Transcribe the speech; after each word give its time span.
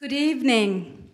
Good 0.00 0.12
evening. 0.12 1.08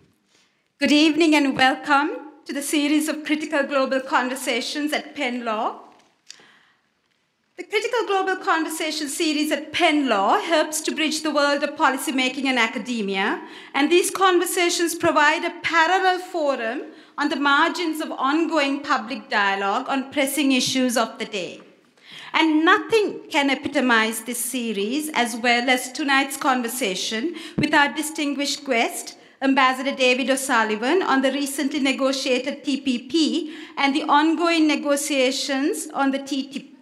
Good 0.77 0.91
evening 0.91 1.33
and 1.33 1.57
welcome 1.57 2.11
to 2.45 2.53
the 2.53 2.61
series 2.61 3.07
of 3.07 3.25
critical 3.25 3.63
global 3.63 3.99
conversations 3.99 4.93
at 4.93 5.15
Penn 5.15 5.43
Law. 5.43 5.79
The 7.57 7.63
Critical 7.63 8.05
Global 8.05 8.35
Conversation 8.35 9.09
series 9.09 9.51
at 9.51 9.73
Penn 9.73 10.07
Law 10.07 10.39
helps 10.39 10.81
to 10.81 10.93
bridge 10.93 11.23
the 11.23 11.33
world 11.33 11.63
of 11.63 11.71
policymaking 11.71 12.45
and 12.45 12.59
academia, 12.59 13.41
and 13.73 13.91
these 13.91 14.11
conversations 14.11 14.93
provide 14.93 15.43
a 15.43 15.59
parallel 15.63 16.19
forum 16.19 16.83
on 17.17 17.29
the 17.29 17.37
margins 17.37 18.01
of 18.01 18.11
ongoing 18.11 18.83
public 18.83 19.31
dialogue 19.31 19.89
on 19.89 20.11
pressing 20.11 20.51
issues 20.51 20.95
of 20.95 21.17
the 21.17 21.25
day. 21.25 21.59
And 22.37 22.65
nothing 22.65 23.21
can 23.29 23.49
epitomize 23.49 24.19
this 24.19 24.43
series 24.43 25.09
as 25.13 25.37
well 25.37 25.69
as 25.69 25.93
tonight's 25.93 26.35
conversation 26.35 27.33
with 27.57 27.73
our 27.73 27.93
distinguished 27.93 28.65
guest, 28.65 29.17
Ambassador 29.41 29.95
David 29.95 30.29
O'Sullivan, 30.29 31.01
on 31.01 31.21
the 31.21 31.31
recently 31.31 31.79
negotiated 31.79 32.65
TPP 32.65 33.53
and 33.77 33.95
the 33.95 34.03
ongoing 34.03 34.67
negotiations 34.67 35.87
on 35.93 36.11
the 36.11 36.19
TTIP. 36.19 36.75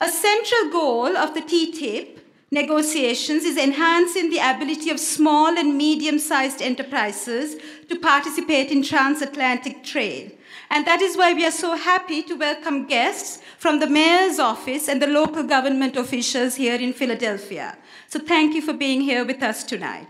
A 0.00 0.08
central 0.08 0.70
goal 0.70 1.16
of 1.16 1.34
the 1.34 1.42
TTIP 1.42 2.20
negotiations 2.52 3.42
is 3.42 3.56
enhancing 3.56 4.30
the 4.30 4.38
ability 4.38 4.88
of 4.88 5.00
small 5.00 5.58
and 5.58 5.76
medium 5.76 6.20
sized 6.20 6.62
enterprises 6.62 7.60
to 7.88 7.98
participate 7.98 8.70
in 8.70 8.84
transatlantic 8.84 9.82
trade. 9.82 10.38
And 10.70 10.86
that 10.86 11.00
is 11.00 11.16
why 11.16 11.32
we 11.32 11.46
are 11.46 11.50
so 11.50 11.76
happy 11.76 12.22
to 12.22 12.34
welcome 12.34 12.86
guests 12.86 13.42
from 13.58 13.80
the 13.80 13.86
mayor's 13.86 14.38
office 14.38 14.88
and 14.88 15.00
the 15.00 15.06
local 15.06 15.42
government 15.42 15.96
officials 15.96 16.56
here 16.56 16.76
in 16.76 16.92
Philadelphia. 16.92 17.76
So 18.08 18.18
thank 18.18 18.54
you 18.54 18.62
for 18.62 18.72
being 18.72 19.00
here 19.00 19.24
with 19.24 19.42
us 19.42 19.64
tonight. 19.64 20.08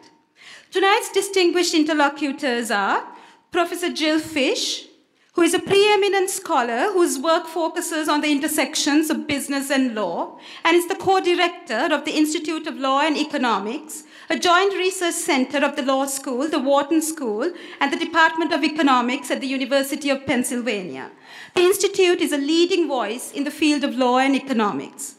Tonight's 0.70 1.12
distinguished 1.12 1.75
interlocutors 1.75 2.70
are 2.70 3.05
Professor 3.50 3.92
Jill 3.92 4.20
Fisch, 4.20 4.86
who 5.34 5.42
is 5.42 5.55
a 5.55 5.58
preeminent 5.58 6.30
scholar 6.30 6.92
whose 6.92 7.19
work 7.19 7.47
focuses 7.47 8.08
on 8.08 8.20
the 8.20 8.30
intersections 8.30 9.10
of 9.10 9.27
business 9.27 9.70
and 9.70 9.94
law, 9.94 10.38
and 10.64 10.77
is 10.77 10.88
the 10.88 10.97
co 10.97 11.20
director 11.20 11.88
of 11.92 12.05
the 12.05 12.16
Institute 12.16 12.66
of 12.66 12.77
Law 12.77 13.00
and 13.00 13.16
Economics, 13.16 14.05
a 14.30 14.39
joint 14.39 14.72
research 14.75 15.14
center 15.14 15.58
of 15.58 15.77
the 15.77 15.83
Law 15.83 16.06
School, 16.06 16.48
the 16.48 16.58
Wharton 16.58 17.03
School, 17.03 17.53
and 17.80 17.92
the 17.92 18.05
Department 18.05 18.53
of 18.53 18.64
Economics 18.64 19.31
at 19.31 19.41
the 19.41 19.47
University 19.47 20.11
of 20.11 20.27
Pennsylvania. 20.27 21.11
The 21.55 21.62
Institute 21.62 22.20
is 22.20 22.33
a 22.33 22.39
leading 22.39 22.89
voice 22.89 23.33
in 23.33 23.44
the 23.44 23.50
field 23.50 23.84
of 23.84 23.97
law 23.97 24.19
and 24.19 24.34
economics. 24.34 25.16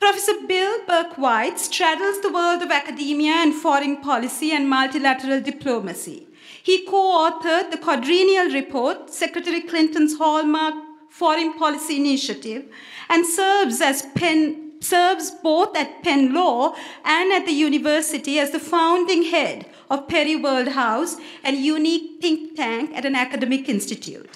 Professor 0.00 0.46
Bill 0.48 0.84
Burke 0.86 1.16
White 1.16 1.60
straddles 1.60 2.20
the 2.20 2.32
world 2.32 2.62
of 2.62 2.72
academia 2.72 3.34
and 3.34 3.54
foreign 3.54 3.98
policy 3.98 4.50
and 4.50 4.68
multilateral 4.68 5.40
diplomacy. 5.40 6.26
He 6.62 6.84
co 6.84 7.30
authored 7.30 7.70
the 7.70 7.78
quadrennial 7.78 8.46
report, 8.52 9.10
Secretary 9.10 9.60
Clinton's 9.60 10.18
Hallmark 10.18 10.74
Foreign 11.08 11.52
Policy 11.54 11.96
Initiative, 11.96 12.64
and 13.08 13.24
serves 13.24 13.80
as 13.80 14.02
Penn 14.14 14.61
serves 14.84 15.30
both 15.30 15.76
at 15.76 16.02
Penn 16.02 16.34
Law 16.34 16.74
and 17.04 17.32
at 17.32 17.46
the 17.46 17.52
university 17.52 18.38
as 18.38 18.50
the 18.50 18.60
founding 18.60 19.24
head 19.24 19.66
of 19.90 20.08
Perry 20.08 20.36
World 20.36 20.68
House, 20.68 21.16
a 21.44 21.52
unique 21.52 22.20
think 22.20 22.56
tank 22.56 22.90
at 22.94 23.04
an 23.04 23.14
academic 23.14 23.68
institute. 23.68 24.28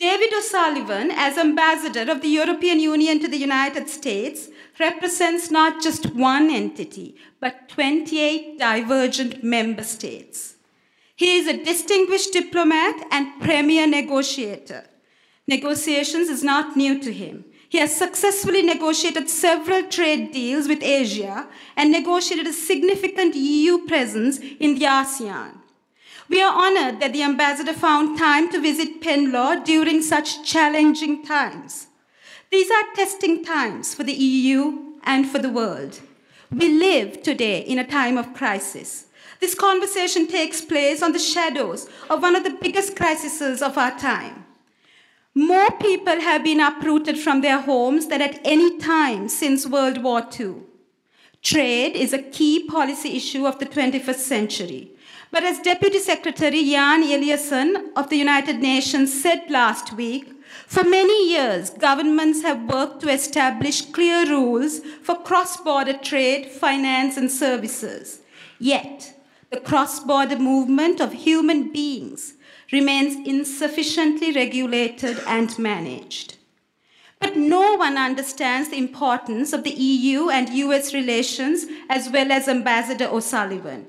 David 0.00 0.32
O'Sullivan, 0.32 1.10
as 1.10 1.36
ambassador 1.36 2.10
of 2.10 2.22
the 2.22 2.28
European 2.28 2.80
Union 2.80 3.20
to 3.20 3.28
the 3.28 3.36
United 3.36 3.90
States, 3.90 4.48
represents 4.78 5.50
not 5.50 5.82
just 5.82 6.14
one 6.14 6.48
entity, 6.50 7.16
but 7.38 7.68
28 7.68 8.58
divergent 8.58 9.44
member 9.44 9.82
states. 9.82 10.54
He 11.14 11.36
is 11.36 11.46
a 11.46 11.62
distinguished 11.62 12.32
diplomat 12.32 13.06
and 13.10 13.42
premier 13.42 13.86
negotiator. 13.86 14.86
Negotiations 15.46 16.30
is 16.30 16.42
not 16.42 16.78
new 16.78 16.98
to 16.98 17.12
him. 17.12 17.44
He 17.70 17.78
has 17.78 17.96
successfully 17.96 18.62
negotiated 18.62 19.30
several 19.30 19.84
trade 19.84 20.32
deals 20.32 20.66
with 20.66 20.82
Asia 20.82 21.46
and 21.76 21.92
negotiated 21.92 22.48
a 22.48 22.52
significant 22.52 23.36
EU 23.36 23.86
presence 23.86 24.40
in 24.58 24.74
the 24.74 24.86
ASEAN. 24.86 25.52
We 26.28 26.42
are 26.42 26.52
honored 26.52 26.98
that 26.98 27.12
the 27.12 27.22
ambassador 27.22 27.72
found 27.72 28.18
time 28.18 28.50
to 28.50 28.60
visit 28.60 29.00
Penn 29.00 29.30
Law 29.30 29.54
during 29.54 30.02
such 30.02 30.44
challenging 30.44 31.24
times. 31.24 31.86
These 32.50 32.72
are 32.72 32.94
testing 32.96 33.44
times 33.44 33.94
for 33.94 34.02
the 34.02 34.14
EU 34.14 34.96
and 35.04 35.28
for 35.28 35.38
the 35.38 35.48
world. 35.48 36.00
We 36.50 36.68
live 36.72 37.22
today 37.22 37.60
in 37.60 37.78
a 37.78 37.86
time 37.86 38.18
of 38.18 38.34
crisis. 38.34 39.06
This 39.38 39.54
conversation 39.54 40.26
takes 40.26 40.60
place 40.60 41.04
on 41.04 41.12
the 41.12 41.20
shadows 41.20 41.88
of 42.10 42.20
one 42.20 42.34
of 42.34 42.42
the 42.42 42.58
biggest 42.60 42.96
crises 42.96 43.62
of 43.62 43.78
our 43.78 43.96
time. 43.96 44.44
More 45.34 45.70
people 45.70 46.20
have 46.20 46.42
been 46.42 46.58
uprooted 46.58 47.16
from 47.16 47.40
their 47.40 47.60
homes 47.60 48.08
than 48.08 48.20
at 48.20 48.40
any 48.44 48.78
time 48.78 49.28
since 49.28 49.66
World 49.66 50.02
War 50.02 50.26
II. 50.38 50.56
Trade 51.40 51.94
is 51.94 52.12
a 52.12 52.22
key 52.22 52.66
policy 52.66 53.16
issue 53.16 53.46
of 53.46 53.60
the 53.60 53.66
21st 53.66 54.14
century. 54.14 54.90
But 55.30 55.44
as 55.44 55.60
Deputy 55.60 56.00
Secretary 56.00 56.64
Jan 56.64 57.04
Eliasson 57.04 57.92
of 57.94 58.10
the 58.10 58.16
United 58.16 58.60
Nations 58.60 59.22
said 59.22 59.48
last 59.48 59.92
week, 59.92 60.32
for 60.66 60.82
many 60.82 61.30
years, 61.30 61.70
governments 61.70 62.42
have 62.42 62.68
worked 62.68 63.00
to 63.02 63.08
establish 63.12 63.82
clear 63.82 64.28
rules 64.28 64.80
for 65.02 65.14
cross 65.14 65.56
border 65.56 65.96
trade, 65.96 66.50
finance, 66.50 67.16
and 67.16 67.30
services. 67.30 68.20
Yet, 68.58 69.14
the 69.50 69.60
cross 69.60 70.00
border 70.00 70.38
movement 70.38 71.00
of 71.00 71.12
human 71.12 71.72
beings 71.72 72.34
remains 72.72 73.26
insufficiently 73.26 74.32
regulated 74.32 75.18
and 75.26 75.58
managed. 75.58 76.36
But 77.18 77.36
no 77.36 77.76
one 77.76 77.98
understands 77.98 78.70
the 78.70 78.78
importance 78.78 79.52
of 79.52 79.62
the 79.62 79.70
EU 79.70 80.30
and 80.30 80.48
US 80.48 80.94
relations 80.94 81.66
as 81.88 82.08
well 82.08 82.32
as 82.32 82.48
Ambassador 82.48 83.08
O'Sullivan. 83.08 83.86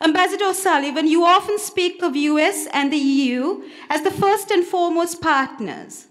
Ambassador 0.00 0.46
O'Sullivan, 0.46 1.06
you 1.06 1.24
often 1.24 1.58
speak 1.58 2.02
of 2.02 2.16
US 2.16 2.66
and 2.72 2.92
the 2.92 2.96
EU 2.96 3.62
as 3.90 4.02
the 4.02 4.10
first 4.10 4.50
and 4.50 4.64
foremost 4.64 5.20
partners, 5.20 6.06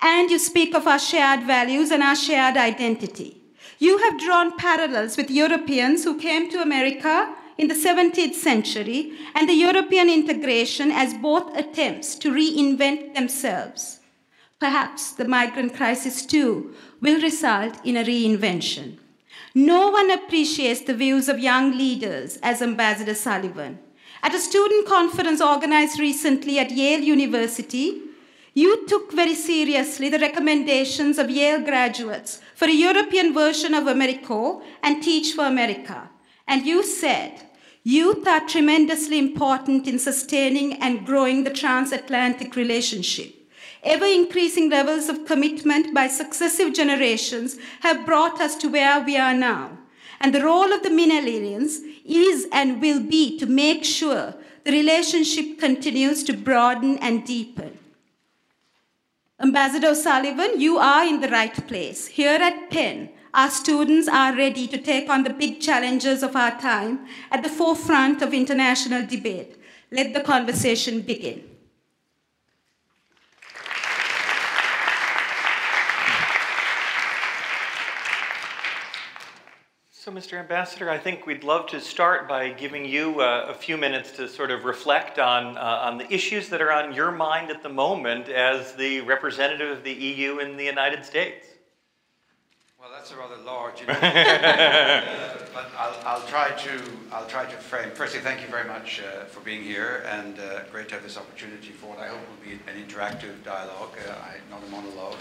and 0.00 0.30
you 0.30 0.38
speak 0.38 0.74
of 0.74 0.86
our 0.86 0.98
shared 0.98 1.42
values 1.44 1.90
and 1.90 2.02
our 2.02 2.16
shared 2.16 2.56
identity. 2.56 3.42
You 3.78 3.98
have 3.98 4.20
drawn 4.20 4.56
parallels 4.56 5.16
with 5.16 5.30
Europeans 5.30 6.04
who 6.04 6.18
came 6.18 6.50
to 6.50 6.62
America 6.62 7.34
in 7.60 7.68
the 7.68 7.74
17th 7.74 8.32
century 8.32 9.12
and 9.34 9.46
the 9.46 9.52
European 9.68 10.08
integration 10.08 10.90
as 10.90 11.12
both 11.12 11.54
attempts 11.54 12.14
to 12.14 12.32
reinvent 12.32 13.14
themselves. 13.14 14.00
Perhaps 14.58 15.12
the 15.12 15.28
migrant 15.28 15.74
crisis 15.74 16.24
too 16.24 16.74
will 17.02 17.20
result 17.20 17.76
in 17.84 17.98
a 17.98 18.04
reinvention. 18.04 18.96
No 19.54 19.90
one 19.90 20.10
appreciates 20.10 20.80
the 20.80 20.94
views 20.94 21.28
of 21.28 21.38
young 21.38 21.76
leaders 21.76 22.38
as 22.42 22.62
Ambassador 22.62 23.14
Sullivan. 23.14 23.78
At 24.22 24.34
a 24.34 24.38
student 24.38 24.86
conference 24.86 25.42
organized 25.42 26.00
recently 26.00 26.58
at 26.58 26.70
Yale 26.70 27.00
University, 27.02 28.00
you 28.54 28.86
took 28.86 29.12
very 29.12 29.34
seriously 29.34 30.08
the 30.08 30.18
recommendations 30.18 31.18
of 31.18 31.28
Yale 31.28 31.60
graduates 31.60 32.40
for 32.54 32.64
a 32.68 32.82
European 32.88 33.34
version 33.34 33.74
of 33.74 33.84
AmeriCorps 33.84 34.62
and 34.82 35.02
Teach 35.02 35.34
for 35.34 35.44
America. 35.44 36.08
And 36.48 36.64
you 36.64 36.82
said, 36.82 37.49
youth 37.82 38.26
are 38.26 38.46
tremendously 38.46 39.18
important 39.18 39.86
in 39.86 39.98
sustaining 39.98 40.74
and 40.74 41.06
growing 41.06 41.44
the 41.44 41.50
transatlantic 41.50 42.56
relationship. 42.56 43.34
Ever 43.82 44.04
increasing 44.04 44.68
levels 44.68 45.08
of 45.08 45.24
commitment 45.24 45.94
by 45.94 46.06
successive 46.06 46.74
generations 46.74 47.56
have 47.80 48.04
brought 48.04 48.40
us 48.40 48.54
to 48.56 48.68
where 48.68 49.00
we 49.00 49.16
are 49.16 49.34
now. 49.34 49.78
And 50.20 50.34
the 50.34 50.44
role 50.44 50.70
of 50.72 50.82
the 50.82 50.90
millennials 50.90 51.78
is 52.04 52.46
and 52.52 52.82
will 52.82 53.00
be 53.00 53.38
to 53.38 53.46
make 53.46 53.84
sure 53.84 54.34
the 54.64 54.72
relationship 54.72 55.58
continues 55.58 56.22
to 56.24 56.34
broaden 56.34 56.98
and 56.98 57.24
deepen. 57.24 57.78
Ambassador 59.40 59.94
Sullivan, 59.94 60.60
you 60.60 60.76
are 60.76 61.06
in 61.06 61.20
the 61.22 61.28
right 61.28 61.66
place. 61.66 62.06
Here 62.06 62.38
at 62.38 62.68
Penn, 62.68 63.08
our 63.32 63.50
students 63.50 64.08
are 64.08 64.34
ready 64.34 64.66
to 64.66 64.78
take 64.78 65.08
on 65.08 65.22
the 65.22 65.30
big 65.30 65.60
challenges 65.60 66.22
of 66.22 66.34
our 66.34 66.58
time 66.60 67.06
at 67.30 67.42
the 67.42 67.48
forefront 67.48 68.22
of 68.22 68.34
international 68.34 69.06
debate. 69.06 69.56
Let 69.92 70.14
the 70.14 70.20
conversation 70.20 71.00
begin. 71.02 71.44
So, 79.92 80.10
Mr. 80.10 80.40
Ambassador, 80.40 80.88
I 80.88 80.98
think 80.98 81.26
we'd 81.26 81.44
love 81.44 81.66
to 81.68 81.80
start 81.80 82.26
by 82.26 82.48
giving 82.48 82.86
you 82.86 83.20
uh, 83.20 83.46
a 83.48 83.54
few 83.54 83.76
minutes 83.76 84.10
to 84.12 84.28
sort 84.28 84.50
of 84.50 84.64
reflect 84.64 85.18
on, 85.18 85.58
uh, 85.58 85.60
on 85.60 85.98
the 85.98 86.12
issues 86.12 86.48
that 86.48 86.62
are 86.62 86.72
on 86.72 86.94
your 86.94 87.12
mind 87.12 87.50
at 87.50 87.62
the 87.62 87.68
moment 87.68 88.28
as 88.28 88.74
the 88.74 89.02
representative 89.02 89.70
of 89.76 89.84
the 89.84 89.92
EU 89.92 90.38
in 90.38 90.56
the 90.56 90.64
United 90.64 91.04
States. 91.04 91.49
That's 93.00 93.12
a 93.12 93.16
rather 93.16 93.42
large. 93.46 93.80
uh, 93.88 95.02
but 95.54 95.70
I'll, 95.78 95.96
I'll, 96.04 96.26
try 96.26 96.50
to 96.50 96.82
I'll 97.10 97.26
try 97.26 97.46
to 97.46 97.56
frame. 97.56 97.92
Firstly, 97.94 98.20
thank 98.20 98.42
you 98.42 98.48
very 98.48 98.68
much 98.68 99.00
uh, 99.00 99.24
for 99.24 99.40
being 99.40 99.62
here, 99.62 100.04
and 100.06 100.38
uh, 100.38 100.64
great 100.70 100.90
to 100.90 100.96
have 100.96 101.02
this 101.02 101.16
opportunity 101.16 101.70
for 101.70 101.86
what 101.86 101.98
I 101.98 102.08
hope 102.08 102.18
will 102.18 102.44
be 102.44 102.60
an 102.70 102.76
interactive 102.76 103.42
dialogue, 103.42 103.96
uh, 104.06 104.12
I, 104.12 104.36
not 104.50 104.62
a 104.62 104.70
monologue. 104.70 105.16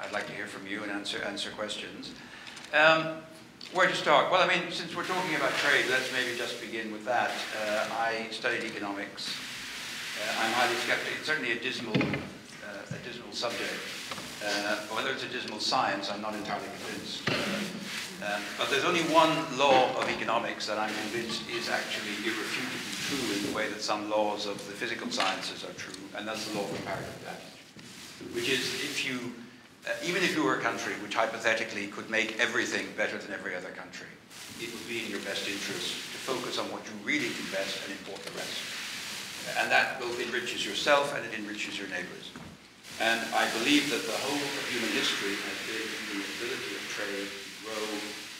I'd 0.00 0.10
like 0.10 0.26
to 0.26 0.32
hear 0.32 0.48
from 0.48 0.66
you 0.66 0.82
and 0.82 0.90
answer 0.90 1.22
answer 1.22 1.50
questions. 1.50 2.10
Um, 2.74 3.18
where 3.72 3.86
to 3.86 3.94
start? 3.94 4.32
Well, 4.32 4.42
I 4.42 4.48
mean, 4.48 4.72
since 4.72 4.96
we're 4.96 5.06
talking 5.06 5.36
about 5.36 5.52
trade, 5.58 5.84
let's 5.88 6.12
maybe 6.12 6.36
just 6.36 6.60
begin 6.60 6.90
with 6.90 7.04
that. 7.04 7.30
Uh, 7.62 7.86
I 8.00 8.26
studied 8.32 8.64
economics. 8.64 9.30
Uh, 10.18 10.44
I'm 10.44 10.52
highly 10.54 10.74
skeptical. 10.74 11.18
It's 11.18 11.26
certainly 11.28 11.52
a 11.52 11.60
dismal, 11.60 11.94
a 11.94 12.98
dismal 13.06 13.30
subject. 13.30 14.25
Uh, 14.44 14.76
whether 14.92 15.10
it's 15.10 15.24
a 15.24 15.28
dismal 15.28 15.60
science, 15.60 16.10
I'm 16.10 16.20
not 16.20 16.34
entirely 16.34 16.68
convinced. 16.76 17.28
Um, 18.22 18.42
but 18.58 18.70
there's 18.70 18.84
only 18.84 19.02
one 19.12 19.32
law 19.58 19.92
of 19.96 20.08
economics 20.08 20.66
that 20.66 20.78
I'm 20.78 20.92
convinced 21.08 21.48
is 21.50 21.68
actually 21.68 22.16
irrefutably 22.24 22.80
true 23.06 23.36
in 23.36 23.46
the 23.48 23.56
way 23.56 23.68
that 23.68 23.80
some 23.82 24.10
laws 24.10 24.46
of 24.46 24.56
the 24.66 24.72
physical 24.72 25.10
sciences 25.10 25.64
are 25.64 25.72
true, 25.74 26.00
and 26.16 26.26
that's 26.26 26.48
the 26.48 26.58
law 26.58 26.64
of 26.64 26.74
comparative 26.74 27.12
advantage. 27.20 27.56
Which 28.34 28.48
is 28.48 28.60
if 28.84 29.06
you, 29.06 29.32
uh, 29.86 29.92
even 30.04 30.22
if 30.22 30.34
you 30.34 30.44
were 30.44 30.56
a 30.56 30.60
country 30.60 30.94
which 31.02 31.14
hypothetically 31.14 31.86
could 31.88 32.10
make 32.10 32.38
everything 32.40 32.86
better 32.96 33.18
than 33.18 33.32
every 33.32 33.54
other 33.54 33.70
country, 33.70 34.08
it 34.60 34.72
would 34.72 34.88
be 34.88 35.04
in 35.04 35.10
your 35.10 35.20
best 35.20 35.48
interest 35.48 35.92
to 36.12 36.18
focus 36.24 36.58
on 36.58 36.66
what 36.72 36.84
you 36.84 36.92
really 37.04 37.28
do 37.28 37.44
best 37.52 37.84
and 37.84 37.92
import 37.92 38.20
the 38.24 38.32
rest. 38.32 38.58
And 39.60 39.70
that 39.70 40.00
both 40.00 40.20
enriches 40.20 40.66
yourself 40.66 41.14
and 41.14 41.24
it 41.24 41.38
enriches 41.38 41.78
your 41.78 41.88
neighbors. 41.88 42.32
And 43.00 43.20
I 43.34 43.50
believe 43.58 43.90
that 43.90 44.06
the 44.06 44.12
whole 44.12 44.36
of 44.36 44.68
human 44.70 44.90
history 44.90 45.36
has 45.36 45.58
been 45.68 46.18
the 46.18 46.24
ability 46.38 46.74
of 46.76 46.82
trade 46.88 47.28
to 47.28 47.66
grow 47.66 47.84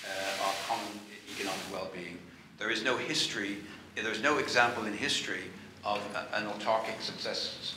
uh, 0.09 0.47
our 0.47 0.55
common 0.67 1.01
economic 1.31 1.61
well-being. 1.71 2.19
There 2.59 2.71
is 2.71 2.83
no 2.83 2.97
history, 2.97 3.59
there's 3.95 4.23
no 4.23 4.39
example 4.39 4.87
in 4.87 4.95
history 4.95 5.45
of 5.85 6.01
an 6.33 6.47
autarkic 6.47 7.03
success. 7.03 7.75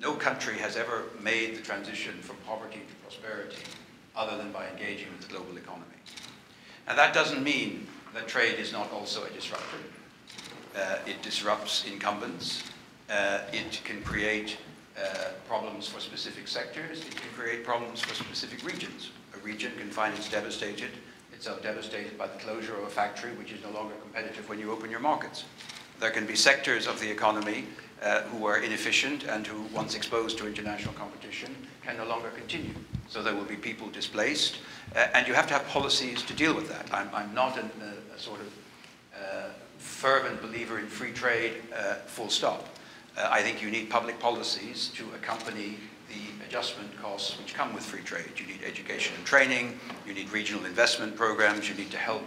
No 0.00 0.12
country 0.14 0.54
has 0.58 0.76
ever 0.76 1.04
made 1.20 1.56
the 1.56 1.62
transition 1.62 2.14
from 2.20 2.36
poverty 2.46 2.80
to 2.88 2.94
prosperity 3.02 3.62
other 4.14 4.36
than 4.36 4.52
by 4.52 4.68
engaging 4.68 5.08
with 5.12 5.26
the 5.26 5.34
global 5.34 5.56
economy. 5.56 5.84
And 6.86 6.96
that 6.96 7.12
doesn't 7.12 7.42
mean 7.42 7.88
that 8.14 8.28
trade 8.28 8.60
is 8.60 8.72
not 8.72 8.92
also 8.92 9.24
a 9.24 9.30
disruptor. 9.30 9.78
Uh, 10.76 10.98
it 11.06 11.20
disrupts 11.22 11.84
incumbents. 11.86 12.62
Uh, 13.10 13.40
it 13.52 13.80
can 13.84 14.02
create 14.02 14.58
uh, 14.98 15.30
problems 15.46 15.86
for 15.88 16.00
specific 16.00 16.48
sectors, 16.48 17.00
it 17.00 17.14
can 17.14 17.30
create 17.36 17.64
problems 17.64 18.00
for 18.00 18.14
specific 18.14 18.64
regions. 18.66 19.10
A 19.34 19.38
region 19.38 19.72
can 19.78 19.90
find 19.90 20.14
it's 20.14 20.28
devastated, 20.28 20.90
itself 21.32 21.62
devastated 21.62 22.16
by 22.16 22.26
the 22.26 22.38
closure 22.38 22.74
of 22.76 22.84
a 22.84 22.90
factory 22.90 23.32
which 23.32 23.52
is 23.52 23.62
no 23.62 23.70
longer 23.70 23.94
competitive 24.02 24.48
when 24.48 24.58
you 24.58 24.72
open 24.72 24.90
your 24.90 25.00
markets. 25.00 25.44
There 26.00 26.10
can 26.10 26.26
be 26.26 26.36
sectors 26.36 26.86
of 26.86 27.00
the 27.00 27.10
economy 27.10 27.64
uh, 28.02 28.22
who 28.22 28.46
are 28.46 28.58
inefficient 28.58 29.24
and 29.24 29.46
who, 29.46 29.62
once 29.74 29.94
exposed 29.94 30.38
to 30.38 30.46
international 30.46 30.94
competition, 30.94 31.54
can 31.84 31.96
no 31.96 32.06
longer 32.06 32.30
continue. 32.30 32.74
So 33.08 33.22
there 33.22 33.34
will 33.34 33.44
be 33.44 33.56
people 33.56 33.88
displaced, 33.88 34.58
uh, 34.94 35.06
and 35.14 35.26
you 35.26 35.34
have 35.34 35.46
to 35.46 35.54
have 35.54 35.66
policies 35.68 36.22
to 36.24 36.34
deal 36.34 36.54
with 36.54 36.68
that. 36.68 36.92
I'm, 36.92 37.08
I'm 37.14 37.32
not 37.34 37.58
an, 37.58 37.70
a, 37.80 38.14
a, 38.14 38.18
sort 38.18 38.40
of 38.40 38.52
uh, 39.14 39.48
fervent 39.78 40.42
believer 40.42 40.78
in 40.78 40.86
free 40.86 41.12
trade, 41.12 41.54
uh, 41.74 41.94
full 42.06 42.28
stop. 42.28 42.75
Uh, 43.16 43.28
I 43.30 43.42
think 43.42 43.62
you 43.62 43.70
need 43.70 43.88
public 43.88 44.18
policies 44.20 44.90
to 44.96 45.04
accompany 45.14 45.78
the 46.08 46.44
adjustment 46.46 46.94
costs 47.00 47.38
which 47.38 47.54
come 47.54 47.72
with 47.74 47.84
free 47.84 48.02
trade. 48.02 48.30
You 48.36 48.46
need 48.46 48.62
education 48.64 49.14
and 49.16 49.24
training, 49.24 49.78
you 50.06 50.12
need 50.12 50.30
regional 50.30 50.66
investment 50.66 51.16
programs, 51.16 51.68
you 51.68 51.74
need 51.74 51.90
to 51.90 51.96
help 51.96 52.22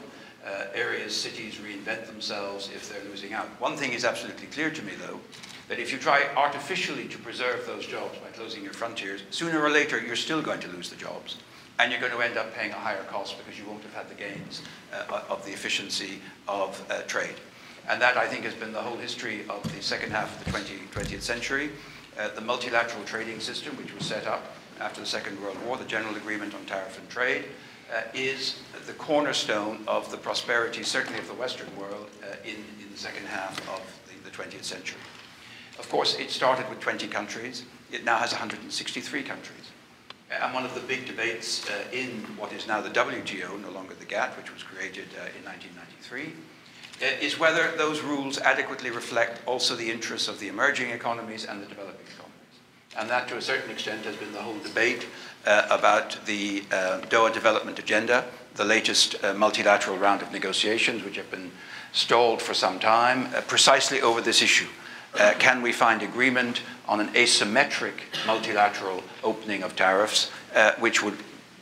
uh, 0.45 0.65
areas, 0.73 1.15
cities 1.15 1.55
reinvent 1.55 2.07
themselves 2.07 2.69
if 2.73 2.89
they're 2.89 3.07
losing 3.09 3.33
out. 3.33 3.45
One 3.61 3.75
thing 3.75 3.93
is 3.93 4.03
absolutely 4.03 4.47
clear 4.47 4.71
to 4.71 4.81
me, 4.83 4.93
though, 4.99 5.19
that 5.67 5.79
if 5.79 5.91
you 5.91 5.99
try 5.99 6.27
artificially 6.35 7.07
to 7.09 7.17
preserve 7.19 7.65
those 7.67 7.85
jobs 7.85 8.17
by 8.17 8.29
closing 8.29 8.63
your 8.63 8.73
frontiers, 8.73 9.21
sooner 9.29 9.61
or 9.61 9.69
later 9.69 10.01
you're 10.01 10.15
still 10.15 10.41
going 10.41 10.59
to 10.61 10.67
lose 10.69 10.89
the 10.89 10.95
jobs. 10.95 11.37
And 11.77 11.91
you're 11.91 12.01
going 12.01 12.11
to 12.11 12.19
end 12.19 12.37
up 12.37 12.53
paying 12.53 12.71
a 12.71 12.75
higher 12.75 13.03
cost 13.03 13.37
because 13.37 13.57
you 13.57 13.65
won't 13.65 13.81
have 13.83 13.93
had 13.93 14.09
the 14.09 14.15
gains 14.15 14.63
uh, 14.91 15.21
of 15.29 15.45
the 15.45 15.51
efficiency 15.51 16.19
of 16.47 16.83
uh, 16.89 17.03
trade. 17.03 17.35
And 17.89 17.99
that, 18.01 18.17
I 18.17 18.27
think, 18.27 18.45
has 18.45 18.53
been 18.53 18.71
the 18.71 18.81
whole 18.81 18.97
history 18.97 19.41
of 19.49 19.63
the 19.75 19.81
second 19.81 20.11
half 20.11 20.39
of 20.39 20.45
the 20.45 20.51
20, 20.51 20.75
20th 20.93 21.21
century. 21.21 21.71
Uh, 22.19 22.29
the 22.35 22.41
multilateral 22.41 23.03
trading 23.03 23.39
system, 23.39 23.75
which 23.77 23.93
was 23.93 24.05
set 24.05 24.27
up 24.27 24.53
after 24.79 25.01
the 25.01 25.07
Second 25.07 25.41
World 25.41 25.57
War, 25.65 25.75
the 25.75 25.85
General 25.85 26.15
Agreement 26.15 26.53
on 26.53 26.63
Tariff 26.65 26.99
and 26.99 27.09
Trade, 27.09 27.45
uh, 27.91 28.01
is 28.13 28.61
the 28.85 28.93
cornerstone 28.93 29.83
of 29.87 30.11
the 30.11 30.17
prosperity, 30.17 30.83
certainly 30.83 31.17
of 31.19 31.27
the 31.27 31.33
Western 31.33 31.75
world, 31.77 32.09
uh, 32.23 32.35
in, 32.43 32.55
in, 32.79 32.91
the 32.91 32.97
second 32.97 33.25
half 33.25 33.57
of 33.69 33.81
the, 34.07 34.29
the 34.29 34.35
20th 34.35 34.63
century. 34.63 34.99
Of 35.79 35.89
course, 35.89 36.19
it 36.19 36.29
started 36.29 36.69
with 36.69 36.79
20 36.79 37.07
countries. 37.07 37.63
It 37.91 38.03
now 38.03 38.17
has 38.17 38.31
163 38.31 39.23
countries. 39.23 39.71
And 40.29 40.53
one 40.53 40.63
of 40.63 40.75
the 40.75 40.81
big 40.81 41.07
debates 41.07 41.67
uh, 41.67 41.73
in 41.91 42.09
what 42.37 42.53
is 42.53 42.67
now 42.67 42.81
the 42.81 42.89
WTO, 42.89 43.59
no 43.59 43.71
longer 43.71 43.95
the 43.95 44.05
GATT, 44.05 44.37
which 44.37 44.53
was 44.53 44.61
created 44.61 45.07
uh, 45.17 45.33
in 45.39 45.43
1993, 45.45 46.23
uh, 46.23 46.48
is 47.01 47.39
whether 47.39 47.71
those 47.77 48.01
rules 48.01 48.37
adequately 48.39 48.89
reflect 48.89 49.41
also 49.45 49.75
the 49.75 49.89
interests 49.89 50.27
of 50.27 50.39
the 50.39 50.47
emerging 50.47 50.91
economies 50.91 51.45
and 51.45 51.61
the 51.61 51.67
developing 51.67 52.05
economies. 52.07 52.19
And 52.97 53.09
that, 53.09 53.27
to 53.29 53.37
a 53.37 53.41
certain 53.41 53.71
extent, 53.71 54.05
has 54.05 54.15
been 54.15 54.33
the 54.33 54.41
whole 54.41 54.57
debate 54.59 55.07
uh, 55.45 55.67
about 55.69 56.17
the 56.25 56.63
uh, 56.71 57.01
Doha 57.09 57.33
Development 57.33 57.79
Agenda, 57.79 58.25
the 58.55 58.65
latest 58.65 59.23
uh, 59.23 59.33
multilateral 59.33 59.97
round 59.97 60.21
of 60.21 60.31
negotiations, 60.31 61.03
which 61.03 61.15
have 61.15 61.31
been 61.31 61.51
stalled 61.93 62.41
for 62.41 62.53
some 62.53 62.79
time, 62.79 63.33
uh, 63.33 63.41
precisely 63.41 64.01
over 64.01 64.21
this 64.21 64.41
issue. 64.41 64.67
Uh, 65.15 65.33
can 65.39 65.61
we 65.61 65.71
find 65.71 66.03
agreement 66.03 66.61
on 66.87 66.99
an 66.99 67.07
asymmetric 67.13 67.93
multilateral 68.27 69.01
opening 69.23 69.63
of 69.63 69.75
tariffs, 69.75 70.29
which 70.79 71.01
would 71.01 71.17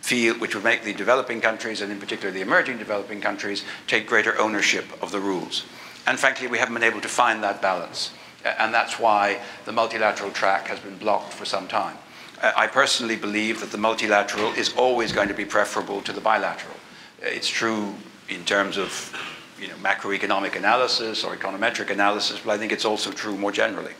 feel, 0.08 0.36
which 0.36 0.56
would 0.56 0.64
make 0.64 0.84
the 0.84 0.94
developing 0.94 1.42
countries, 1.42 1.82
and 1.82 1.92
in 1.92 2.00
particular 2.00 2.32
the 2.32 2.40
emerging 2.40 2.78
developing 2.78 3.20
countries, 3.20 3.66
take 3.88 4.08
greater 4.08 4.40
ownership 4.40 4.86
of 5.04 5.12
the 5.12 5.20
rules. 5.20 5.66
And 6.08 6.18
frankly, 6.18 6.48
we 6.48 6.60
haven't 6.60 6.76
been 6.76 6.84
able 6.84 7.02
to 7.02 7.10
find 7.10 7.44
that 7.44 7.62
balance. 7.62 8.12
And 8.46 8.74
that's 8.74 8.98
why 8.98 9.42
the 9.66 9.74
multilateral 9.74 10.32
track 10.32 10.68
has 10.68 10.80
been 10.80 10.98
blocked 10.98 11.34
for 11.34 11.44
some 11.44 11.68
time. 11.68 11.98
I 12.42 12.68
personally 12.68 13.18
believe 13.18 13.60
that 13.60 13.72
the 13.72 13.78
multilateral 13.78 14.54
is 14.54 14.74
always 14.76 15.12
going 15.12 15.28
to 15.28 15.34
be 15.34 15.44
preferable 15.44 16.02
to 16.04 16.14
the 16.14 16.22
bilateral. 16.22 16.78
It's 17.22 17.50
true 17.50 17.94
in 18.30 18.46
terms 18.46 18.78
of 18.78 19.12
you 19.60 19.68
know, 19.68 19.76
macroeconomic 19.84 20.56
analysis 20.56 21.26
or 21.26 21.36
econometric 21.36 21.90
analysis, 21.90 22.40
but 22.46 22.52
I 22.52 22.58
think 22.58 22.72
it's 22.72 22.86
also 22.86 23.12
true 23.12 23.36
more 23.36 23.52
generally. 23.52 23.94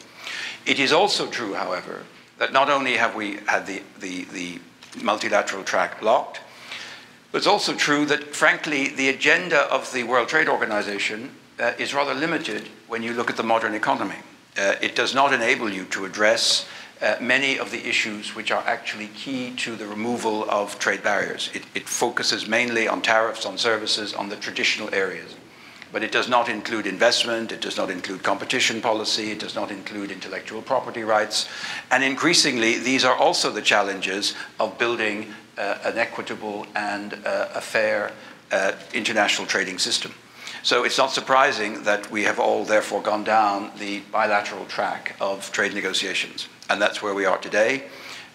It 0.66 0.80
is 0.80 0.94
also 0.94 1.28
true, 1.28 1.54
however, 1.56 2.04
that 2.38 2.54
not 2.54 2.70
only 2.70 2.96
have 2.96 3.16
we 3.16 3.40
had 3.48 3.66
the, 3.66 3.82
the, 4.00 4.24
the 4.26 4.60
multilateral 5.04 5.64
track 5.64 6.00
blocked. 6.00 6.42
But 7.32 7.40
it's 7.40 7.48
also 7.48 7.74
true 7.74 8.06
that, 8.06 8.36
frankly, 8.36 8.90
the 8.90 9.10
agenda 9.10 9.62
of 9.72 9.92
the 9.92 10.04
World 10.04 10.30
Trade 10.30 10.48
Organization 10.48 11.32
uh, 11.60 11.74
is 11.78 11.94
rather 11.94 12.14
limited 12.14 12.70
when 12.88 13.04
you 13.04 13.14
look 13.14 13.30
at 13.30 13.38
the 13.38 13.44
modern 13.44 13.74
economy. 13.74 14.18
Uh, 14.58 14.76
it 14.82 14.96
does 14.96 15.14
not 15.14 15.34
enable 15.34 15.72
you 15.72 15.86
to 15.86 16.06
address 16.06 16.68
uh, 17.02 17.16
many 17.22 17.60
of 17.60 17.72
the 17.72 17.88
issues 17.88 18.36
which 18.36 18.52
are 18.52 18.64
actually 18.66 19.08
key 19.10 19.56
to 19.56 19.76
the 19.76 19.86
removal 19.86 20.50
of 20.50 20.80
trade 20.80 21.04
barriers. 21.04 21.52
It, 21.54 21.64
it, 21.76 21.88
focuses 21.88 22.48
mainly 22.48 22.88
on 22.88 23.02
tariffs, 23.02 23.46
on 23.46 23.58
services, 23.58 24.14
on 24.14 24.30
the 24.30 24.36
traditional 24.36 24.94
areas. 24.94 25.36
But 25.92 26.04
it 26.04 26.12
does 26.12 26.28
not 26.28 26.50
include 26.50 26.86
investment, 26.86 27.52
it 27.52 27.62
does 27.62 27.78
not 27.78 27.90
include 27.90 28.24
competition 28.24 28.82
policy, 28.82 29.32
it 29.32 29.40
does 29.40 29.56
not 29.56 29.72
include 29.72 30.12
intellectual 30.12 30.62
property 30.62 31.04
rights. 31.04 31.48
And 31.92 32.04
increasingly, 32.04 32.78
these 32.78 33.06
are 33.06 33.16
also 33.16 33.52
the 33.52 33.62
challenges 33.62 34.36
of 34.60 34.78
building 34.78 35.34
uh, 35.58 35.78
an 35.84 35.98
equitable 35.98 36.68
and 36.76 37.14
uh, 37.26 37.50
a 37.56 37.62
fair 37.62 38.12
uh, 38.52 38.74
international 38.94 39.48
trading 39.48 39.80
system. 39.80 40.14
So 40.64 40.84
it's 40.84 40.98
not 40.98 41.12
surprising 41.12 41.84
that 41.84 42.12
we 42.12 42.24
have 42.24 42.40
all 42.40 42.66
therefore 42.66 43.02
gone 43.02 43.24
down 43.24 43.72
the 43.78 44.02
bilateral 44.12 44.66
track 44.66 45.16
of 45.22 45.52
trade 45.52 45.74
negotiations. 45.74 46.50
And 46.70 46.82
that's 46.82 47.02
where 47.02 47.14
we 47.14 47.26
are 47.26 47.38
today. 47.38 47.84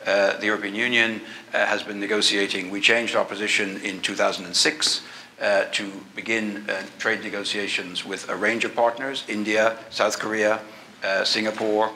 Uh, 0.06 0.36
the 0.38 0.46
European 0.46 0.74
Union 0.74 1.20
uh, 1.52 1.66
has 1.66 1.82
been 1.82 2.00
negotiating. 2.00 2.70
We 2.70 2.80
changed 2.80 3.14
our 3.14 3.24
position 3.24 3.80
in 3.82 4.00
2006 4.00 5.02
uh, 5.42 5.64
to 5.72 5.90
begin 6.14 6.64
uh, 6.70 6.82
trade 6.98 7.22
negotiations 7.22 8.04
with 8.04 8.28
a 8.28 8.36
range 8.36 8.64
of 8.64 8.74
partners 8.74 9.24
India, 9.28 9.76
South 9.90 10.18
Korea, 10.18 10.60
uh, 11.02 11.24
Singapore. 11.24 11.90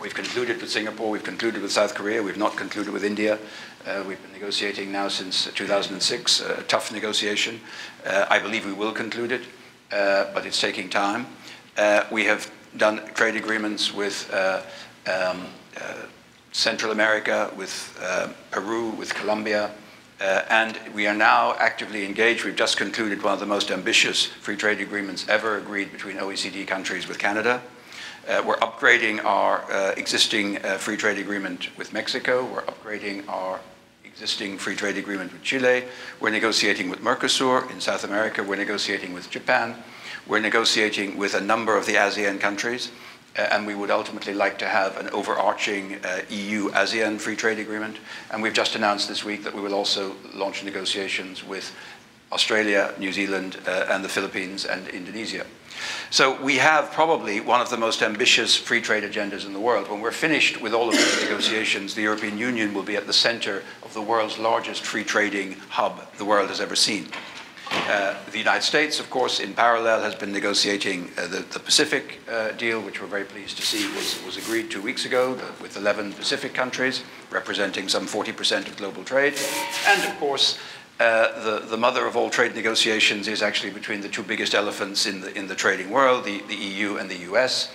We've 0.00 0.14
concluded 0.14 0.60
with 0.60 0.70
Singapore, 0.70 1.10
we've 1.10 1.22
concluded 1.22 1.62
with 1.62 1.70
South 1.70 1.94
Korea, 1.94 2.22
we've 2.22 2.36
not 2.36 2.56
concluded 2.56 2.92
with 2.92 3.04
India. 3.04 3.38
Uh, 3.86 4.02
we've 4.06 4.20
been 4.20 4.32
negotiating 4.32 4.90
now 4.90 5.08
since 5.08 5.50
2006, 5.54 6.40
a 6.40 6.62
tough 6.64 6.92
negotiation. 6.92 7.60
Uh, 8.04 8.26
I 8.28 8.38
believe 8.38 8.66
we 8.66 8.72
will 8.72 8.92
conclude 8.92 9.32
it, 9.32 9.42
but 9.88 10.44
it's 10.44 10.60
taking 10.60 10.90
time. 10.90 11.26
we 12.10 12.24
have 12.24 12.50
done 12.76 13.06
trade 13.14 13.36
agreements 13.36 13.94
with 13.94 14.28
um, 15.06 15.46
Central 16.52 16.90
America, 16.90 17.52
with 17.56 17.96
uh, 18.02 18.28
Peru, 18.50 18.90
with 18.90 19.14
Colombia, 19.14 19.70
uh, 20.20 20.44
and 20.50 20.78
we 20.94 21.06
are 21.06 21.14
now 21.14 21.54
actively 21.54 22.04
engaged. 22.04 22.44
We've 22.44 22.54
just 22.54 22.76
concluded 22.76 23.22
one 23.22 23.32
of 23.32 23.40
the 23.40 23.46
most 23.46 23.70
ambitious 23.70 24.26
free 24.26 24.56
trade 24.56 24.80
agreements 24.80 25.26
ever 25.28 25.56
agreed 25.56 25.92
between 25.92 26.16
OECD 26.16 26.66
countries 26.66 27.08
with 27.08 27.18
Canada. 27.18 27.62
Uh, 28.28 28.42
we're 28.46 28.58
upgrading 28.58 29.24
our 29.24 29.64
uh, 29.72 29.94
existing 29.96 30.62
uh, 30.64 30.76
free 30.76 30.96
trade 30.96 31.18
agreement 31.18 31.76
with 31.78 31.92
Mexico. 31.94 32.44
We're 32.44 32.62
upgrading 32.64 33.26
our 33.28 33.60
existing 34.04 34.58
free 34.58 34.76
trade 34.76 34.98
agreement 34.98 35.32
with 35.32 35.42
Chile. 35.42 35.84
We're 36.20 36.30
negotiating 36.30 36.90
with 36.90 37.00
Mercosur 37.00 37.70
in 37.70 37.80
South 37.80 38.04
America. 38.04 38.42
We're 38.42 38.56
negotiating 38.56 39.14
with 39.14 39.30
Japan. 39.30 39.74
We're 40.26 40.40
negotiating 40.40 41.16
with 41.16 41.34
a 41.34 41.40
number 41.40 41.76
of 41.78 41.86
the 41.86 41.94
ASEAN 41.94 42.38
countries. 42.38 42.90
Uh, 43.38 43.42
and 43.52 43.66
we 43.66 43.74
would 43.74 43.90
ultimately 43.90 44.34
like 44.34 44.58
to 44.58 44.66
have 44.66 44.96
an 44.96 45.08
overarching 45.10 46.04
uh, 46.04 46.20
EU 46.30 46.68
ASEAN 46.70 47.20
free 47.20 47.36
trade 47.36 47.58
agreement. 47.58 47.96
And 48.30 48.42
we've 48.42 48.52
just 48.52 48.74
announced 48.74 49.08
this 49.08 49.24
week 49.24 49.44
that 49.44 49.54
we 49.54 49.60
will 49.60 49.74
also 49.74 50.16
launch 50.34 50.64
negotiations 50.64 51.44
with 51.44 51.72
Australia, 52.32 52.92
New 52.98 53.12
Zealand, 53.12 53.58
uh, 53.66 53.86
and 53.88 54.04
the 54.04 54.08
Philippines 54.08 54.64
and 54.64 54.88
Indonesia. 54.88 55.46
So 56.10 56.40
we 56.42 56.56
have 56.56 56.92
probably 56.92 57.40
one 57.40 57.60
of 57.60 57.70
the 57.70 57.76
most 57.76 58.02
ambitious 58.02 58.56
free 58.56 58.80
trade 58.80 59.04
agendas 59.04 59.46
in 59.46 59.52
the 59.52 59.60
world. 59.60 59.88
When 59.88 60.00
we're 60.00 60.10
finished 60.10 60.60
with 60.60 60.74
all 60.74 60.88
of 60.88 60.94
these 60.94 61.22
negotiations, 61.22 61.94
the 61.94 62.02
European 62.02 62.36
Union 62.36 62.74
will 62.74 62.82
be 62.82 62.96
at 62.96 63.06
the 63.06 63.12
center 63.12 63.62
of 63.82 63.94
the 63.94 64.02
world's 64.02 64.38
largest 64.38 64.82
free 64.82 65.04
trading 65.04 65.56
hub 65.68 66.12
the 66.18 66.24
world 66.24 66.48
has 66.48 66.60
ever 66.60 66.76
seen. 66.76 67.08
Uh, 67.70 68.14
the 68.30 68.38
United 68.38 68.62
States, 68.62 69.00
of 69.00 69.10
course, 69.10 69.40
in 69.40 69.54
parallel, 69.54 70.00
has 70.02 70.14
been 70.14 70.32
negotiating 70.32 71.10
uh, 71.16 71.26
the, 71.26 71.40
the, 71.52 71.58
Pacific 71.58 72.20
uh, 72.28 72.50
deal, 72.52 72.80
which 72.80 73.00
we're 73.00 73.06
very 73.06 73.24
pleased 73.24 73.56
to 73.56 73.62
see 73.62 73.86
was, 73.96 74.20
was 74.24 74.36
agreed 74.36 74.70
two 74.70 74.82
weeks 74.82 75.04
ago 75.04 75.38
with 75.60 75.76
11 75.76 76.12
Pacific 76.12 76.54
countries, 76.54 77.02
representing 77.30 77.88
some 77.88 78.06
40% 78.06 78.68
of 78.68 78.76
global 78.76 79.04
trade. 79.04 79.34
And, 79.86 80.04
of 80.04 80.18
course, 80.18 80.58
uh, 80.98 81.42
the, 81.42 81.66
the, 81.66 81.76
mother 81.76 82.06
of 82.06 82.16
all 82.16 82.28
trade 82.28 82.54
negotiations 82.54 83.26
is 83.26 83.42
actually 83.42 83.70
between 83.70 84.00
the 84.00 84.08
two 84.08 84.22
biggest 84.22 84.54
elephants 84.54 85.06
in 85.06 85.20
the, 85.20 85.36
in 85.36 85.48
the 85.48 85.54
trading 85.54 85.90
world, 85.90 86.24
the, 86.24 86.42
the 86.48 86.56
EU 86.56 86.96
and 86.96 87.10
the 87.10 87.18
US. 87.32 87.72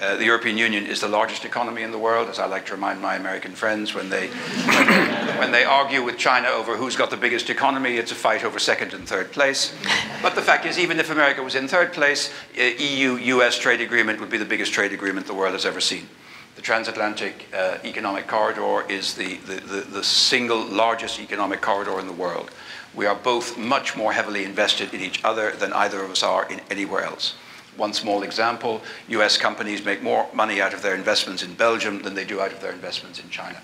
Uh, 0.00 0.14
the 0.14 0.24
European 0.24 0.56
Union 0.56 0.86
is 0.86 1.00
the 1.00 1.08
largest 1.08 1.44
economy 1.44 1.82
in 1.82 1.90
the 1.90 1.98
world, 1.98 2.28
as 2.28 2.38
I 2.38 2.46
like 2.46 2.66
to 2.66 2.74
remind 2.74 3.02
my 3.02 3.16
American 3.16 3.50
friends 3.50 3.94
when 3.94 4.08
they, 4.08 4.28
when 5.40 5.50
they 5.50 5.64
argue 5.64 6.04
with 6.04 6.16
China 6.16 6.46
over 6.48 6.76
who's 6.76 6.94
got 6.94 7.10
the 7.10 7.16
biggest 7.16 7.50
economy, 7.50 7.96
it's 7.96 8.12
a 8.12 8.14
fight 8.14 8.44
over 8.44 8.60
second 8.60 8.94
and 8.94 9.08
third 9.08 9.32
place. 9.32 9.74
But 10.22 10.36
the 10.36 10.42
fact 10.42 10.66
is, 10.66 10.78
even 10.78 11.00
if 11.00 11.10
America 11.10 11.42
was 11.42 11.56
in 11.56 11.66
third 11.66 11.92
place, 11.92 12.32
uh, 12.56 12.62
EU 12.62 13.16
US 13.16 13.58
trade 13.58 13.80
agreement 13.80 14.20
would 14.20 14.30
be 14.30 14.38
the 14.38 14.44
biggest 14.44 14.72
trade 14.72 14.92
agreement 14.92 15.26
the 15.26 15.34
world 15.34 15.54
has 15.54 15.66
ever 15.66 15.80
seen. 15.80 16.08
The 16.54 16.62
transatlantic 16.62 17.48
uh, 17.52 17.78
economic 17.84 18.28
corridor 18.28 18.88
is 18.88 19.14
the, 19.14 19.38
the, 19.38 19.54
the, 19.54 19.80
the, 19.80 20.04
single 20.04 20.64
largest 20.64 21.18
economic 21.18 21.60
corridor 21.60 21.98
in 21.98 22.06
the 22.06 22.12
world. 22.12 22.52
We 22.94 23.06
are 23.06 23.16
both 23.16 23.58
much 23.58 23.96
more 23.96 24.12
heavily 24.12 24.44
invested 24.44 24.94
in 24.94 25.00
each 25.00 25.24
other 25.24 25.50
than 25.50 25.72
either 25.72 26.02
of 26.02 26.10
us 26.12 26.22
are 26.22 26.48
in 26.48 26.60
anywhere 26.70 27.02
else. 27.02 27.34
One 27.78 27.92
small 27.92 28.24
example, 28.24 28.82
US 29.08 29.36
companies 29.36 29.84
make 29.84 30.02
more 30.02 30.26
money 30.34 30.60
out 30.60 30.74
of 30.74 30.82
their 30.82 30.96
investments 30.96 31.44
in 31.44 31.54
Belgium 31.54 32.02
than 32.02 32.14
they 32.14 32.24
do 32.24 32.40
out 32.40 32.52
of 32.52 32.60
their 32.60 32.72
investments 32.72 33.20
in 33.20 33.30
China. 33.30 33.62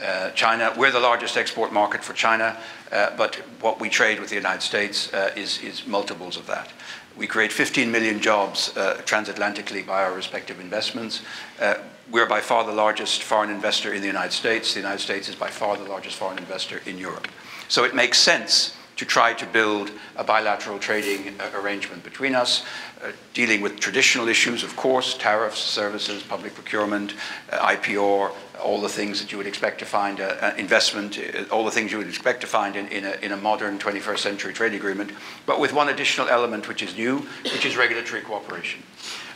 Uh, 0.00 0.30
China, 0.30 0.72
we're 0.76 0.92
the 0.92 1.00
largest 1.00 1.36
export 1.36 1.72
market 1.72 2.04
for 2.04 2.12
China, 2.12 2.56
uh, 2.92 3.16
but 3.16 3.36
what 3.60 3.80
we 3.80 3.88
trade 3.88 4.20
with 4.20 4.28
the 4.28 4.36
United 4.36 4.62
States 4.62 5.12
uh, 5.12 5.32
is, 5.34 5.60
is 5.62 5.86
multiples 5.86 6.36
of 6.36 6.46
that. 6.46 6.70
We 7.16 7.26
create 7.26 7.50
15 7.50 7.90
million 7.90 8.20
jobs 8.20 8.76
uh, 8.76 9.00
transatlantically 9.04 9.84
by 9.84 10.04
our 10.04 10.14
respective 10.14 10.60
investments. 10.60 11.22
Uh, 11.58 11.76
we're 12.12 12.26
by 12.28 12.40
far 12.40 12.64
the 12.64 12.72
largest 12.72 13.22
foreign 13.22 13.50
investor 13.50 13.92
in 13.92 14.02
the 14.02 14.06
United 14.06 14.32
States. 14.32 14.74
The 14.74 14.80
United 14.80 15.00
States 15.00 15.28
is 15.28 15.34
by 15.34 15.48
far 15.48 15.76
the 15.76 15.84
largest 15.84 16.16
foreign 16.16 16.38
investor 16.38 16.80
in 16.86 16.96
Europe. 16.96 17.26
So 17.66 17.84
it 17.84 17.94
makes 17.94 18.18
sense 18.18 18.77
to 18.98 19.04
try 19.04 19.32
to 19.32 19.46
build 19.46 19.90
a 20.16 20.24
bilateral 20.24 20.78
trading 20.78 21.34
uh, 21.40 21.50
arrangement 21.54 22.02
between 22.02 22.34
us, 22.34 22.64
uh, 23.02 23.12
dealing 23.32 23.60
with 23.60 23.78
traditional 23.78 24.28
issues, 24.28 24.64
of 24.64 24.76
course, 24.76 25.16
tariffs, 25.16 25.60
services, 25.60 26.22
public 26.22 26.52
procurement, 26.54 27.14
uh, 27.52 27.58
IPR, 27.58 28.32
all 28.60 28.80
the 28.80 28.88
things 28.88 29.20
that 29.20 29.30
you 29.30 29.38
would 29.38 29.46
expect 29.46 29.78
to 29.78 29.84
find, 29.84 30.20
uh, 30.20 30.36
uh, 30.40 30.54
investment, 30.58 31.16
uh, 31.16 31.44
all 31.52 31.64
the 31.64 31.70
things 31.70 31.92
you 31.92 31.98
would 31.98 32.08
expect 32.08 32.40
to 32.40 32.48
find 32.48 32.74
in, 32.74 32.88
in, 32.88 33.04
a, 33.04 33.12
in 33.22 33.32
a 33.32 33.36
modern 33.36 33.78
21st 33.78 34.18
century 34.18 34.52
trade 34.52 34.74
agreement, 34.74 35.12
but 35.46 35.60
with 35.60 35.72
one 35.72 35.88
additional 35.88 36.28
element 36.28 36.66
which 36.66 36.82
is 36.82 36.96
new, 36.96 37.18
which 37.44 37.64
is 37.64 37.76
regulatory 37.76 38.20
cooperation. 38.20 38.82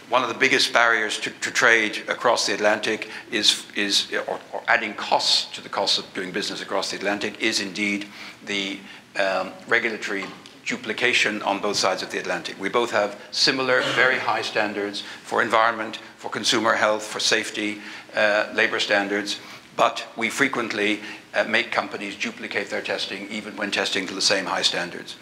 One 0.08 0.22
of 0.22 0.28
the 0.28 0.38
biggest 0.38 0.72
barriers 0.72 1.18
to, 1.20 1.30
to 1.30 1.50
trade 1.50 2.02
across 2.08 2.46
the 2.46 2.52
Atlantic 2.52 3.08
is, 3.30 3.64
is 3.76 4.12
or, 4.26 4.40
or, 4.52 4.62
adding 4.68 4.92
costs 4.94 5.54
to 5.56 5.62
the 5.62 5.68
cost 5.68 5.98
of 5.98 6.12
doing 6.12 6.32
business 6.32 6.60
across 6.60 6.90
the 6.90 6.96
Atlantic 6.96 7.40
is 7.40 7.60
indeed 7.60 8.08
the 8.44 8.78
um, 9.18 9.52
regulatory 9.68 10.24
duplication 10.64 11.42
on 11.42 11.60
both 11.60 11.76
sides 11.76 12.02
of 12.02 12.10
the 12.10 12.18
Atlantic. 12.18 12.58
We 12.58 12.68
both 12.68 12.92
have 12.92 13.20
similar, 13.30 13.82
very 13.94 14.18
high 14.18 14.42
standards 14.42 15.02
for 15.24 15.42
environment, 15.42 15.98
for 16.16 16.30
consumer 16.30 16.74
health, 16.74 17.04
for 17.04 17.20
safety, 17.20 17.80
uh, 18.14 18.50
labor 18.54 18.78
standards, 18.78 19.38
but 19.76 20.06
we 20.16 20.30
frequently 20.30 21.00
uh, 21.34 21.44
make 21.44 21.70
companies 21.70 22.16
duplicate 22.16 22.70
their 22.70 22.82
testing 22.82 23.28
even 23.30 23.56
when 23.56 23.70
testing 23.70 24.06
to 24.06 24.14
the 24.14 24.20
same 24.20 24.44
high 24.44 24.62
standards. 24.62 25.16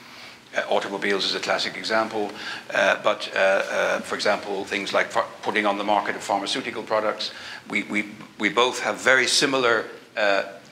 Uh, 0.57 0.63
automobiles 0.69 1.25
is 1.25 1.35
a 1.37 1.41
classic 1.41 1.77
example, 1.77 2.31
uh, 2.75 3.01
but 3.05 3.31
uh, 3.37 3.39
uh, 3.39 4.01
for 4.01 4.17
example, 4.17 4.65
things 4.65 4.93
like 4.93 5.11
putting 5.43 5.65
on 5.65 5.79
the 5.79 5.85
market 5.85 6.17
of 6.17 6.23
pharmaceutical 6.23 6.83
products, 6.83 7.31
we, 7.69 7.85
we, 7.85 8.09
we 8.39 8.49
both 8.49 8.81
have 8.81 9.01
very 9.01 9.29
similar 9.29 9.85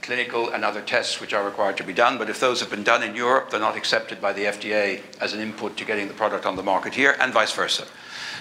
clinical 0.09 0.49
and 0.49 0.65
other 0.65 0.81
tests 0.81 1.21
which 1.21 1.35
are 1.35 1.45
required 1.45 1.77
to 1.77 1.85
be 1.85 1.93
done, 1.93 2.17
but 2.17 2.31
if 2.31 2.41
those 2.41 2.61
have 2.61 2.71
been 2.71 2.83
done 2.83 3.03
in 3.03 3.15
Europe, 3.15 3.51
they're 3.51 3.61
not 3.61 3.77
accepted 3.77 4.23
by 4.23 4.33
the 4.33 4.45
FDA 4.45 5.03
as 5.21 5.35
an 5.35 5.41
input 5.41 5.77
to 5.77 5.85
getting 5.85 6.09
the 6.09 6.15
product 6.15 6.47
on 6.47 6.57
the 6.57 6.63
market 6.63 6.95
here, 6.95 7.15
and 7.21 7.31
vice 7.31 7.53
versa. 7.53 7.87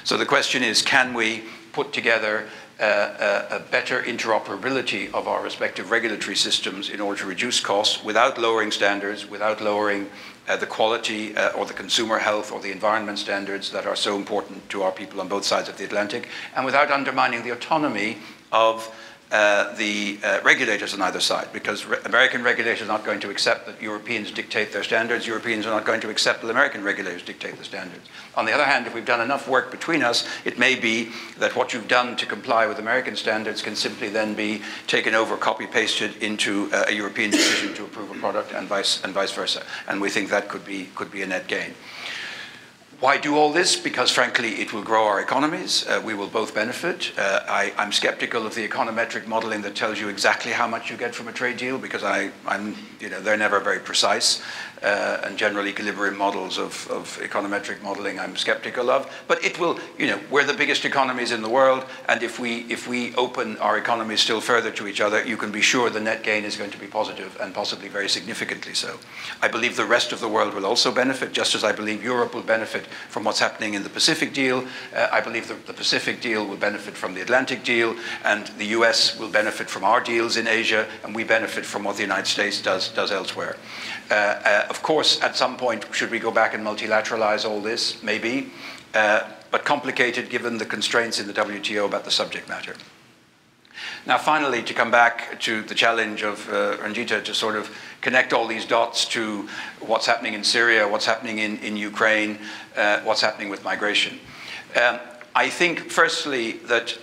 So 0.06 0.16
the 0.16 0.26
question 0.26 0.64
is, 0.64 0.82
can 0.82 1.14
we 1.14 1.44
put 1.74 1.92
together 1.92 2.48
a, 2.80 3.48
a, 3.52 3.60
better 3.70 4.02
interoperability 4.02 5.14
of 5.14 5.28
our 5.28 5.44
respective 5.44 5.92
regulatory 5.92 6.38
systems 6.38 6.90
in 6.90 7.02
order 7.02 7.20
to 7.20 7.28
reduce 7.28 7.60
costs 7.60 8.02
without 8.02 8.38
lowering 8.38 8.72
standards, 8.72 9.30
without 9.30 9.60
lowering 9.60 10.10
uh, 10.48 10.56
the 10.56 10.66
quality 10.66 11.36
uh, 11.36 11.52
or 11.52 11.66
the 11.66 11.74
consumer 11.74 12.18
health 12.18 12.54
or 12.54 12.62
the 12.62 12.72
environment 12.72 13.20
standards 13.20 13.72
that 13.72 13.86
are 13.86 13.96
so 13.98 14.16
important 14.16 14.70
to 14.70 14.84
our 14.84 14.92
people 14.94 15.20
on 15.20 15.28
both 15.28 15.44
sides 15.44 15.68
of 15.68 15.78
the 15.78 15.84
Atlantic, 15.84 16.30
and 16.56 16.64
without 16.64 16.92
undermining 16.92 17.44
the 17.44 17.50
autonomy 17.50 18.20
of 18.54 18.90
uh, 19.32 19.76
the 19.76 20.18
uh, 20.24 20.40
regulators 20.44 20.94
on 20.94 21.02
either 21.02 21.20
side, 21.20 21.50
because 21.52 21.86
re 21.86 21.98
American 22.06 22.44
regulators 22.44 22.82
are 22.82 22.88
not 22.88 23.04
going 23.04 23.20
to 23.20 23.30
accept 23.30 23.66
that 23.66 23.82
Europeans 23.82 24.32
dictate 24.32 24.72
their 24.72 24.84
standards. 24.84 25.28
Europeans 25.28 25.66
are 25.66 25.72
not 25.72 25.86
going 25.86 26.00
to 26.00 26.10
accept 26.10 26.42
that 26.42 26.50
American 26.50 26.84
regulators 26.84 27.24
dictate 27.24 27.58
the 27.58 27.64
standards. 27.64 28.08
On 28.36 28.46
the 28.46 28.54
other 28.54 28.64
hand, 28.64 28.88
if 28.88 28.94
we've 28.94 29.06
done 29.06 29.20
enough 29.20 29.48
work 29.48 29.70
between 29.70 30.02
us, 30.02 30.26
it 30.46 30.58
may 30.58 30.76
be 30.76 31.12
that 31.40 31.56
what 31.56 31.74
you've 31.74 31.90
done 31.90 32.16
to 32.16 32.26
comply 32.26 32.68
with 32.68 32.80
American 32.80 33.16
standards 33.16 33.62
can 33.62 33.76
simply 33.76 34.08
then 34.08 34.34
be 34.34 34.62
taken 34.88 35.14
over, 35.14 35.36
copy-pasted 35.36 36.24
into 36.24 36.70
uh, 36.72 36.86
a 36.88 36.94
European 36.94 37.30
decision 37.30 37.74
to 37.74 37.84
approve 37.84 38.10
a 38.12 38.20
product, 38.20 38.54
and 38.54 38.68
vice, 38.68 39.04
and 39.04 39.14
vice 39.14 39.34
versa. 39.34 39.62
And 39.88 40.00
we 40.00 40.10
think 40.10 40.30
that 40.30 40.48
could 40.48 40.66
be, 40.66 40.90
could 40.96 41.12
be 41.12 41.22
a 41.22 41.28
net 41.28 41.48
gain. 41.48 41.74
Why 43.00 43.18
do 43.20 43.38
all 43.38 43.54
this? 43.54 43.76
Because 43.76 44.10
frankly, 44.10 44.56
it 44.56 44.74
will 44.74 44.82
grow 44.82 45.06
our 45.06 45.22
economies. 45.22 45.86
Uh, 45.86 46.02
we 46.04 46.16
will 46.16 46.30
both 46.30 46.56
benefit. 46.56 47.12
Uh, 47.16 47.42
I, 47.48 47.72
am 47.78 47.92
skeptical 47.92 48.48
of 48.48 48.56
the 48.56 48.68
econometric 48.68 49.28
modeling 49.28 49.62
that 49.62 49.76
tells 49.76 50.00
you 50.00 50.10
exactly 50.10 50.52
how 50.52 50.68
much 50.68 50.90
you 50.90 50.98
get 50.98 51.14
from 51.14 51.28
a 51.28 51.32
trade 51.32 51.58
deal 51.58 51.78
because 51.78 52.04
I, 52.04 52.32
am 52.48 52.76
you 53.00 53.10
know, 53.10 53.22
they're 53.22 53.38
never 53.38 53.60
very 53.60 53.80
precise 53.80 54.42
uh, 54.84 55.22
and 55.24 55.38
general 55.38 55.68
equilibrium 55.68 56.18
models 56.18 56.58
of, 56.58 56.88
of, 56.90 57.18
econometric 57.22 57.82
modeling 57.82 58.20
I'm 58.20 58.36
skeptical 58.36 58.90
of. 58.90 59.12
But 59.28 59.44
it 59.44 59.60
will, 59.60 59.80
you 59.98 60.08
know, 60.08 60.20
we're 60.30 60.44
the 60.44 60.54
biggest 60.54 60.86
economies 60.86 61.32
in 61.32 61.42
the 61.42 61.50
world, 61.50 61.86
and 62.08 62.22
if 62.22 62.40
we, 62.40 62.60
if 62.70 62.88
we 62.88 63.16
open 63.16 63.58
our 63.58 63.78
economies 63.78 64.22
still 64.22 64.42
further 64.42 64.72
to 64.72 64.88
each 64.88 65.02
other, 65.02 65.26
you 65.26 65.38
can 65.38 65.52
be 65.52 65.62
sure 65.62 65.90
the 65.90 66.00
net 66.00 66.24
gain 66.24 66.44
is 66.44 66.56
going 66.56 66.72
to 66.72 66.78
be 66.78 66.88
positive 66.88 67.38
and 67.42 67.54
possibly 67.54 67.88
very 67.88 68.10
significantly 68.10 68.74
so. 68.74 69.00
I 69.42 69.48
believe 69.48 69.76
the 69.76 69.86
rest 69.86 70.12
of 70.12 70.20
the 70.20 70.30
world 70.30 70.54
will 70.54 70.66
also 70.66 70.92
benefit, 70.92 71.34
just 71.34 71.56
as 71.56 71.64
I 71.64 71.72
believe 71.72 72.04
Europe 72.04 72.34
will 72.34 72.44
benefit 72.44 72.86
from 73.10 73.24
what's 73.24 73.40
happening 73.40 73.74
in 73.74 73.84
the 73.84 73.90
Pacific 73.90 74.34
deal. 74.34 74.66
Uh, 74.96 75.08
I 75.12 75.22
believe 75.22 75.48
the, 75.48 75.56
the 75.66 75.74
Pacific 75.74 76.22
deal 76.22 76.46
will 76.46 76.58
benefit 76.58 76.96
from 76.96 77.14
the 77.14 77.22
Atlantic 77.22 77.64
deal, 77.64 77.96
and 78.24 78.48
the 78.58 78.66
US 78.78 79.18
will 79.18 79.30
benefit 79.30 79.70
from 79.70 79.84
our 79.84 80.02
deals 80.02 80.38
in 80.38 80.48
Asia, 80.48 80.88
and 81.04 81.16
we 81.16 81.24
benefit 81.24 81.66
from 81.66 81.84
what 81.84 81.96
the 81.96 82.04
United 82.04 82.28
States 82.28 82.62
does, 82.62 82.90
does 82.90 83.12
elsewhere. 83.12 83.58
Uh, 84.10 84.14
uh, 84.14 84.66
of 84.70 84.82
course, 84.82 85.22
at 85.22 85.36
some 85.36 85.58
point, 85.58 85.86
should 85.92 86.12
we 86.12 86.20
go 86.20 86.32
back 86.32 86.54
and 86.54 86.66
multilateralize 86.66 87.48
all 87.48 87.60
this? 87.60 88.02
Maybe, 88.02 88.52
uh, 88.94 89.30
but 89.52 89.66
complicated 89.66 90.30
given 90.30 90.58
the 90.58 90.66
constraints 90.66 91.20
in 91.20 91.28
the 91.28 91.34
WTO 91.34 91.86
about 91.86 92.06
the 92.06 92.12
subject 92.12 92.48
matter. 92.48 92.76
Now, 94.06 94.18
finally, 94.18 94.64
to 94.64 94.74
come 94.74 94.90
back 94.90 95.40
to 95.42 95.62
the 95.64 95.76
challenge 95.76 96.24
of 96.24 96.48
uh, 96.50 96.78
Ranjita 96.78 97.24
to 97.26 97.34
sort 97.34 97.56
of 97.56 97.70
connect 98.02 98.32
all 98.32 98.48
these 98.48 98.66
dots 98.66 99.06
to 99.10 99.48
what's 99.82 100.06
happening 100.06 100.34
in 100.34 100.44
Syria, 100.44 100.88
what's 100.88 101.06
happening 101.06 101.40
in, 101.40 101.58
in 101.60 101.76
Ukraine, 101.76 102.40
uh, 102.76 103.02
what's 103.02 103.22
happening 103.22 103.50
with 103.50 103.64
migration. 103.64 104.20
Um, 104.82 105.00
I 105.36 105.50
think, 105.50 105.92
firstly, 105.92 106.54
that 106.68 106.98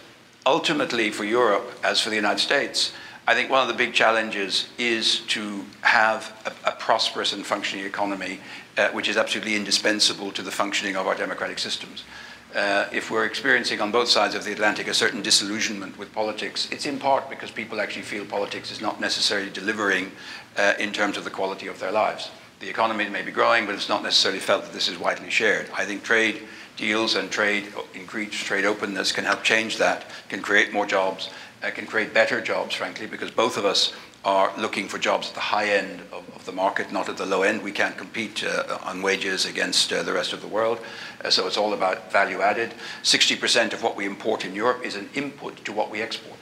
ultimately 0.47 1.11
for 1.11 1.25
Europe, 1.25 1.79
as 1.85 2.01
for 2.01 2.11
the 2.11 2.17
United 2.17 2.41
States, 2.41 2.93
I 3.27 3.35
think 3.35 3.49
one 3.49 3.63
of 3.63 3.69
the 3.69 3.75
big 3.75 3.95
challenges 3.95 4.69
is 4.77 5.21
to 5.29 5.65
have 5.81 6.31
a, 6.45 6.69
a 6.69 6.73
prosperous 6.73 7.33
and 7.33 7.45
functioning 7.45 7.87
economy, 7.87 8.41
uh, 8.77 8.89
which 8.91 9.09
is 9.09 9.17
absolutely 9.17 9.57
indispensable 9.57 10.31
to 10.33 10.43
the 10.43 10.51
functioning 10.51 10.95
of 10.95 11.07
our 11.07 11.15
democratic 11.15 11.59
systems. 11.59 12.05
Uh, 12.55 12.87
if 12.93 13.11
we're 13.11 13.25
experiencing 13.25 13.81
on 13.81 13.91
both 13.91 14.09
sides 14.09 14.35
of 14.35 14.45
the 14.45 14.53
Atlantic 14.53 14.89
a 14.89 14.95
certain 14.95 15.23
disillusionment 15.23 15.99
with 15.99 16.13
politics, 16.13 16.69
it's 16.71 16.85
in 16.85 16.99
part 16.99 17.31
because 17.31 17.51
people 17.51 17.81
actually 17.81 18.03
feel 18.03 18.27
politics 18.27 18.71
is 18.71 18.83
not 18.83 19.01
necessarily 19.01 19.51
delivering 19.51 20.13
uh, 20.59 20.75
in 20.79 20.93
terms 20.93 21.17
of 21.17 21.25
the 21.25 21.31
quality 21.31 21.67
of 21.67 21.81
their 21.81 21.91
lives. 21.91 22.31
The 22.61 22.69
economy 22.69 23.09
may 23.09 23.23
be 23.23 23.33
growing, 23.33 23.65
but 23.65 23.75
it's 23.75 23.89
not 23.89 24.03
necessarily 24.03 24.39
felt 24.39 24.65
that 24.65 24.73
this 24.73 24.89
is 24.89 24.99
widely 24.99 25.31
shared. 25.31 25.69
I 25.75 25.85
think 25.85 26.03
trade 26.03 26.43
deals 26.77 27.15
and 27.15 27.31
trade, 27.31 27.73
increased 27.95 28.45
trade 28.45 28.65
openness 28.65 29.13
can 29.13 29.25
help 29.25 29.43
change 29.43 29.79
that, 29.79 30.05
can 30.29 30.43
create 30.43 30.73
more 30.73 30.87
jobs, 30.87 31.31
uh, 31.65 31.71
can 31.71 31.87
create 31.87 32.13
better 32.13 32.41
jobs, 32.41 32.75
frankly, 32.75 33.07
because 33.07 33.31
both 33.31 33.57
of 33.57 33.65
us 33.65 33.93
are 34.25 34.53
looking 34.59 34.89
for 34.89 34.99
jobs 34.99 35.29
at 35.29 35.35
the 35.35 35.41
high 35.41 35.69
end 35.69 36.01
of, 36.13 36.29
of 36.35 36.45
the 36.47 36.53
market, 36.53 36.91
not 36.91 37.09
at 37.09 37.17
the 37.17 37.27
low 37.27 37.43
end. 37.43 37.63
We 37.63 37.73
can't 37.73 37.97
compete 37.97 38.43
uh, 38.45 38.79
on 38.83 39.03
wages 39.03 39.45
against 39.45 39.93
uh, 39.93 40.03
the 40.03 40.13
rest 40.13 40.33
of 40.33 40.41
the 40.41 40.47
world. 40.47 40.79
Uh, 41.23 41.31
so 41.31 41.47
it's 41.47 41.59
all 41.59 41.75
about 41.75 42.11
value 42.11 42.41
added. 42.41 42.75
60% 43.03 43.73
of 43.73 43.83
what 43.83 43.97
we 43.97 44.07
import 44.07 44.45
in 44.45 44.55
Europe 44.55 44.85
is 44.85 44.97
an 44.97 45.11
input 45.15 45.65
to 45.65 45.73
what 45.73 45.91
we 45.91 46.01
export. 46.01 46.39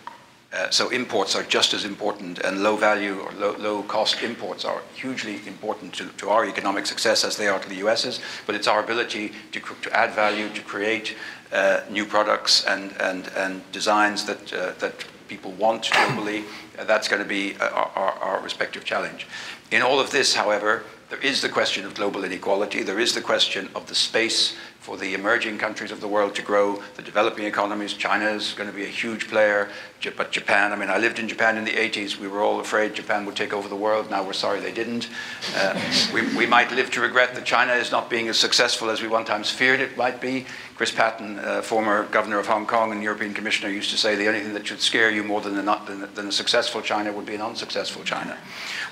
Uh, 0.52 0.68
so 0.68 0.90
imports 0.90 1.34
are 1.34 1.42
just 1.44 1.72
as 1.72 1.86
important, 1.86 2.38
and 2.40 2.62
low 2.62 2.76
value 2.76 3.18
or 3.20 3.32
low, 3.32 3.56
low 3.56 3.82
cost 3.84 4.22
imports 4.22 4.66
are 4.66 4.82
hugely 4.94 5.40
important 5.46 5.94
to, 5.94 6.06
to, 6.18 6.28
our 6.28 6.44
economic 6.44 6.84
success 6.84 7.24
as 7.24 7.38
they 7.38 7.48
are 7.48 7.58
to 7.58 7.68
the 7.70 7.76
US's. 7.76 8.20
But 8.46 8.54
it's 8.54 8.68
our 8.68 8.84
ability 8.84 9.32
to, 9.52 9.60
to 9.60 9.96
add 9.96 10.12
value, 10.12 10.50
to 10.50 10.60
create 10.60 11.16
uh, 11.52 11.80
new 11.90 12.04
products 12.04 12.66
and, 12.66 12.94
and, 13.00 13.28
and 13.34 13.72
designs 13.72 14.26
that, 14.26 14.52
uh, 14.52 14.72
that 14.78 15.04
people 15.32 15.52
want 15.52 15.84
globally. 15.84 16.44
Uh, 16.78 16.84
that's 16.84 17.08
going 17.08 17.22
to 17.22 17.28
be 17.28 17.56
uh, 17.56 17.68
our, 17.70 17.90
our, 17.96 18.12
our 18.12 18.42
respective 18.42 18.84
challenge. 18.84 19.26
In 19.70 19.80
all 19.80 19.98
of 19.98 20.10
this, 20.10 20.34
however, 20.34 20.84
there 21.08 21.20
is 21.20 21.40
the 21.40 21.48
question 21.48 21.86
of 21.86 21.94
global 21.94 22.22
inequality. 22.24 22.82
There 22.82 23.00
is 23.00 23.14
the 23.14 23.22
question 23.22 23.70
of 23.74 23.86
the 23.86 23.94
space 23.94 24.54
for 24.82 24.96
the 24.96 25.14
emerging 25.14 25.58
countries 25.58 25.92
of 25.92 26.00
the 26.00 26.08
world 26.08 26.34
to 26.34 26.42
grow, 26.42 26.82
the 26.96 27.02
developing 27.02 27.44
economies. 27.44 27.94
China 27.94 28.26
is 28.26 28.52
going 28.54 28.68
to 28.68 28.74
be 28.74 28.82
a 28.82 28.88
huge 28.88 29.28
player, 29.28 29.68
but 30.16 30.32
Japan, 30.32 30.72
I 30.72 30.76
mean, 30.76 30.90
I 30.90 30.98
lived 30.98 31.20
in 31.20 31.28
Japan 31.28 31.56
in 31.56 31.64
the 31.64 31.70
80s. 31.70 32.18
We 32.18 32.26
were 32.26 32.42
all 32.42 32.58
afraid 32.58 32.92
Japan 32.92 33.24
would 33.26 33.36
take 33.36 33.52
over 33.52 33.68
the 33.68 33.76
world. 33.76 34.10
Now 34.10 34.24
we're 34.24 34.32
sorry 34.32 34.58
they 34.58 34.72
didn't. 34.72 35.08
Uh, 35.54 35.80
we, 36.12 36.22
we 36.36 36.46
might 36.46 36.72
live 36.72 36.90
to 36.90 37.00
regret 37.00 37.32
that 37.36 37.44
China 37.44 37.74
is 37.74 37.92
not 37.92 38.10
being 38.10 38.26
as 38.26 38.36
successful 38.40 38.90
as 38.90 39.00
we 39.00 39.06
one 39.06 39.24
times 39.24 39.50
feared 39.50 39.78
it 39.78 39.96
might 39.96 40.20
be. 40.20 40.46
Chris 40.74 40.90
Patten, 40.90 41.38
uh, 41.38 41.62
former 41.62 42.06
governor 42.06 42.40
of 42.40 42.48
Hong 42.48 42.66
Kong 42.66 42.90
and 42.90 43.04
European 43.04 43.34
commissioner, 43.34 43.70
used 43.70 43.90
to 43.90 43.96
say 43.96 44.16
the 44.16 44.26
only 44.26 44.40
thing 44.40 44.54
that 44.54 44.66
should 44.66 44.80
scare 44.80 45.12
you 45.12 45.22
more 45.22 45.40
than 45.40 45.64
not, 45.64 45.86
than, 45.86 46.12
than 46.14 46.26
a 46.26 46.32
successful 46.32 46.82
China 46.82 47.12
would 47.12 47.26
be 47.26 47.36
an 47.36 47.40
unsuccessful 47.40 48.02
China. 48.02 48.36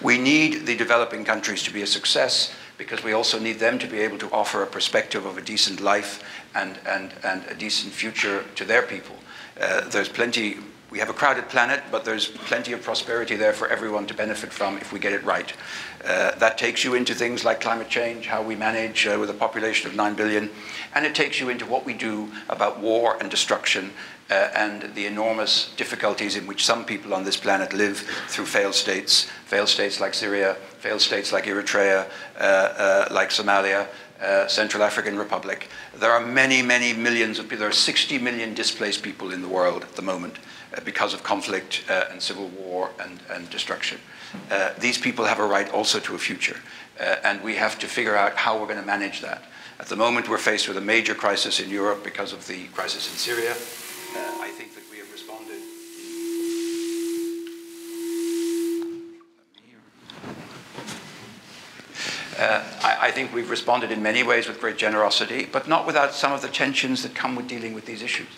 We 0.00 0.18
need 0.18 0.66
the 0.66 0.76
developing 0.76 1.24
countries 1.24 1.64
to 1.64 1.72
be 1.72 1.82
a 1.82 1.86
success 1.86 2.54
because 2.80 3.04
we 3.04 3.12
also 3.12 3.38
need 3.38 3.58
them 3.58 3.78
to 3.78 3.86
be 3.86 3.98
able 3.98 4.16
to 4.16 4.32
offer 4.32 4.62
a 4.62 4.66
perspective 4.66 5.26
of 5.26 5.36
a 5.36 5.42
decent 5.42 5.80
life 5.80 6.24
and, 6.54 6.78
and, 6.86 7.12
and 7.22 7.44
a 7.50 7.54
decent 7.54 7.92
future 7.92 8.42
to 8.54 8.64
their 8.64 8.80
people. 8.80 9.14
Uh, 9.60 9.86
there's 9.90 10.08
plenty, 10.08 10.56
we 10.90 10.98
have 10.98 11.10
a 11.10 11.12
crowded 11.12 11.46
planet, 11.50 11.82
but 11.92 12.06
there's 12.06 12.28
plenty 12.28 12.72
of 12.72 12.82
prosperity 12.82 13.36
there 13.36 13.52
for 13.52 13.68
everyone 13.68 14.06
to 14.06 14.14
benefit 14.14 14.50
from 14.50 14.78
if 14.78 14.94
we 14.94 14.98
get 14.98 15.12
it 15.12 15.22
right. 15.24 15.52
Uh, 16.06 16.34
that 16.36 16.56
takes 16.56 16.82
you 16.82 16.94
into 16.94 17.14
things 17.14 17.44
like 17.44 17.60
climate 17.60 17.90
change, 17.90 18.26
how 18.26 18.42
we 18.42 18.56
manage 18.56 19.06
uh, 19.06 19.18
with 19.20 19.28
a 19.28 19.34
population 19.34 19.90
of 19.90 19.94
9 19.94 20.14
billion, 20.14 20.48
and 20.94 21.04
it 21.04 21.14
takes 21.14 21.38
you 21.38 21.50
into 21.50 21.66
what 21.66 21.84
we 21.84 21.92
do 21.92 22.32
about 22.48 22.80
war 22.80 23.18
and 23.20 23.30
destruction 23.30 23.90
uh, 24.30 24.48
and 24.54 24.94
the 24.94 25.04
enormous 25.04 25.74
difficulties 25.76 26.34
in 26.34 26.46
which 26.46 26.64
some 26.64 26.86
people 26.86 27.12
on 27.12 27.24
this 27.24 27.36
planet 27.36 27.74
live 27.74 27.98
through 28.28 28.46
failed 28.46 28.74
states, 28.74 29.24
failed 29.44 29.68
states 29.68 30.00
like 30.00 30.14
Syria, 30.14 30.56
failed 30.80 31.00
states 31.00 31.32
like 31.32 31.44
Eritrea, 31.44 32.08
uh, 32.38 32.42
uh, 32.42 33.08
like 33.10 33.30
Somalia, 33.30 33.86
uh, 34.20 34.46
Central 34.48 34.82
African 34.82 35.18
Republic. 35.18 35.68
There 35.94 36.10
are 36.10 36.24
many, 36.24 36.62
many 36.62 36.92
millions 36.92 37.38
of 37.38 37.44
people. 37.46 37.58
There 37.58 37.68
are 37.68 37.72
60 37.72 38.18
million 38.18 38.54
displaced 38.54 39.02
people 39.02 39.32
in 39.32 39.42
the 39.42 39.48
world 39.48 39.82
at 39.82 39.94
the 39.96 40.02
moment 40.02 40.38
because 40.84 41.14
of 41.14 41.22
conflict 41.22 41.82
and 41.88 42.22
civil 42.22 42.48
war 42.48 42.90
and, 43.00 43.18
and 43.30 43.50
destruction. 43.50 43.98
these 44.78 44.98
people 44.98 45.24
have 45.24 45.40
a 45.40 45.46
right 45.46 45.68
also 45.72 45.98
to 45.98 46.14
a 46.14 46.18
future, 46.18 46.60
and 47.24 47.42
we 47.42 47.56
have 47.56 47.78
to 47.78 47.86
figure 47.86 48.16
out 48.16 48.36
how 48.36 48.58
we're 48.58 48.68
going 48.68 48.80
to 48.80 48.86
manage 48.86 49.20
that. 49.20 49.42
At 49.80 49.86
the 49.86 49.96
moment, 49.96 50.28
we're 50.28 50.36
faced 50.36 50.68
with 50.68 50.76
a 50.76 50.82
major 50.82 51.14
crisis 51.14 51.58
in 51.58 51.70
Europe 51.70 52.04
because 52.04 52.34
of 52.34 52.46
the 52.46 52.66
crisis 52.66 53.10
in 53.10 53.16
Syria. 53.16 53.52
Uh, 53.52 54.44
I 54.46 54.50
think 54.50 54.74
that 54.74 54.84
we 54.90 54.98
have 54.98 55.10
responded. 55.10 55.56
Uh, 62.38 62.62
I, 62.82 63.08
I, 63.08 63.10
think 63.10 63.34
we've 63.34 63.50
responded 63.50 63.90
in 63.90 64.02
many 64.02 64.22
ways 64.22 64.46
with 64.46 64.60
great 64.60 64.76
generosity, 64.76 65.48
but 65.50 65.66
not 65.66 65.86
without 65.86 66.14
some 66.14 66.32
of 66.32 66.42
the 66.42 66.48
tensions 66.48 67.02
that 67.02 67.14
come 67.14 67.34
with 67.34 67.48
dealing 67.48 67.74
with 67.74 67.86
these 67.86 68.02
issues. 68.02 68.28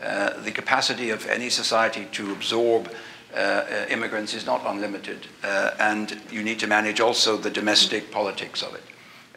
Uh, 0.00 0.40
the 0.42 0.52
capacity 0.52 1.10
of 1.10 1.26
any 1.26 1.50
society 1.50 2.06
to 2.12 2.32
absorb 2.32 2.92
uh, 3.34 3.38
uh 3.38 3.86
immigrants 3.88 4.34
is 4.34 4.44
not 4.44 4.62
unlimited, 4.66 5.26
uh, 5.42 5.70
and 5.78 6.20
you 6.30 6.42
need 6.42 6.58
to 6.60 6.66
manage 6.66 7.00
also 7.00 7.36
the 7.36 7.50
domestic 7.50 8.10
politics 8.10 8.62
of 8.62 8.74
it. 8.74 8.82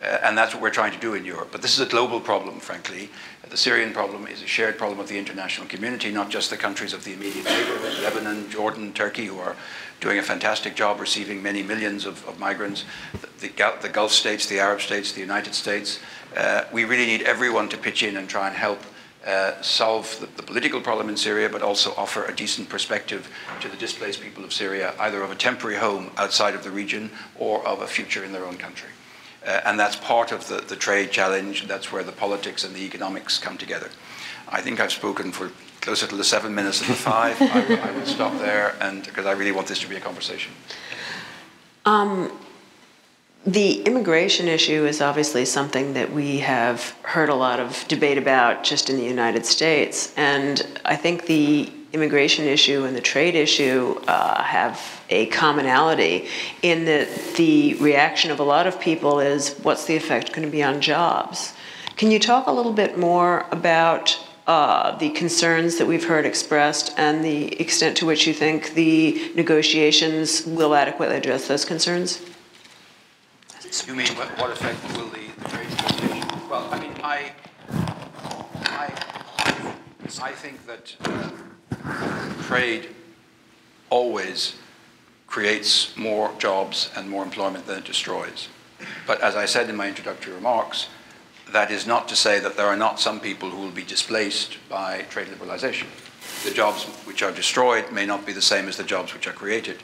And 0.02 0.38
that's 0.38 0.54
what 0.54 0.62
we're 0.62 0.70
trying 0.70 0.92
to 0.92 1.00
do 1.00 1.16
in 1.16 1.26
Europe. 1.26 1.50
But 1.52 1.64
this 1.64 1.74
is 1.74 1.80
a 1.80 1.90
global 1.90 2.20
problem, 2.20 2.60
frankly. 2.60 3.10
The 3.50 3.58
Syrian 3.58 3.94
problem 3.94 4.28
is 4.28 4.44
a 4.44 4.48
shared 4.48 4.78
problem 4.78 5.00
of 5.00 5.08
the 5.08 5.18
international 5.18 5.68
community, 5.68 6.12
not 6.12 6.30
just 6.30 6.50
the 6.50 6.58
countries 6.58 6.94
of 6.94 7.06
the 7.06 7.14
immediate 7.14 7.46
neighborhood, 7.46 8.04
Lebanon, 8.04 8.50
Jordan, 8.50 8.94
Turkey, 8.94 9.26
who 9.26 9.40
are 9.40 9.56
doing 10.00 10.20
a 10.20 10.24
fantastic 10.24 10.76
job 10.76 11.00
receiving 11.00 11.42
many 11.42 11.64
millions 11.64 12.06
of, 12.06 12.26
of 12.28 12.40
migrants, 12.40 12.86
the, 13.40 13.52
the, 13.82 13.90
Gulf 13.90 14.12
states, 14.12 14.46
the 14.48 14.60
Arab 14.60 14.82
states, 14.82 15.12
the 15.12 15.22
United 15.22 15.54
States. 15.54 16.00
Uh, 16.36 16.66
we 16.72 16.84
really 16.86 17.06
need 17.06 17.22
everyone 17.24 17.70
to 17.70 17.78
pitch 17.78 18.04
in 18.04 18.18
and 18.18 18.28
try 18.28 18.48
and 18.48 18.56
help 18.56 18.80
uh, 19.26 19.60
solve 19.62 20.20
the, 20.20 20.28
the, 20.38 20.44
political 20.44 20.80
problem 20.80 21.10
in 21.10 21.18
Syria, 21.18 21.50
but 21.50 21.64
also 21.64 21.94
offer 21.98 22.26
a 22.26 22.36
decent 22.36 22.70
perspective 22.70 23.28
to 23.60 23.68
the 23.68 23.78
displaced 23.78 24.22
people 24.22 24.44
of 24.44 24.54
Syria, 24.54 24.94
either 25.00 25.24
of 25.24 25.32
a 25.32 25.36
temporary 25.36 25.78
home 25.78 26.12
outside 26.18 26.54
of 26.54 26.64
the 26.64 26.70
region 26.70 27.10
or 27.40 27.66
of 27.66 27.82
a 27.82 27.88
future 27.88 28.24
in 28.24 28.32
their 28.32 28.46
own 28.46 28.58
country. 28.58 28.90
Uh, 29.46 29.62
and 29.66 29.80
that's 29.80 29.96
part 29.96 30.32
of 30.32 30.48
the, 30.48 30.58
the 30.58 30.76
trade 30.76 31.12
challenge. 31.12 31.68
That's 31.68 31.92
where 31.92 32.04
the 32.04 32.12
politics 32.12 32.64
and 32.64 32.76
the 32.76 32.84
economics 32.84 33.40
come 33.40 33.58
together. 33.58 33.90
I 34.48 34.62
think 34.62 34.80
I've 34.80 34.92
spoken 34.92 35.32
for 35.32 35.52
closer 35.86 36.08
to 36.08 36.16
the 36.16 36.24
seven 36.24 36.54
minutes 36.56 36.80
than 36.80 36.90
the 36.90 36.96
five. 36.96 37.40
I, 37.40 37.90
I 37.90 37.92
will 37.92 38.08
stop 38.08 38.38
there, 38.40 38.76
and 38.82 39.06
because 39.06 39.28
I 39.28 39.34
really 39.34 39.52
want 39.52 39.68
this 39.68 39.80
to 39.82 39.88
be 39.88 39.96
a 39.96 40.02
conversation. 40.02 40.52
Um, 41.86 42.32
the 43.46 43.84
immigration 43.84 44.48
issue 44.48 44.88
is 44.88 45.00
obviously 45.00 45.46
something 45.46 45.94
that 45.94 46.12
we 46.12 46.40
have 46.40 46.96
heard 47.04 47.30
a 47.30 47.36
lot 47.36 47.60
of 47.60 47.88
debate 47.88 48.18
about 48.18 48.64
just 48.64 48.90
in 48.90 48.98
the 48.98 49.04
United 49.04 49.46
States, 49.46 50.12
and 50.18 50.66
I 50.84 50.96
think 50.96 51.28
the 51.28 51.72
immigration 51.94 52.46
issue 52.46 52.84
and 52.84 52.96
the 52.96 53.02
trade 53.02 53.36
issue 53.36 53.96
uh, 54.08 54.42
have 54.42 54.82
a 55.12 55.28
commonality 55.28 56.28
in 56.64 56.86
that 56.86 57.08
the 57.38 57.76
reaction 57.76 58.32
of 58.32 58.40
a 58.40 58.44
lot 58.44 58.66
of 58.66 58.80
people 58.80 59.20
is 59.20 59.54
what's 59.62 59.86
the 59.86 59.96
effect 59.96 60.34
going 60.34 60.46
to 60.46 60.52
be 60.52 60.64
on 60.64 60.82
jobs? 60.82 61.54
Can 61.96 62.10
you 62.10 62.20
talk 62.20 62.48
a 62.48 62.52
little 62.52 62.74
bit 62.74 62.98
more 62.98 63.46
about 63.52 64.20
uh, 64.48 64.98
the 64.98 65.10
concerns 65.12 65.78
that 65.78 65.86
we've 65.86 66.06
heard 66.06 66.26
expressed 66.26 66.94
and 66.98 67.24
the 67.24 67.60
extent 67.60 67.98
to 67.98 68.06
which 68.06 68.28
you 68.28 68.34
think 68.34 68.74
the 68.74 69.32
negotiations 69.36 70.46
will 70.46 70.76
adequately 70.76 71.16
address 71.16 71.48
those 71.48 71.66
concerns? 71.66 72.22
You 73.86 73.96
mean 73.96 74.08
what, 74.16 74.30
what 74.40 74.52
effect 74.52 74.82
will 74.98 75.08
the, 75.08 75.20
the 75.44 75.50
trade 75.50 75.70
negotiations? 75.70 76.50
Well, 76.50 76.68
I 76.72 76.80
mean, 76.80 76.94
I, 77.04 77.32
I, 78.66 78.94
I 80.22 80.32
think 80.32 80.66
that. 80.66 80.96
Uh, 81.04 81.30
trade 82.46 82.90
always 83.90 84.56
creates 85.28 85.98
more 85.98 86.32
jobs 86.38 86.92
and 86.96 87.10
more 87.10 87.24
employment 87.24 87.66
than 87.66 87.80
it 87.80 87.86
destroys. 87.86 88.50
But 89.08 89.20
as 89.22 89.36
I 89.36 89.46
said 89.46 89.70
in 89.70 89.76
my 89.76 89.88
introductory 89.88 90.34
remarks, 90.34 90.88
that 91.56 91.72
is 91.72 91.88
not 91.88 92.10
to 92.10 92.18
say 92.18 92.38
that 92.38 92.58
there 92.58 92.66
are 92.66 92.76
not 92.76 93.00
some 93.00 93.22
people 93.22 93.50
who 93.50 93.62
will 93.62 93.72
be 93.72 93.82
displaced 93.82 94.58
by 94.68 95.04
trade 95.10 95.28
liberalization. 95.28 95.88
The 96.44 96.52
jobs 96.52 96.84
which 97.08 97.24
are 97.24 97.32
destroyed 97.32 97.94
may 97.94 98.06
not 98.06 98.26
be 98.26 98.34
the 98.34 98.42
same 98.42 98.68
as 98.68 98.76
the 98.76 98.84
jobs 98.84 99.14
which 99.14 99.26
are 99.26 99.32
created, 99.32 99.78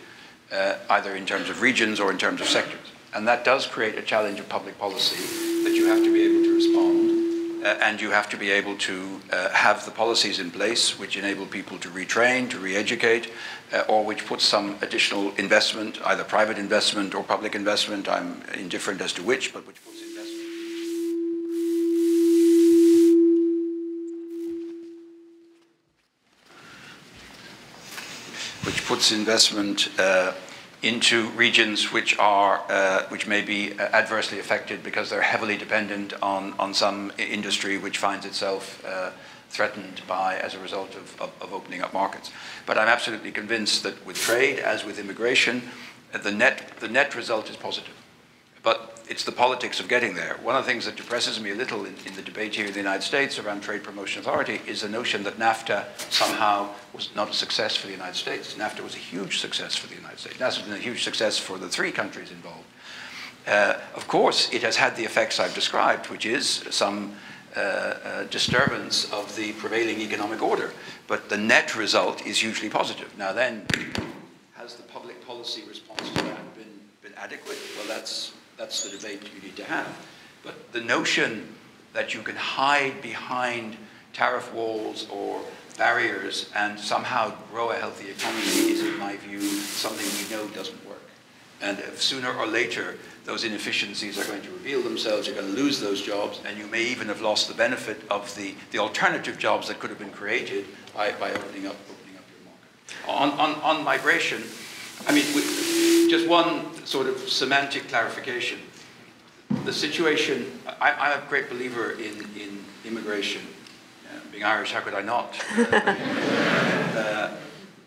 uh, 0.52 0.76
either 0.90 1.16
in 1.16 1.26
terms 1.26 1.50
of 1.50 1.62
regions 1.62 2.02
or 2.02 2.12
in 2.12 2.18
terms 2.18 2.42
of 2.42 2.50
sectors. 2.50 2.92
And 3.14 3.26
that 3.30 3.46
does 3.46 3.66
create 3.66 3.98
a 3.98 4.02
challenge 4.02 4.38
of 4.38 4.50
public 4.50 4.78
policy 4.78 5.16
that 5.64 5.74
you 5.74 5.86
have 5.88 6.04
to 6.04 6.12
be 6.12 6.22
able 6.24 6.44
to 6.44 6.54
respond 6.54 7.64
uh, 7.64 7.78
and 7.82 8.02
you 8.02 8.12
have 8.12 8.30
to 8.32 8.38
be 8.38 8.52
able 8.52 8.76
to 8.76 9.22
uh, 9.32 9.50
have 9.52 9.86
the 9.86 9.92
policies 9.92 10.40
in 10.40 10.52
place 10.52 11.00
which 11.00 11.16
enable 11.16 11.46
people 11.46 11.78
to 11.78 11.88
retrain, 11.88 12.50
to 12.50 12.60
re-educate, 12.60 13.32
uh, 13.72 13.84
or 13.88 14.04
which 14.04 14.26
put 14.26 14.42
some 14.42 14.78
additional 14.82 15.34
investment, 15.36 16.00
either 16.04 16.26
private 16.26 16.58
investment 16.58 17.16
or 17.16 17.24
public 17.24 17.56
investment, 17.56 18.10
I'm 18.10 18.44
indifferent 18.56 19.00
as 19.00 19.14
to 19.14 19.24
which, 19.24 19.54
but 19.54 19.66
which 19.66 19.82
puts 19.86 20.02
investment. 20.02 20.12
Which 28.64 28.86
puts 28.86 29.12
investment 29.12 29.90
uh, 30.00 30.34
into 30.82 31.30
regions 31.32 31.92
which 31.92 32.18
are 32.18 32.64
uh, 32.70 33.04
which 33.10 33.28
may 33.28 33.42
be 33.42 33.74
uh, 33.74 33.84
adversely 33.94 34.40
affected 34.40 34.84
because 34.84 35.10
they're 35.10 35.22
heavily 35.22 35.58
dependent 35.58 36.14
on 36.22 36.54
on 36.60 36.74
some 36.74 37.12
industry 37.18 37.78
which 37.78 37.98
finds 37.98 38.26
itself 38.26 38.84
uh, 38.86 39.12
threatened 39.50 40.02
by 40.08 40.38
as 40.38 40.54
a 40.54 40.60
result 40.60 40.96
of, 40.96 41.22
of, 41.22 41.30
of, 41.42 41.54
opening 41.54 41.82
up 41.82 41.94
markets. 41.94 42.32
But 42.66 42.78
I'm 42.78 42.88
absolutely 42.88 43.32
convinced 43.32 43.84
that 43.84 44.06
with 44.06 44.16
trade, 44.16 44.60
as 44.60 44.86
with 44.86 44.98
immigration, 44.98 45.64
the 46.14 46.32
net 46.32 46.80
the 46.80 46.88
net 46.88 47.16
result 47.16 47.50
is 47.50 47.56
positive. 47.56 47.94
But 48.64 48.91
it's 49.10 49.24
the 49.24 49.32
politics 49.32 49.80
of 49.80 49.88
getting 49.88 50.16
there. 50.16 50.38
One 50.42 50.56
of 50.56 50.66
the 50.66 50.72
things 50.72 50.86
that 50.86 50.96
depresses 50.96 51.40
me 51.40 51.52
a 51.52 51.56
little 51.56 51.86
in, 51.86 51.96
in, 52.06 52.16
the 52.16 52.22
debate 52.22 52.56
here 52.56 52.66
in 52.66 52.72
the 52.72 52.80
United 52.80 53.04
States 53.04 53.40
around 53.40 53.62
Trade 53.62 53.84
Promotion 53.84 54.22
Authority 54.22 54.62
is 54.68 54.82
the 54.82 54.90
notion 54.90 55.24
that 55.24 55.38
NAFTA 55.38 55.86
somehow 56.12 56.70
was 56.94 57.10
not 57.16 57.30
a 57.30 57.34
success 57.34 57.76
for 57.76 57.88
the 57.88 57.94
United 57.94 58.16
States. 58.16 58.56
NAFTA 58.56 58.82
was 58.82 58.96
a 58.96 59.00
huge 59.00 59.40
success 59.40 59.76
for 59.76 59.88
the 59.88 59.96
United 59.96 60.20
States. 60.20 60.38
NAFTA 60.38 60.58
has 60.58 60.62
been 60.62 60.74
a 60.74 60.78
huge 60.78 61.04
success 61.04 61.38
for 61.38 61.58
the 61.58 61.68
three 61.68 61.92
countries 61.92 62.32
involved. 62.32 62.66
Uh, 63.48 63.76
of 63.96 64.08
course, 64.08 64.50
it 64.54 64.62
has 64.62 64.76
had 64.76 64.96
the 64.96 65.04
effects 65.04 65.40
I've 65.40 65.56
described, 65.56 66.10
which 66.10 66.26
is 66.26 66.64
some 66.70 67.16
uh, 67.56 67.60
uh, 67.60 68.24
disturbance 68.26 69.12
of 69.12 69.36
the 69.36 69.52
prevailing 69.54 70.00
economic 70.00 70.42
order. 70.42 70.72
But 71.08 71.28
the 71.28 71.38
net 71.38 71.76
result 71.76 72.26
is 72.26 72.40
hugely 72.40 72.70
positive. 72.70 73.18
Now, 73.18 73.34
then, 73.34 73.66
has 74.54 74.76
the 74.76 74.84
public 74.84 75.26
policy 75.26 75.64
response 75.68 76.08
to 76.12 76.24
that 76.24 76.56
been, 76.56 76.80
been 77.02 77.14
adequate? 77.18 77.58
Well, 77.78 77.88
that's 77.88 78.32
that's 78.58 78.84
the 78.84 78.98
debate 78.98 79.30
you 79.36 79.42
need 79.42 79.56
to 79.58 79.64
have. 79.64 79.88
But 80.44 80.72
the 80.72 80.82
notion 80.82 81.56
that 81.94 82.14
you 82.14 82.22
can 82.22 82.36
hide 82.36 83.02
behind 83.02 83.78
tariff 84.14 84.54
walls 84.54 85.08
or 85.10 85.42
barriers 85.78 86.50
and 86.56 86.80
somehow 86.80 87.34
grow 87.52 87.72
a 87.72 87.76
healthy 87.76 88.10
economy 88.10 88.44
is, 88.44 88.82
in 88.82 88.98
my 88.98 89.18
view, 89.18 89.42
something 89.42 90.06
we 90.06 90.36
know 90.36 90.48
doesn't 90.54 90.88
work. 90.88 91.02
And 91.62 91.78
sooner 91.96 92.34
or 92.34 92.48
later 92.48 92.98
those 93.26 93.44
inefficiencies 93.44 94.18
are 94.18 94.26
going 94.26 94.42
to 94.42 94.52
reveal 94.52 94.82
themselves, 94.82 95.28
you're 95.28 95.36
going 95.36 95.54
to 95.54 95.62
lose 95.62 95.80
those 95.80 96.02
jobs, 96.02 96.42
and 96.46 96.58
you 96.58 96.66
may 96.68 96.84
even 96.84 97.08
have 97.08 97.22
lost 97.22 97.48
the 97.48 97.54
benefit 97.54 98.02
of 98.10 98.36
the, 98.36 98.56
the 98.72 98.80
alternative 98.80 99.38
jobs 99.38 99.68
that 99.68 99.80
could 99.80 99.92
have 99.92 100.00
been 100.00 100.12
created 100.12 100.66
by, 100.96 101.12
by 101.14 101.32
opening, 101.32 101.68
up, 101.68 101.76
opening 101.90 102.18
up 102.18 102.26
your 103.08 103.16
market. 103.16 103.40
On, 103.40 103.40
on, 103.40 103.62
on 103.62 103.84
migration, 103.84 104.44
I 105.08 105.14
mean, 105.14 105.24
just 106.10 106.28
one 106.28 106.66
sort 106.92 107.08
of 107.08 107.18
semantic 107.30 107.88
clarification. 107.88 108.60
The 109.64 109.72
situation, 109.72 110.52
I, 110.82 111.14
am 111.14 111.24
a 111.24 111.30
great 111.30 111.50
believer 111.50 111.92
in, 111.92 112.20
in 112.38 112.66
immigration. 112.84 113.42
Uh, 114.06 114.20
being 114.30 114.44
Irish, 114.44 114.74
how 114.74 114.82
could 114.82 114.94
I 114.94 115.02
not? 115.02 115.42
uh, 115.58 117.32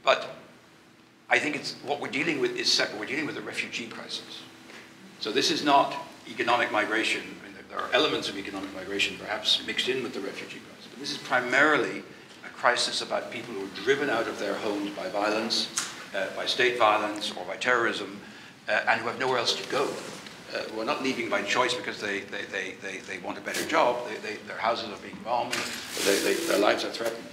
but 0.03 0.35
I 1.29 1.39
think 1.39 1.55
it's, 1.55 1.75
what 1.85 2.01
we're 2.01 2.09
dealing 2.09 2.41
with 2.41 2.57
is 2.57 2.73
separate. 2.73 2.99
We're 2.99 3.05
dealing 3.05 3.27
with 3.27 3.37
a 3.37 3.43
refugee 3.43 3.89
crisis. 3.89 4.41
So 5.21 5.31
this 5.31 5.51
is 5.51 5.63
not 5.63 5.95
economic 6.27 6.73
migration. 6.73 7.21
I 7.43 7.47
mean, 7.47 7.57
there 7.69 7.81
are 7.81 7.91
elements 7.93 8.31
of 8.31 8.39
economic 8.39 8.75
migration 8.75 9.19
perhaps 9.19 9.67
mixed 9.67 9.91
in 9.91 10.03
with 10.03 10.15
the 10.15 10.21
refugee 10.21 10.61
crisis. 10.67 10.89
But 10.91 10.99
this 10.99 11.11
is 11.11 11.19
primarily 11.19 12.03
a 12.47 12.49
crisis 12.55 13.03
about 13.03 13.31
people 13.31 13.53
who 13.53 13.67
are 13.67 13.85
driven 13.85 14.09
out 14.09 14.29
of 14.29 14.39
their 14.39 14.55
homes 14.55 14.93
by 14.93 15.09
violence, 15.11 15.69
uh, 16.15 16.29
by 16.35 16.47
state 16.47 16.79
violence 16.79 17.33
or 17.33 17.45
by 17.45 17.57
terrorism, 17.57 18.19
and 18.69 19.01
who 19.01 19.09
have 19.09 19.19
nowhere 19.19 19.39
else 19.39 19.55
to 19.55 19.69
go. 19.71 19.89
Uh, 20.55 20.59
who 20.71 20.81
are 20.81 20.85
not 20.85 21.03
leaving 21.03 21.29
by 21.29 21.43
choice 21.43 21.75
because 21.75 22.01
they, 22.01 22.21
they, 22.21 22.43
they, 22.53 22.75
they, 22.81 22.99
they 22.99 23.19
want 23.19 23.37
a 23.37 23.41
better 23.41 23.67
job, 23.67 23.97
they, 24.23 24.37
their 24.47 24.59
houses 24.59 24.89
are 24.89 25.03
being 25.03 25.19
bombed, 25.25 25.53
their 26.05 26.59
lives 26.59 26.85
are 26.85 26.91
threatened. 26.91 27.25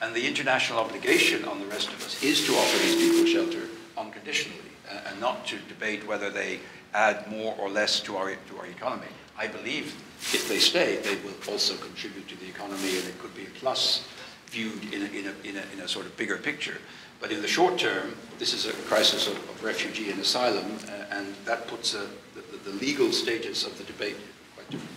And 0.00 0.14
the 0.14 0.26
international 0.26 0.78
obligation 0.78 1.44
on 1.44 1.58
the 1.58 1.66
rest 1.66 1.88
of 1.88 2.02
us 2.02 2.22
is 2.22 2.46
to 2.46 2.52
offer 2.52 2.78
these 2.78 2.96
people 2.96 3.26
shelter 3.26 3.68
unconditionally 3.98 4.70
uh, 4.90 5.10
and 5.10 5.20
not 5.20 5.46
to 5.48 5.58
debate 5.68 6.06
whether 6.06 6.30
they 6.30 6.60
add 6.94 7.30
more 7.30 7.54
or 7.58 7.68
less 7.68 8.00
to 8.00 8.16
our, 8.16 8.34
to 8.34 8.58
our 8.58 8.66
economy. 8.66 9.08
I 9.36 9.46
believe 9.46 9.94
if 10.32 10.48
they 10.48 10.58
stay, 10.58 10.96
they 10.98 11.16
will 11.16 11.34
also 11.50 11.76
contribute 11.76 12.28
to 12.28 12.36
the 12.36 12.48
economy 12.48 12.96
and 12.96 13.06
it 13.08 13.18
could 13.18 13.34
be 13.34 13.44
a 13.44 13.50
plus 13.58 14.08
viewed 14.46 14.92
in 14.92 15.02
a, 15.02 15.06
in 15.06 15.26
a, 15.26 15.48
in 15.48 15.56
a, 15.56 15.62
in 15.74 15.80
a 15.80 15.88
sort 15.88 16.06
of 16.06 16.16
bigger 16.16 16.36
picture. 16.36 16.78
But 17.20 17.30
in 17.30 17.42
the 17.42 17.48
short 17.48 17.78
term, 17.78 18.16
this 18.38 18.54
is 18.54 18.66
a 18.66 18.72
crisis 18.88 19.26
of, 19.26 19.36
of 19.36 19.62
refugee 19.62 20.10
and 20.10 20.18
asylum, 20.18 20.78
uh, 20.88 21.14
and 21.14 21.34
that 21.44 21.68
puts 21.68 21.94
uh, 21.94 22.06
the, 22.34 22.70
the, 22.70 22.76
legal 22.78 23.12
status 23.12 23.66
of 23.66 23.76
the 23.76 23.84
debate 23.84 24.16
quite 24.54 24.70
different. 24.70 24.96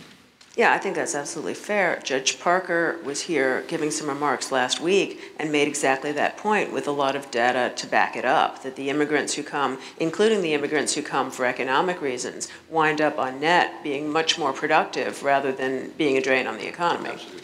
Yeah, 0.56 0.72
I 0.72 0.78
think 0.78 0.94
that's 0.94 1.14
absolutely 1.16 1.54
fair. 1.54 2.00
Judge 2.04 2.40
Parker 2.40 2.98
was 3.04 3.22
here 3.22 3.64
giving 3.66 3.90
some 3.90 4.08
remarks 4.08 4.52
last 4.52 4.80
week 4.80 5.20
and 5.36 5.50
made 5.50 5.66
exactly 5.66 6.12
that 6.12 6.36
point 6.36 6.72
with 6.72 6.86
a 6.86 6.92
lot 6.92 7.16
of 7.16 7.30
data 7.30 7.72
to 7.74 7.86
back 7.88 8.16
it 8.16 8.24
up 8.24 8.62
that 8.62 8.76
the 8.76 8.88
immigrants 8.88 9.34
who 9.34 9.42
come, 9.42 9.78
including 9.98 10.42
the 10.42 10.54
immigrants 10.54 10.94
who 10.94 11.02
come 11.02 11.30
for 11.30 11.44
economic 11.44 12.00
reasons, 12.00 12.48
wind 12.70 13.00
up 13.00 13.18
on 13.18 13.40
net 13.40 13.82
being 13.82 14.10
much 14.10 14.38
more 14.38 14.52
productive 14.52 15.24
rather 15.24 15.50
than 15.50 15.90
being 15.98 16.16
a 16.16 16.22
drain 16.22 16.46
on 16.46 16.56
the 16.56 16.68
economy. 16.68 17.10
Absolutely. 17.10 17.42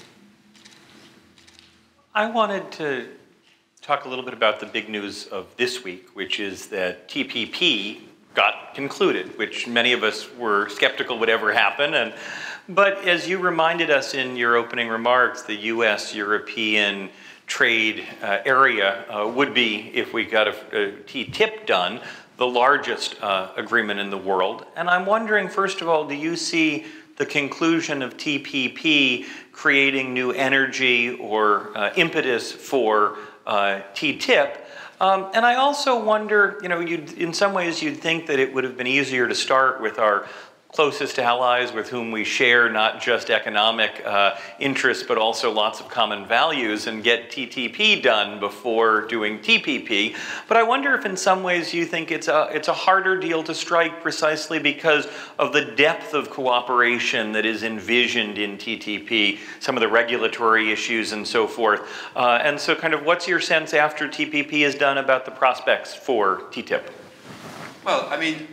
I 2.14 2.30
wanted 2.30 2.70
to 2.72 3.08
talk 3.90 4.04
a 4.04 4.08
little 4.08 4.24
bit 4.24 4.34
about 4.34 4.60
the 4.60 4.66
big 4.66 4.88
news 4.88 5.26
of 5.26 5.48
this 5.56 5.82
week, 5.82 6.10
which 6.14 6.38
is 6.38 6.68
that 6.68 7.08
TPP 7.08 7.98
got 8.36 8.72
concluded, 8.72 9.36
which 9.36 9.66
many 9.66 9.92
of 9.92 10.04
us 10.04 10.32
were 10.36 10.68
skeptical 10.68 11.18
would 11.18 11.28
ever 11.28 11.52
happen. 11.52 11.94
And, 11.94 12.14
but 12.68 13.04
as 13.04 13.28
you 13.28 13.40
reminded 13.40 13.90
us 13.90 14.14
in 14.14 14.36
your 14.36 14.54
opening 14.54 14.86
remarks, 14.86 15.42
the 15.42 15.56
US 15.56 16.14
European 16.14 17.08
trade 17.48 18.06
uh, 18.22 18.38
area 18.44 19.04
uh, 19.10 19.26
would 19.26 19.52
be, 19.54 19.90
if 19.92 20.12
we 20.12 20.24
got 20.24 20.46
a, 20.46 20.52
a 20.70 20.92
TTIP 20.92 21.66
done, 21.66 22.00
the 22.36 22.46
largest 22.46 23.20
uh, 23.20 23.50
agreement 23.56 23.98
in 23.98 24.08
the 24.08 24.18
world. 24.18 24.66
And 24.76 24.88
I'm 24.88 25.04
wondering, 25.04 25.48
first 25.48 25.80
of 25.80 25.88
all, 25.88 26.06
do 26.06 26.14
you 26.14 26.36
see 26.36 26.86
the 27.16 27.26
conclusion 27.26 28.02
of 28.02 28.16
TPP 28.16 29.26
creating 29.50 30.14
new 30.14 30.30
energy 30.30 31.10
or 31.16 31.76
uh, 31.76 31.92
impetus 31.96 32.52
for 32.52 33.18
uh, 33.50 33.82
TTIP. 33.94 34.56
Um, 35.00 35.30
and 35.34 35.44
I 35.44 35.56
also 35.56 36.02
wonder, 36.02 36.58
you 36.62 36.68
know, 36.68 36.80
in 36.80 37.34
some 37.34 37.52
ways 37.52 37.82
you'd 37.82 37.98
think 37.98 38.26
that 38.28 38.38
it 38.38 38.54
would 38.54 38.64
have 38.64 38.76
been 38.76 38.86
easier 38.86 39.26
to 39.26 39.34
start 39.34 39.80
with 39.80 39.98
our 39.98 40.28
closest 40.72 41.18
allies 41.18 41.72
with 41.72 41.88
whom 41.88 42.12
we 42.12 42.22
share 42.22 42.68
not 42.68 43.00
just 43.00 43.28
economic 43.28 44.02
uh, 44.06 44.36
interests 44.60 45.04
but 45.06 45.18
also 45.18 45.50
lots 45.50 45.80
of 45.80 45.88
common 45.88 46.24
values 46.26 46.86
and 46.86 47.02
get 47.02 47.30
TTP 47.30 48.00
done 48.00 48.38
before 48.38 49.06
doing 49.08 49.38
TPP. 49.40 50.16
But 50.46 50.56
I 50.56 50.62
wonder 50.62 50.94
if 50.94 51.04
in 51.04 51.16
some 51.16 51.42
ways 51.42 51.74
you 51.74 51.84
think 51.84 52.12
it's 52.12 52.28
a, 52.28 52.48
it's 52.52 52.68
a 52.68 52.72
harder 52.72 53.18
deal 53.18 53.42
to 53.44 53.54
strike 53.54 54.00
precisely 54.00 54.58
because 54.58 55.08
of 55.38 55.52
the 55.52 55.64
depth 55.64 56.14
of 56.14 56.30
cooperation 56.30 57.32
that 57.32 57.44
is 57.44 57.64
envisioned 57.64 58.38
in 58.38 58.56
TTP, 58.56 59.38
some 59.58 59.76
of 59.76 59.80
the 59.80 59.88
regulatory 59.88 60.70
issues 60.70 61.12
and 61.12 61.26
so 61.26 61.48
forth. 61.48 61.80
Uh, 62.14 62.38
and 62.42 62.58
so 62.58 62.76
kind 62.76 62.94
of 62.94 63.04
what's 63.04 63.26
your 63.26 63.40
sense 63.40 63.74
after 63.74 64.06
TPP 64.06 64.64
is 64.64 64.76
done 64.76 64.98
about 64.98 65.24
the 65.24 65.30
prospects 65.32 65.94
for 65.94 66.42
TTIP? 66.52 66.82
Well, 67.84 68.06
I 68.10 68.18
mean, 68.18 68.46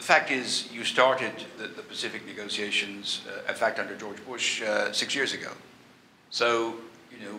the 0.00 0.06
fact 0.06 0.30
is, 0.30 0.72
you 0.72 0.82
started 0.82 1.30
the, 1.58 1.66
the 1.66 1.82
Pacific 1.82 2.24
negotiations, 2.26 3.20
uh, 3.28 3.50
in 3.50 3.54
fact, 3.54 3.78
under 3.78 3.94
George 3.94 4.24
Bush 4.24 4.62
uh, 4.62 4.90
six 4.92 5.14
years 5.14 5.34
ago. 5.34 5.50
So, 6.30 6.76
you 7.12 7.22
know, 7.22 7.38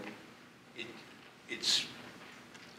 it, 0.77 0.85
it's 1.49 1.87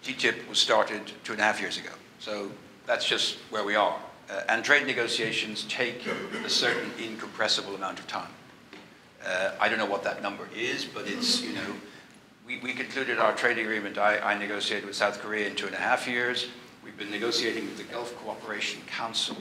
TTIP 0.04 0.48
was 0.48 0.60
started 0.60 1.02
two 1.24 1.32
and 1.32 1.40
a 1.40 1.44
half 1.44 1.60
years 1.60 1.78
ago. 1.78 1.90
So 2.20 2.52
that's 2.86 3.04
just 3.04 3.38
where 3.50 3.64
we 3.64 3.74
are. 3.74 3.98
Uh, 4.30 4.42
and 4.48 4.64
trade 4.64 4.86
negotiations 4.86 5.64
take 5.64 6.06
a 6.06 6.48
certain 6.48 6.92
incompressible 7.02 7.74
amount 7.74 7.98
of 7.98 8.06
time. 8.06 8.30
Uh, 9.26 9.50
I 9.60 9.68
don't 9.68 9.78
know 9.78 9.86
what 9.86 10.04
that 10.04 10.22
number 10.22 10.48
is, 10.56 10.84
but 10.84 11.08
it's, 11.08 11.42
you 11.42 11.54
know, 11.54 11.74
we, 12.46 12.60
we 12.60 12.72
concluded 12.72 13.18
our 13.18 13.34
trade 13.34 13.58
agreement. 13.58 13.98
I, 13.98 14.18
I 14.18 14.38
negotiated 14.38 14.86
with 14.86 14.94
South 14.94 15.20
Korea 15.20 15.48
in 15.48 15.56
two 15.56 15.66
and 15.66 15.74
a 15.74 15.78
half 15.78 16.06
years. 16.06 16.46
We've 16.84 16.96
been 16.96 17.10
negotiating 17.10 17.64
with 17.64 17.78
the 17.78 17.84
Gulf 17.84 18.16
Cooperation 18.18 18.80
Council 18.86 19.36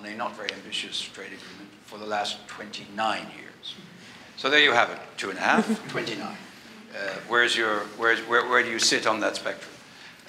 on 0.00 0.06
a 0.06 0.16
not 0.16 0.34
very 0.34 0.50
ambitious 0.52 1.00
trade 1.00 1.26
agreement 1.26 1.70
for 1.84 1.98
the 1.98 2.06
last 2.06 2.46
29 2.48 3.26
years. 3.36 3.74
So 4.36 4.48
there 4.48 4.60
you 4.60 4.72
have 4.72 4.90
it, 4.90 4.98
two 5.18 5.28
and 5.28 5.38
a 5.38 5.42
half, 5.42 5.88
29. 5.90 6.26
Uh, 6.26 6.96
where's 7.28 7.56
your, 7.56 7.80
where's, 7.98 8.20
where, 8.20 8.48
where 8.48 8.62
do 8.62 8.70
you 8.70 8.78
sit 8.78 9.06
on 9.06 9.20
that 9.20 9.36
spectrum? 9.36 9.72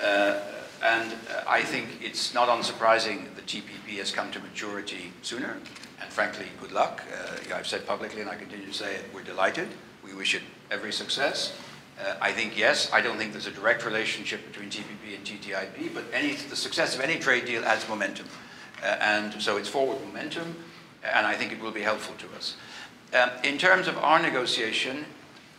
Uh, 0.03 0.41
and 0.84 1.13
uh, 1.13 1.43
I 1.47 1.62
think 1.62 1.88
it's 2.01 2.34
not 2.34 2.49
unsurprising 2.49 3.34
that 3.36 3.45
TPP 3.45 3.97
has 3.97 4.12
come 4.12 4.31
to 4.31 4.39
maturity 4.39 5.13
sooner. 5.21 5.57
And 6.01 6.10
frankly, 6.12 6.47
good 6.60 6.71
luck. 6.71 7.03
Uh, 7.13 7.55
I've 7.55 7.67
said 7.67 7.88
publicly, 7.88 8.21
and 8.21 8.29
I 8.29 8.36
continue 8.36 8.65
to 8.65 8.73
say 8.73 8.95
it, 8.95 9.05
we're 9.13 9.23
delighted. 9.23 9.69
We 10.03 10.13
wish 10.13 10.36
it 10.36 10.41
every 10.69 10.91
success. 10.91 11.53
Uh, 11.99 12.15
I 12.19 12.31
think 12.31 12.57
yes. 12.57 12.91
I 12.91 12.99
don't 12.99 13.17
think 13.17 13.31
there's 13.31 13.47
a 13.47 13.51
direct 13.51 13.86
relationship 13.86 14.45
between 14.47 14.69
TPP 14.69 15.15
and 15.15 15.23
TTIP, 15.23 15.93
but 15.93 16.03
any, 16.12 16.34
the 16.34 16.55
success 16.55 16.95
of 16.95 17.01
any 17.01 17.19
trade 17.19 17.45
deal 17.45 17.63
adds 17.63 17.88
momentum. 17.88 18.25
Uh, 18.82 18.98
and 19.00 19.41
so 19.41 19.58
it's 19.58 19.70
forward 19.70 20.00
momentum, 20.06 20.56
and 21.04 21.28
I 21.28 21.36
think 21.36 21.52
it 21.52 21.62
will 21.62 21.72
be 21.72 21.82
helpful 21.82 22.15
to 22.15 22.36
us. 22.36 22.56
Um, 23.13 23.30
in 23.44 23.58
terms 23.58 23.88
of 23.88 23.98
our 23.98 24.22
negotiation, 24.22 25.06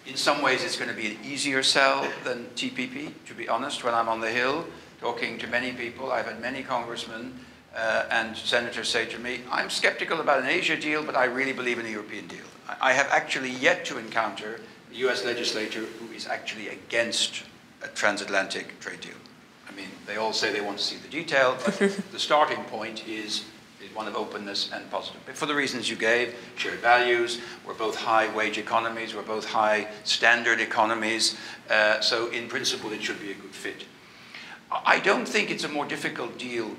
In 0.05 0.17
some 0.17 0.43
ways, 0.43 0.65
it's 0.65 0.77
going 0.77 0.91
to 0.91 0.97
be 0.97 1.13
an 1.13 1.19
easier 1.25 1.63
sell 1.63 2.09
than 2.25 2.47
TPP, 2.57 3.13
to 3.27 3.35
be 3.35 3.49
honest. 3.49 3.85
When 3.85 3.95
I'm 3.95 4.09
on 4.09 4.21
the 4.21 4.31
Hill 4.31 4.67
talking 5.01 5.39
to 5.39 5.47
many 5.47 5.73
people, 5.73 6.11
I've 6.11 6.27
had 6.27 6.41
many 6.41 6.63
congressmen 6.65 7.39
uh, 7.75 8.07
and 8.11 8.37
senators 8.37 8.89
say 8.89 9.07
to 9.07 9.19
me, 9.19 9.43
I'm 9.51 9.71
skeptical 9.71 10.21
about 10.21 10.41
an 10.41 10.47
Asia 10.47 10.77
deal, 10.77 11.05
but 11.05 11.17
I 11.17 11.25
really 11.25 11.53
believe 11.53 11.79
in 11.79 11.87
a 11.87 11.89
European 11.89 12.27
deal. 12.27 12.45
I 12.81 12.93
have 12.93 13.09
actually 13.11 13.51
yet 13.51 13.85
to 13.87 13.99
encounter 13.99 14.61
a 14.91 14.95
US 15.07 15.25
legislator 15.25 15.81
who 15.81 16.13
is 16.13 16.27
actually 16.27 16.69
against 16.69 17.45
a 17.83 17.89
transatlantic 17.89 18.81
trade 18.81 19.01
deal. 19.01 19.15
I 19.73 19.77
mean, 19.77 19.89
they 20.07 20.17
all 20.17 20.33
say 20.33 20.53
they 20.53 20.61
want 20.61 20.79
to 20.79 20.85
see 20.85 20.97
the 20.97 21.09
detail, 21.09 21.57
but 21.65 21.79
the 22.13 22.19
starting 22.19 22.63
point 22.65 23.07
is, 23.09 23.45
is 23.83 23.95
one 23.95 24.07
of 24.07 24.17
openness 24.17 24.71
and 24.73 24.89
positive. 24.91 25.21
For 25.35 25.47
the 25.47 25.55
reasons 25.55 25.89
you 25.89 25.97
gave, 25.97 26.35
shared 26.57 26.81
values, 26.81 27.41
we're 27.67 27.75
both 27.75 27.97
high 27.97 28.35
wage 28.35 28.59
economies, 28.59 29.15
we're 29.15 29.23
both 29.23 29.47
high 29.47 29.89
standard 30.05 30.61
economies, 30.61 31.37
uh, 31.71 32.01
so 32.01 32.29
in 32.29 32.49
principle 32.49 32.93
it 32.93 33.03
should 33.03 33.21
be 33.21 33.31
a 33.31 33.35
good 33.35 33.51
fit. 33.51 33.85
I 34.71 35.01
don't 35.01 35.27
think 35.27 35.51
it's 35.51 35.65
a 35.65 35.69
more 35.69 35.85
difficult 35.85 36.39
deal 36.39 36.71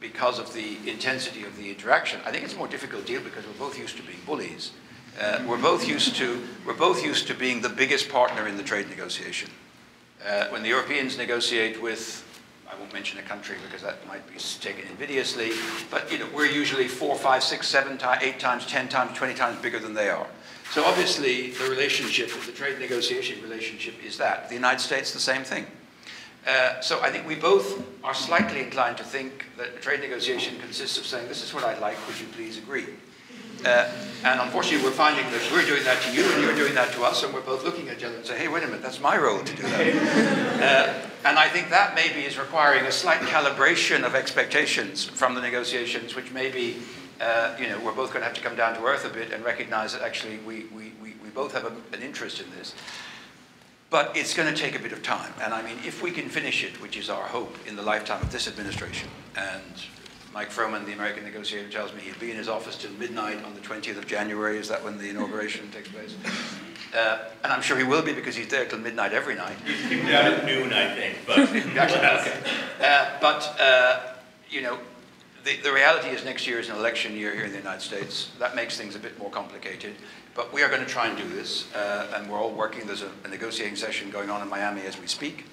because 0.00 0.38
of 0.38 0.52
the 0.52 0.76
intensity 0.86 1.44
of 1.44 1.56
the 1.56 1.70
interaction. 1.70 2.20
I 2.24 2.30
think 2.30 2.44
it's 2.44 2.54
a 2.54 2.58
more 2.58 2.68
difficult 2.68 3.06
deal 3.06 3.20
because 3.20 3.46
we're 3.46 3.52
both 3.54 3.78
used 3.78 3.96
to 3.96 4.02
being 4.02 4.18
bullies. 4.26 4.72
Uh, 5.20 5.42
we're 5.46 5.60
both 5.60 5.86
used 5.86 6.16
to 6.16 6.40
we're 6.66 6.72
both 6.72 7.04
used 7.04 7.26
to 7.26 7.34
being 7.34 7.60
the 7.60 7.68
biggest 7.68 8.08
partner 8.08 8.48
in 8.48 8.56
the 8.56 8.62
trade 8.62 8.88
negotiation. 8.88 9.50
Uh, 10.26 10.46
when 10.48 10.62
the 10.62 10.68
Europeans 10.68 11.18
negotiate 11.18 11.82
with, 11.82 12.24
I 12.72 12.78
won't 12.78 12.92
mention 12.92 13.18
a 13.18 13.22
country 13.22 13.56
because 13.62 13.82
that 13.82 14.06
might 14.08 14.26
be 14.32 14.38
taken 14.38 14.88
invidiously, 14.88 15.50
but 15.90 16.10
you 16.10 16.18
know 16.18 16.26
we're 16.34 16.46
usually 16.46 16.88
four, 16.88 17.16
five, 17.16 17.42
six, 17.42 17.68
seven, 17.68 17.98
eight 18.22 18.38
times, 18.38 18.64
ten 18.64 18.88
times, 18.88 19.16
twenty 19.16 19.34
times 19.34 19.60
bigger 19.60 19.78
than 19.78 19.92
they 19.92 20.08
are. 20.08 20.26
So 20.70 20.82
obviously 20.84 21.50
the 21.50 21.68
relationship, 21.68 22.30
the 22.46 22.52
trade 22.52 22.78
negotiation 22.78 23.42
relationship, 23.42 24.02
is 24.02 24.16
that. 24.18 24.48
The 24.48 24.54
United 24.54 24.80
States, 24.80 25.12
the 25.12 25.20
same 25.20 25.44
thing. 25.44 25.66
Uh, 26.46 26.80
so 26.80 27.00
I 27.02 27.10
think 27.10 27.26
we 27.26 27.34
both 27.34 27.84
are 28.02 28.14
slightly 28.14 28.60
inclined 28.60 28.96
to 28.96 29.04
think 29.04 29.46
that 29.58 29.82
trade 29.82 30.00
negotiation 30.00 30.58
consists 30.58 30.96
of 30.96 31.04
saying, 31.04 31.28
this 31.28 31.42
is 31.44 31.52
what 31.52 31.64
I'd 31.64 31.78
like, 31.78 31.96
would 32.08 32.18
you 32.18 32.26
please 32.28 32.56
agree? 32.56 32.86
Uh, 33.64 33.90
and 34.24 34.40
unfortunately, 34.40 34.84
we're 34.84 34.94
finding 34.94 35.24
that 35.32 35.50
we're 35.50 35.66
doing 35.66 35.82
that 35.82 36.00
to 36.02 36.12
you 36.12 36.24
and 36.24 36.42
you're 36.42 36.54
doing 36.54 36.74
that 36.74 36.92
to 36.92 37.02
us, 37.02 37.24
and 37.24 37.34
we're 37.34 37.40
both 37.40 37.64
looking 37.64 37.88
at 37.88 37.98
each 37.98 38.04
other 38.04 38.14
and 38.14 38.24
say, 38.24 38.38
hey, 38.38 38.46
wait 38.46 38.62
a 38.62 38.66
minute, 38.66 38.82
that's 38.82 39.00
my 39.00 39.16
role 39.16 39.42
to 39.42 39.56
do 39.56 39.62
that. 39.62 41.02
uh, 41.04 41.28
and 41.28 41.38
I 41.38 41.48
think 41.48 41.70
that 41.70 41.96
maybe 41.96 42.20
is 42.20 42.38
requiring 42.38 42.86
a 42.86 42.92
slight 42.92 43.20
calibration 43.20 44.04
of 44.04 44.14
expectations 44.14 45.04
from 45.04 45.34
the 45.34 45.40
negotiations, 45.40 46.14
which 46.14 46.30
maybe, 46.30 46.76
uh, 47.20 47.56
you 47.58 47.68
know, 47.68 47.80
we're 47.80 47.94
both 47.94 48.10
going 48.10 48.20
to 48.20 48.26
have 48.26 48.34
to 48.34 48.40
come 48.40 48.54
down 48.54 48.74
to 48.74 48.84
earth 48.84 49.04
a 49.04 49.08
bit 49.08 49.32
and 49.32 49.44
recognize 49.44 49.92
that 49.92 50.02
actually 50.02 50.38
we, 50.38 50.66
we, 50.66 50.92
we, 51.02 51.14
we 51.22 51.30
both 51.34 51.52
have 51.52 51.64
a, 51.64 51.94
an 51.94 52.02
interest 52.02 52.40
in 52.40 52.48
this. 52.52 52.74
But 53.90 54.16
it's 54.16 54.34
going 54.34 54.52
to 54.52 54.58
take 54.58 54.78
a 54.78 54.82
bit 54.82 54.92
of 54.92 55.02
time. 55.02 55.34
And 55.42 55.52
I 55.52 55.62
mean, 55.62 55.78
if 55.84 56.00
we 56.00 56.12
can 56.12 56.28
finish 56.28 56.62
it, 56.62 56.80
which 56.80 56.96
is 56.96 57.10
our 57.10 57.24
hope 57.24 57.56
in 57.66 57.74
the 57.74 57.82
lifetime 57.82 58.22
of 58.22 58.30
this 58.30 58.46
administration, 58.46 59.08
and 59.36 59.84
Mike 60.32 60.50
Froman, 60.50 60.86
the 60.86 60.92
American 60.92 61.24
negotiator, 61.24 61.68
tells 61.68 61.92
me 61.92 62.00
he'll 62.00 62.18
be 62.18 62.30
in 62.30 62.36
his 62.36 62.48
office 62.48 62.76
till 62.76 62.90
midnight 62.92 63.44
on 63.44 63.54
the 63.54 63.60
20th 63.60 63.98
of 63.98 64.06
January. 64.06 64.56
Is 64.56 64.68
that 64.68 64.82
when 64.82 64.96
the 64.96 65.10
inauguration 65.10 65.70
takes 65.70 65.88
place? 65.88 66.16
Uh, 66.94 67.24
and 67.44 67.52
I'm 67.52 67.60
sure 67.60 67.76
he 67.76 67.84
will 67.84 68.02
be 68.02 68.14
because 68.14 68.34
he's 68.34 68.48
there 68.48 68.64
till 68.64 68.78
midnight 68.78 69.12
every 69.12 69.34
night. 69.34 69.56
He's 69.88 70.06
down 70.06 70.32
at 70.32 70.44
noon, 70.44 70.72
I 70.72 70.94
think. 70.94 71.18
But 71.26 71.38
exactly. 71.54 72.32
Okay. 72.32 72.56
Uh, 72.80 73.10
but 73.20 73.60
uh, 73.60 74.00
you 74.50 74.62
know, 74.62 74.78
the, 75.44 75.56
the 75.58 75.72
reality 75.72 76.08
is 76.08 76.24
next 76.24 76.46
year 76.46 76.58
is 76.58 76.70
an 76.70 76.76
election 76.76 77.14
year 77.14 77.34
here 77.34 77.44
in 77.44 77.52
the 77.52 77.58
United 77.58 77.82
States. 77.82 78.30
That 78.38 78.56
makes 78.56 78.78
things 78.78 78.94
a 78.94 78.98
bit 78.98 79.18
more 79.18 79.30
complicated. 79.30 79.94
But 80.34 80.52
we 80.52 80.62
are 80.62 80.68
going 80.68 80.80
to 80.80 80.88
try 80.88 81.08
and 81.08 81.16
do 81.16 81.28
this, 81.28 81.72
uh, 81.74 82.14
and 82.14 82.30
we're 82.30 82.38
all 82.38 82.52
working. 82.52 82.86
There's 82.86 83.02
a, 83.02 83.10
a, 83.24 83.28
negotiating 83.28 83.76
session 83.76 84.10
going 84.10 84.30
on 84.30 84.40
in 84.40 84.48
Miami 84.48 84.80
as 84.82 84.98
we 84.98 85.06
speak. 85.06 85.44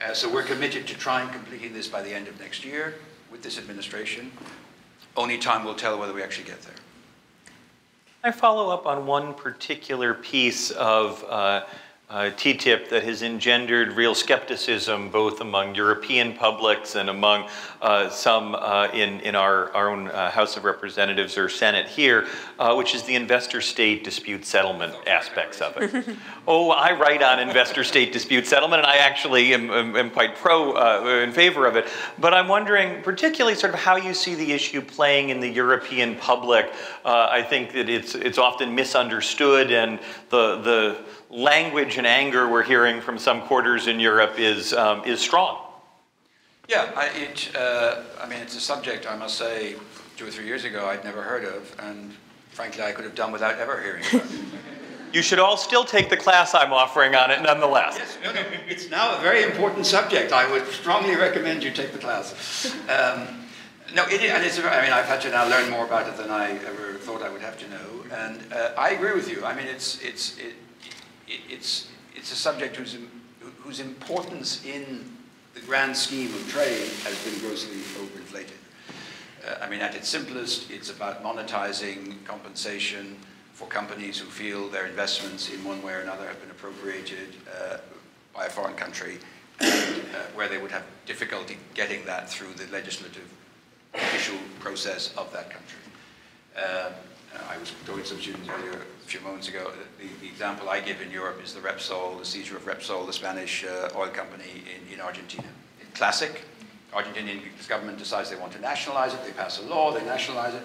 Uh, 0.00 0.14
so 0.14 0.32
we're 0.32 0.44
committed 0.44 0.86
to 0.86 0.94
try 0.94 1.22
and 1.22 1.32
completing 1.32 1.72
this 1.72 1.88
by 1.88 2.02
the 2.02 2.14
end 2.14 2.28
of 2.28 2.38
next 2.38 2.64
year 2.64 2.94
with 3.32 3.42
this 3.42 3.58
administration. 3.58 4.30
Only 5.16 5.38
time 5.38 5.64
will 5.64 5.74
tell 5.74 5.98
whether 5.98 6.12
we 6.12 6.22
actually 6.22 6.46
get 6.46 6.62
there. 6.62 6.74
I 8.22 8.30
follow 8.30 8.68
up 8.68 8.86
on 8.86 9.06
one 9.06 9.34
particular 9.34 10.14
piece 10.14 10.70
of 10.70 11.24
uh, 11.24 11.64
uh, 12.12 12.30
TTIP 12.30 12.90
that 12.90 13.04
has 13.04 13.22
engendered 13.22 13.94
real 13.94 14.14
skepticism 14.14 15.08
both 15.08 15.40
among 15.40 15.74
European 15.74 16.34
publics 16.34 16.94
and 16.94 17.08
among 17.08 17.48
uh, 17.80 18.10
some 18.10 18.54
uh, 18.54 18.88
in, 18.92 19.18
in 19.20 19.34
our, 19.34 19.72
our 19.72 19.88
own 19.88 20.08
uh, 20.08 20.30
House 20.30 20.58
of 20.58 20.64
Representatives 20.64 21.38
or 21.38 21.48
Senate 21.48 21.88
here, 21.88 22.26
uh, 22.58 22.74
which 22.74 22.94
is 22.94 23.02
the 23.04 23.14
investor 23.14 23.62
state 23.62 24.04
dispute 24.04 24.44
settlement 24.44 24.94
aspects 25.06 25.62
of 25.62 25.74
it. 25.78 26.16
oh, 26.46 26.70
I 26.70 26.92
write 26.92 27.22
on 27.22 27.40
investor 27.40 27.82
state 27.82 28.12
dispute 28.12 28.46
settlement, 28.46 28.80
and 28.80 28.86
I 28.86 28.96
actually 28.96 29.54
am, 29.54 29.70
am, 29.70 29.96
am 29.96 30.10
quite 30.10 30.36
pro 30.36 30.72
uh, 30.72 31.22
in 31.24 31.32
favor 31.32 31.66
of 31.66 31.76
it. 31.76 31.88
But 32.18 32.34
I'm 32.34 32.46
wondering, 32.46 33.02
particularly, 33.02 33.56
sort 33.56 33.72
of 33.72 33.80
how 33.80 33.96
you 33.96 34.12
see 34.12 34.34
the 34.34 34.52
issue 34.52 34.82
playing 34.82 35.30
in 35.30 35.40
the 35.40 35.48
European 35.48 36.16
public. 36.16 36.70
I 37.04 37.42
think 37.42 37.72
that 37.72 37.88
it's, 37.88 38.14
it's 38.14 38.38
often 38.38 38.74
misunderstood, 38.74 39.72
and 39.72 39.98
the, 40.28 40.60
the 40.60 40.98
language 41.32 41.96
and 41.96 42.06
anger 42.06 42.48
we're 42.48 42.62
hearing 42.62 43.00
from 43.00 43.18
some 43.18 43.40
quarters 43.42 43.88
in 43.88 43.98
Europe 43.98 44.38
is, 44.38 44.72
um, 44.74 45.02
is 45.04 45.18
strong. 45.18 45.58
Yeah, 46.68 46.92
I, 46.94 47.08
it, 47.08 47.50
uh, 47.56 48.02
I 48.20 48.28
mean, 48.28 48.38
it's 48.40 48.56
a 48.56 48.60
subject, 48.60 49.10
I 49.10 49.16
must 49.16 49.36
say, 49.36 49.74
two 50.16 50.26
or 50.26 50.30
three 50.30 50.46
years 50.46 50.64
ago 50.64 50.86
I'd 50.86 51.02
never 51.04 51.22
heard 51.22 51.44
of, 51.44 51.74
and 51.80 52.12
frankly, 52.50 52.84
I 52.84 52.92
could 52.92 53.04
have 53.04 53.14
done 53.14 53.32
without 53.32 53.58
ever 53.58 53.80
hearing 53.82 54.04
about 54.04 54.30
it. 54.30 54.40
you 55.12 55.22
should 55.22 55.38
all 55.38 55.56
still 55.56 55.84
take 55.84 56.10
the 56.10 56.16
class 56.16 56.54
I'm 56.54 56.72
offering 56.72 57.14
on 57.14 57.30
it 57.30 57.40
nonetheless. 57.42 57.96
Yes, 57.98 58.18
no, 58.22 58.32
no, 58.32 58.44
it's 58.68 58.90
now 58.90 59.16
a 59.16 59.20
very 59.20 59.42
important 59.42 59.86
subject. 59.86 60.32
I 60.32 60.50
would 60.50 60.66
strongly 60.68 61.16
recommend 61.16 61.64
you 61.64 61.70
take 61.70 61.92
the 61.92 61.98
class. 61.98 62.74
Um, 62.88 63.40
no, 63.94 64.04
it, 64.06 64.20
and 64.20 64.44
it's, 64.44 64.58
I 64.58 64.82
mean, 64.82 64.92
I've 64.92 65.06
had 65.06 65.20
to 65.22 65.30
now 65.30 65.48
learn 65.48 65.70
more 65.70 65.84
about 65.84 66.08
it 66.08 66.16
than 66.16 66.30
I 66.30 66.50
ever 66.50 66.94
thought 66.94 67.22
I 67.22 67.30
would 67.30 67.42
have 67.42 67.58
to 67.58 67.68
know, 67.68 68.04
and 68.12 68.52
uh, 68.52 68.72
I 68.78 68.90
agree 68.90 69.14
with 69.14 69.30
you. 69.30 69.44
I 69.44 69.54
mean, 69.54 69.66
it's, 69.66 70.00
it's, 70.02 70.38
it, 70.38 70.54
it's, 71.48 71.88
it's 72.14 72.32
a 72.32 72.36
subject 72.36 72.76
whose, 72.76 72.96
whose 73.58 73.80
importance 73.80 74.64
in 74.64 75.04
the 75.54 75.60
grand 75.60 75.96
scheme 75.96 76.32
of 76.34 76.48
trade 76.50 76.88
has 77.04 77.24
been 77.24 77.38
grossly 77.40 77.76
overinflated. 77.76 78.50
Uh, 79.46 79.64
I 79.64 79.68
mean, 79.68 79.80
at 79.80 79.94
its 79.94 80.08
simplest, 80.08 80.70
it's 80.70 80.90
about 80.90 81.22
monetizing 81.22 82.24
compensation 82.24 83.16
for 83.52 83.66
companies 83.68 84.18
who 84.18 84.26
feel 84.26 84.68
their 84.68 84.86
investments 84.86 85.52
in 85.52 85.62
one 85.64 85.82
way 85.82 85.92
or 85.92 86.00
another 86.00 86.26
have 86.26 86.40
been 86.40 86.50
appropriated 86.50 87.36
uh, 87.60 87.78
by 88.34 88.46
a 88.46 88.50
foreign 88.50 88.74
country, 88.74 89.18
and 89.60 89.70
uh, 89.70 90.22
where 90.34 90.48
they 90.48 90.58
would 90.58 90.70
have 90.70 90.84
difficulty 91.06 91.58
getting 91.74 92.04
that 92.06 92.30
through 92.30 92.52
the 92.54 92.66
legislative 92.72 93.30
official 93.94 94.36
process 94.58 95.12
of 95.16 95.30
that 95.32 95.50
country. 95.50 95.78
Um, 96.56 96.92
I 97.48 97.58
was 97.58 97.72
talking 97.84 98.02
to 98.02 98.08
some 98.08 98.20
students 98.20 98.48
earlier 98.48 98.82
few 99.12 99.20
moments 99.20 99.46
ago. 99.46 99.70
The, 99.98 100.06
the, 100.22 100.26
example 100.26 100.70
I 100.70 100.80
give 100.80 101.02
in 101.02 101.10
Europe 101.10 101.42
is 101.44 101.52
the 101.52 101.60
Repsol, 101.60 102.18
the 102.18 102.24
seizure 102.24 102.56
of 102.56 102.64
Repsol, 102.64 103.04
the 103.04 103.12
Spanish 103.12 103.62
uh, 103.62 103.90
oil 103.94 104.08
company 104.08 104.62
in, 104.88 104.94
in 104.94 105.00
Argentina. 105.02 105.44
Classic. 105.92 106.40
Argentinian 106.94 107.42
government 107.68 107.98
decides 107.98 108.30
they 108.30 108.36
want 108.36 108.54
to 108.54 108.60
nationalize 108.60 109.12
it. 109.12 109.22
They 109.22 109.32
pass 109.32 109.60
a 109.60 109.62
law. 109.64 109.92
They 109.92 110.02
nationalize 110.02 110.54
it. 110.54 110.62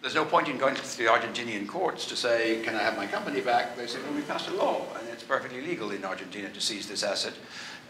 There's 0.00 0.14
no 0.14 0.24
point 0.24 0.48
in 0.48 0.56
going 0.56 0.74
to 0.74 0.98
the 0.98 1.04
Argentinian 1.04 1.68
courts 1.68 2.06
to 2.06 2.16
say, 2.16 2.62
can 2.64 2.74
I 2.74 2.78
have 2.78 2.96
my 2.96 3.06
company 3.06 3.42
back? 3.42 3.76
They 3.76 3.86
say, 3.86 3.98
well, 4.04 4.14
we 4.14 4.22
passed 4.22 4.48
a 4.48 4.54
law, 4.54 4.86
and 4.98 5.06
it's 5.10 5.22
perfectly 5.22 5.60
legal 5.60 5.90
in 5.90 6.02
Argentina 6.02 6.48
to 6.48 6.60
seize 6.62 6.88
this 6.88 7.02
asset. 7.02 7.34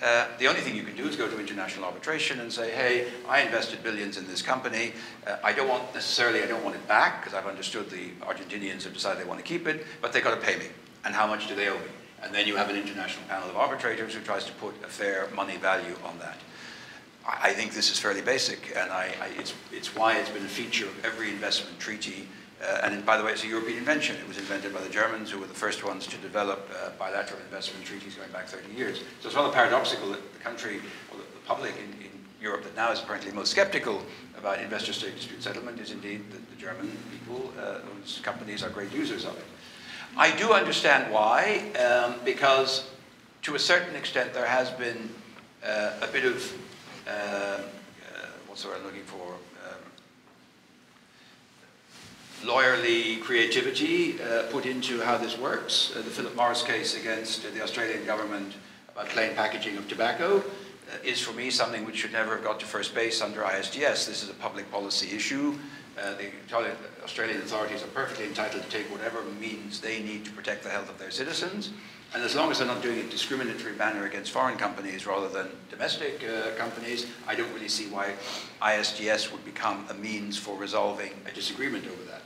Uh, 0.03 0.27
the 0.39 0.47
only 0.47 0.61
thing 0.61 0.77
you 0.77 0.83
can 0.83 0.95
do 0.95 1.07
is 1.07 1.17
go 1.17 1.29
to 1.29 1.41
international 1.41 1.85
arbitration 1.85 2.41
and 2.41 2.53
say, 2.53 2.71
hey, 2.71 3.09
I 3.29 3.41
invested 3.41 3.83
billions 3.83 4.19
in 4.19 4.27
this 4.27 4.43
company. 4.43 4.93
Uh, 5.27 5.37
I 5.43 5.53
don't 5.53 5.69
want 5.69 5.95
necessarily, 5.95 6.43
I 6.43 6.47
don't 6.47 6.63
want 6.63 6.77
it 6.77 6.87
back 6.87 7.23
because 7.23 7.33
I've 7.33 7.47
understood 7.47 7.89
the 7.89 8.11
Argentinians 8.21 8.85
have 8.85 8.93
decided 8.93 9.23
they 9.23 9.29
want 9.29 9.41
to 9.41 9.47
keep 9.47 9.67
it, 9.67 9.87
but 10.03 10.13
they've 10.13 10.23
got 10.23 10.39
to 10.39 10.47
pay 10.47 10.59
me. 10.59 10.67
And 11.05 11.15
how 11.15 11.27
much 11.27 11.49
do 11.49 11.55
they 11.55 11.69
owe 11.69 11.79
me? 11.79 11.87
And 12.23 12.35
then 12.35 12.47
you 12.47 12.57
have 12.57 12.69
an 12.69 12.77
international 12.77 13.27
panel 13.29 13.49
of 13.49 13.57
arbitrators 13.57 14.15
who 14.15 14.21
tries 14.21 14.45
to 14.45 14.53
put 14.55 14.75
a 14.85 14.89
fair 14.89 15.29
money 15.35 15.57
value 15.57 15.97
on 16.05 16.19
that. 16.19 16.39
I, 17.27 17.51
I 17.51 17.53
think 17.53 17.73
this 17.73 17.91
is 17.91 17.99
fairly 17.99 18.23
basic, 18.23 18.77
and 18.77 18.91
I, 18.91 19.15
I, 19.21 19.29
it's, 19.39 19.55
it's 19.73 19.97
why 19.97 20.19
it's 20.19 20.31
been 20.31 20.45
a 20.45 20.49
feature 20.49 20.87
of 20.87 21.05
every 21.05 21.31
investment 21.31 21.79
treaty 21.79 22.29
uh, 22.67 22.81
and 22.83 23.07
by 23.07 23.17
the 23.17 23.25
way, 23.25 23.33
it's 23.33 23.45
a 23.45 23.49
European 23.49 23.79
invention. 23.79 24.17
It 24.17 24.27
was 24.27 24.39
invented 24.39 24.75
by 24.75 24.81
the 24.81 24.89
Germans, 24.89 25.31
who 25.31 25.39
were 25.39 25.47
the 25.47 25.55
first 25.55 25.85
ones 25.85 26.07
to 26.09 26.17
develop 26.19 26.69
uh, 26.75 26.91
bilateral 26.99 27.41
investment 27.41 27.85
treaties 27.85 28.17
going 28.17 28.31
back 28.33 28.49
30 28.49 28.75
years. 28.75 28.99
So 29.21 29.29
it's 29.29 29.37
rather 29.37 29.53
paradoxical 29.53 30.11
that 30.11 30.33
the 30.33 30.39
country, 30.41 30.81
or 31.13 31.19
the, 31.19 31.25
public 31.47 31.75
in, 31.77 32.03
in, 32.03 32.11
Europe 32.39 32.65
that 32.65 32.77
now 32.77 32.93
is 32.93 33.01
apparently 33.01 33.33
most 33.33 33.51
skeptical 33.51 34.03
about 34.37 34.61
investor-state 34.61 35.17
dispute 35.17 35.43
settlement 35.43 35.81
is 35.81 35.91
indeed 35.91 36.21
the, 36.31 36.37
the 36.37 36.61
German 36.61 36.95
people, 37.11 37.51
uh, 37.59 37.79
whose 37.79 38.21
companies 38.23 38.63
are 38.63 38.69
great 38.69 38.93
users 38.93 39.25
of 39.25 39.37
it. 39.39 39.45
I 40.17 40.37
do 40.37 40.53
understand 40.53 41.13
why, 41.13 41.73
um, 41.79 42.17
because 42.25 42.91
to 43.43 43.55
a 43.55 43.59
certain 43.59 43.97
extent 43.97 44.35
there 44.35 44.45
has 44.47 44.71
been 44.71 45.09
uh, 45.65 45.93
a 46.03 46.07
bit 46.09 46.25
of, 46.25 46.53
uh, 47.09 47.11
uh, 47.11 47.63
what's 48.47 48.63
the 48.63 48.69
word 48.69 48.79
I'm 48.79 48.85
looking 48.85 49.05
for, 49.05 49.36
lawyerly 52.43 53.21
creativity 53.23 54.21
uh, 54.21 54.45
put 54.51 54.67
into 54.67 55.01
how 55.01 55.17
this 55.17 55.39
works. 55.39 55.93
Uh, 55.95 56.03
the 56.03 56.11
Philip 56.11 56.35
Morris 56.37 56.63
case 56.63 56.97
against 56.97 57.45
uh, 57.45 57.51
the 57.55 57.63
Australian 57.63 58.05
government 58.05 58.55
about 58.89 59.09
plain 59.09 59.35
packaging 59.35 59.77
of 59.77 59.89
tobacco 59.89 60.39
uh, 60.39 60.43
is 61.05 61.21
for 61.21 61.33
me 61.33 61.51
something 61.51 61.85
which 61.85 61.97
should 61.97 62.13
never 62.13 62.37
have 62.37 62.45
got 62.45 62.61
to 62.61 62.67
first 62.67 62.95
base 62.95 63.21
under 63.23 63.43
ISDS. 63.43 64.07
This 64.07 64.23
is 64.23 64.31
a 64.31 64.35
public 64.35 64.71
policy 64.71 65.15
issue. 65.17 65.55
Uh, 65.99 66.15
the 66.15 66.29
Australian 67.05 67.41
authorities 67.41 67.83
are 67.83 67.89
perfectly 67.89 68.27
entitled 68.27 68.63
to 68.63 68.69
take 68.69 68.85
whatever 68.93 69.23
means 69.41 69.81
they 69.81 70.03
need 70.03 70.27
to 70.27 70.31
protect 70.31 70.63
the 70.63 70.69
health 70.69 70.91
of 70.91 70.99
their 70.99 71.11
citizens. 71.11 71.71
And 72.15 72.23
as 72.23 72.35
long 72.35 72.51
as 72.51 72.59
they're 72.59 72.67
not 72.67 72.83
doing 72.83 72.99
it 72.99 73.01
in 73.01 73.07
a 73.07 73.11
discriminatory 73.11 73.75
manner 73.75 74.05
against 74.05 74.31
foreign 74.31 74.57
companies 74.57 75.07
rather 75.07 75.29
than 75.29 75.49
domestic 75.71 76.23
uh, 76.23 76.51
companies, 76.57 77.07
I 77.27 77.35
don't 77.35 77.53
really 77.53 77.69
see 77.69 77.87
why 77.87 78.13
ISDS 78.61 79.33
would 79.33 79.45
become 79.45 79.87
a 79.91 79.95
means 79.95 80.39
for 80.39 80.57
resolving 80.57 81.13
a 81.27 81.33
disagreement 81.33 81.87
over 81.87 82.03
that. 82.11 82.23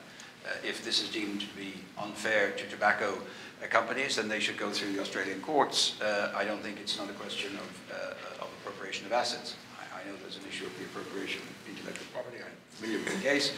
Uh, 0.51 0.55
if 0.65 0.85
this 0.85 1.03
is 1.03 1.09
deemed 1.11 1.41
to 1.41 1.47
be 1.57 1.75
unfair 1.99 2.51
to 2.53 2.67
tobacco 2.67 3.15
uh, 3.63 3.67
companies, 3.69 4.17
then 4.17 4.29
they 4.29 4.41
should 4.41 4.57
go 4.57 4.71
through 4.71 4.93
the 4.93 5.01
Australian 5.01 5.41
courts. 5.41 6.01
Uh, 6.01 6.33
I 6.35 6.45
don't 6.45 6.61
think 6.61 6.81
it's 6.81 6.99
not 6.99 7.09
a 7.09 7.13
question 7.13 7.53
of, 7.55 7.97
of 8.41 8.49
appropriation 8.61 9.07
of 9.07 9.13
assets. 9.13 9.55
I, 9.79 10.01
I, 10.01 10.11
know 10.11 10.17
there's 10.23 10.39
an 10.39 10.43
issue 10.49 10.67
of 10.67 10.77
the 10.79 10.85
appropriation 10.87 11.43
of 11.43 11.69
intellectual 11.69 12.07
property. 12.13 12.39
I'm 12.39 12.51
familiar 12.71 12.99
with 13.05 13.17
the 13.17 13.23
case. 13.23 13.53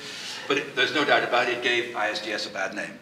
But 0.48 0.58
it, 0.58 0.76
there's 0.76 0.94
no 0.94 1.04
doubt 1.04 1.24
about 1.24 1.48
it, 1.48 1.58
it 1.58 1.62
gave 1.62 1.94
ISDS 1.94 2.50
a 2.50 2.52
bad 2.52 2.74
name. 2.74 2.98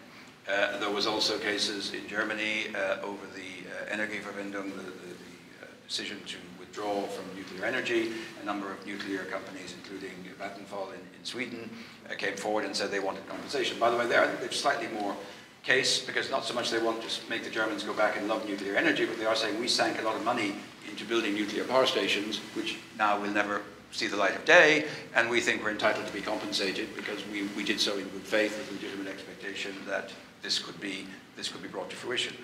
Uh, 0.47 0.77
there 0.79 0.89
was 0.89 1.05
also 1.05 1.37
cases 1.37 1.93
in 1.93 2.07
Germany 2.07 2.67
uh, 2.75 3.01
over 3.03 3.25
the 3.35 3.67
uh, 3.69 3.95
Energiewende, 3.95 4.53
the, 4.53 4.61
the, 4.61 4.83
the 4.83 5.67
decision 5.87 6.17
to 6.25 6.37
withdraw 6.71 7.01
from 7.07 7.25
nuclear 7.35 7.65
energy. 7.65 8.13
A 8.41 8.45
number 8.45 8.71
of 8.71 8.85
nuclear 8.87 9.25
companies, 9.25 9.75
including 9.83 10.11
Vattenfall 10.39 10.93
in, 10.93 10.99
in 10.99 11.25
Sweden, 11.25 11.69
uh, 12.09 12.13
came 12.15 12.35
forward 12.35 12.63
and 12.63 12.73
said 12.73 12.91
they 12.91 12.99
wanted 12.99 13.27
compensation. 13.27 13.77
By 13.77 13.89
the 13.89 13.97
way, 13.97 14.07
they're, 14.07 14.51
slightly 14.51 14.87
more 14.87 15.15
case 15.63 16.03
because 16.03 16.31
not 16.31 16.45
so 16.45 16.53
much 16.53 16.71
they 16.71 16.79
want 16.79 17.01
to 17.01 17.29
make 17.29 17.43
the 17.43 17.49
Germans 17.49 17.83
go 17.83 17.93
back 17.93 18.15
and 18.17 18.27
love 18.27 18.47
nuclear 18.47 18.75
energy, 18.75 19.05
but 19.05 19.17
they 19.17 19.25
are 19.25 19.35
saying 19.35 19.59
we 19.59 19.67
sank 19.67 19.99
a 19.99 20.03
lot 20.03 20.15
of 20.15 20.23
money 20.23 20.55
into 20.89 21.03
building 21.03 21.33
nuclear 21.33 21.65
power 21.65 21.85
stations, 21.85 22.39
which 22.55 22.77
now 22.97 23.19
will 23.19 23.31
never 23.31 23.61
see 23.91 24.07
the 24.07 24.15
light 24.15 24.35
of 24.35 24.45
day, 24.45 24.85
and 25.13 25.29
we 25.29 25.41
think 25.41 25.61
we're 25.61 25.71
entitled 25.71 26.07
to 26.07 26.13
be 26.13 26.21
compensated 26.21 26.95
because 26.95 27.27
we, 27.27 27.43
we 27.57 27.63
did 27.63 27.79
so 27.79 27.97
in 27.97 28.07
good 28.09 28.21
faith 28.21 28.57
with 28.57 28.71
legitimate 28.71 29.11
expectation 29.11 29.75
that 29.85 30.11
this 30.41 30.57
could 30.57 30.79
be 30.79 31.05
this 31.35 31.49
could 31.49 31.61
be 31.61 31.67
brought 31.67 31.89
to 31.89 31.95
fruition. 31.95 32.35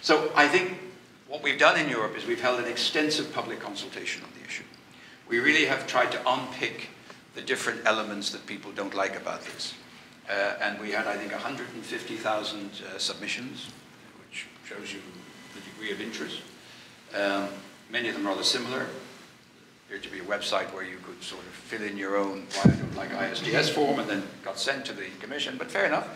So 0.00 0.30
I 0.34 0.48
think 0.48 0.78
what 1.28 1.42
we've 1.42 1.58
done 1.58 1.78
in 1.78 1.88
Europe 1.88 2.16
is 2.16 2.26
we've 2.26 2.40
held 2.40 2.60
an 2.60 2.66
extensive 2.66 3.32
public 3.32 3.60
consultation 3.60 4.22
on 4.24 4.30
the 4.38 4.46
issue. 4.46 4.64
We 5.28 5.38
really 5.38 5.64
have 5.64 5.86
tried 5.86 6.12
to 6.12 6.20
unpick 6.28 6.90
the 7.34 7.42
different 7.42 7.80
elements 7.86 8.30
that 8.30 8.46
people 8.46 8.72
don't 8.72 8.94
like 8.94 9.16
about 9.16 9.44
this. 9.44 9.74
Uh, 10.28 10.54
and 10.60 10.80
we 10.80 10.90
had, 10.92 11.06
I 11.06 11.16
think, 11.16 11.32
150,000 11.32 12.70
uh, 12.70 12.98
submissions, 12.98 13.68
which 14.20 14.46
shows 14.66 14.92
you 14.92 15.00
the 15.54 15.60
degree 15.60 15.92
of 15.92 16.00
interest. 16.00 16.40
Um, 17.14 17.48
many 17.90 18.08
of 18.08 18.14
them 18.14 18.26
rather 18.26 18.42
similar. 18.42 18.86
There 19.88 19.98
to 19.98 20.10
be 20.10 20.20
a 20.20 20.24
website 20.24 20.72
where 20.72 20.82
you 20.82 20.96
could 21.04 21.22
sort 21.22 21.42
of 21.42 21.48
fill 21.48 21.82
in 21.82 21.96
your 21.96 22.16
own 22.16 22.46
why 22.54 22.72
I 22.72 22.76
don't 22.76 22.96
like 22.96 23.10
ISDS 23.10 23.70
form 23.70 23.98
and 23.98 24.08
then 24.08 24.22
got 24.42 24.58
sent 24.58 24.86
to 24.86 24.92
the 24.92 25.06
commission, 25.20 25.56
but 25.58 25.70
fair 25.70 25.84
enough. 25.84 26.08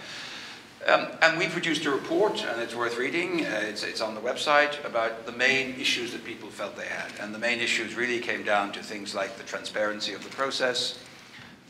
Um, 0.86 1.08
and 1.22 1.38
we 1.38 1.48
produced 1.48 1.84
a 1.86 1.90
report, 1.90 2.44
and 2.44 2.60
it's 2.60 2.74
worth 2.74 2.96
reading, 2.96 3.44
uh, 3.44 3.60
it's, 3.64 3.82
it's, 3.82 4.00
on 4.00 4.14
the 4.14 4.20
website, 4.20 4.82
about 4.86 5.26
the 5.26 5.32
main 5.32 5.74
issues 5.78 6.12
that 6.12 6.24
people 6.24 6.48
felt 6.48 6.76
they 6.76 6.86
had. 6.86 7.10
And 7.20 7.34
the 7.34 7.38
main 7.38 7.58
issues 7.58 7.96
really 7.96 8.20
came 8.20 8.44
down 8.44 8.72
to 8.72 8.82
things 8.82 9.14
like 9.14 9.36
the 9.36 9.42
transparency 9.42 10.14
of 10.14 10.22
the 10.22 10.30
process, 10.30 10.98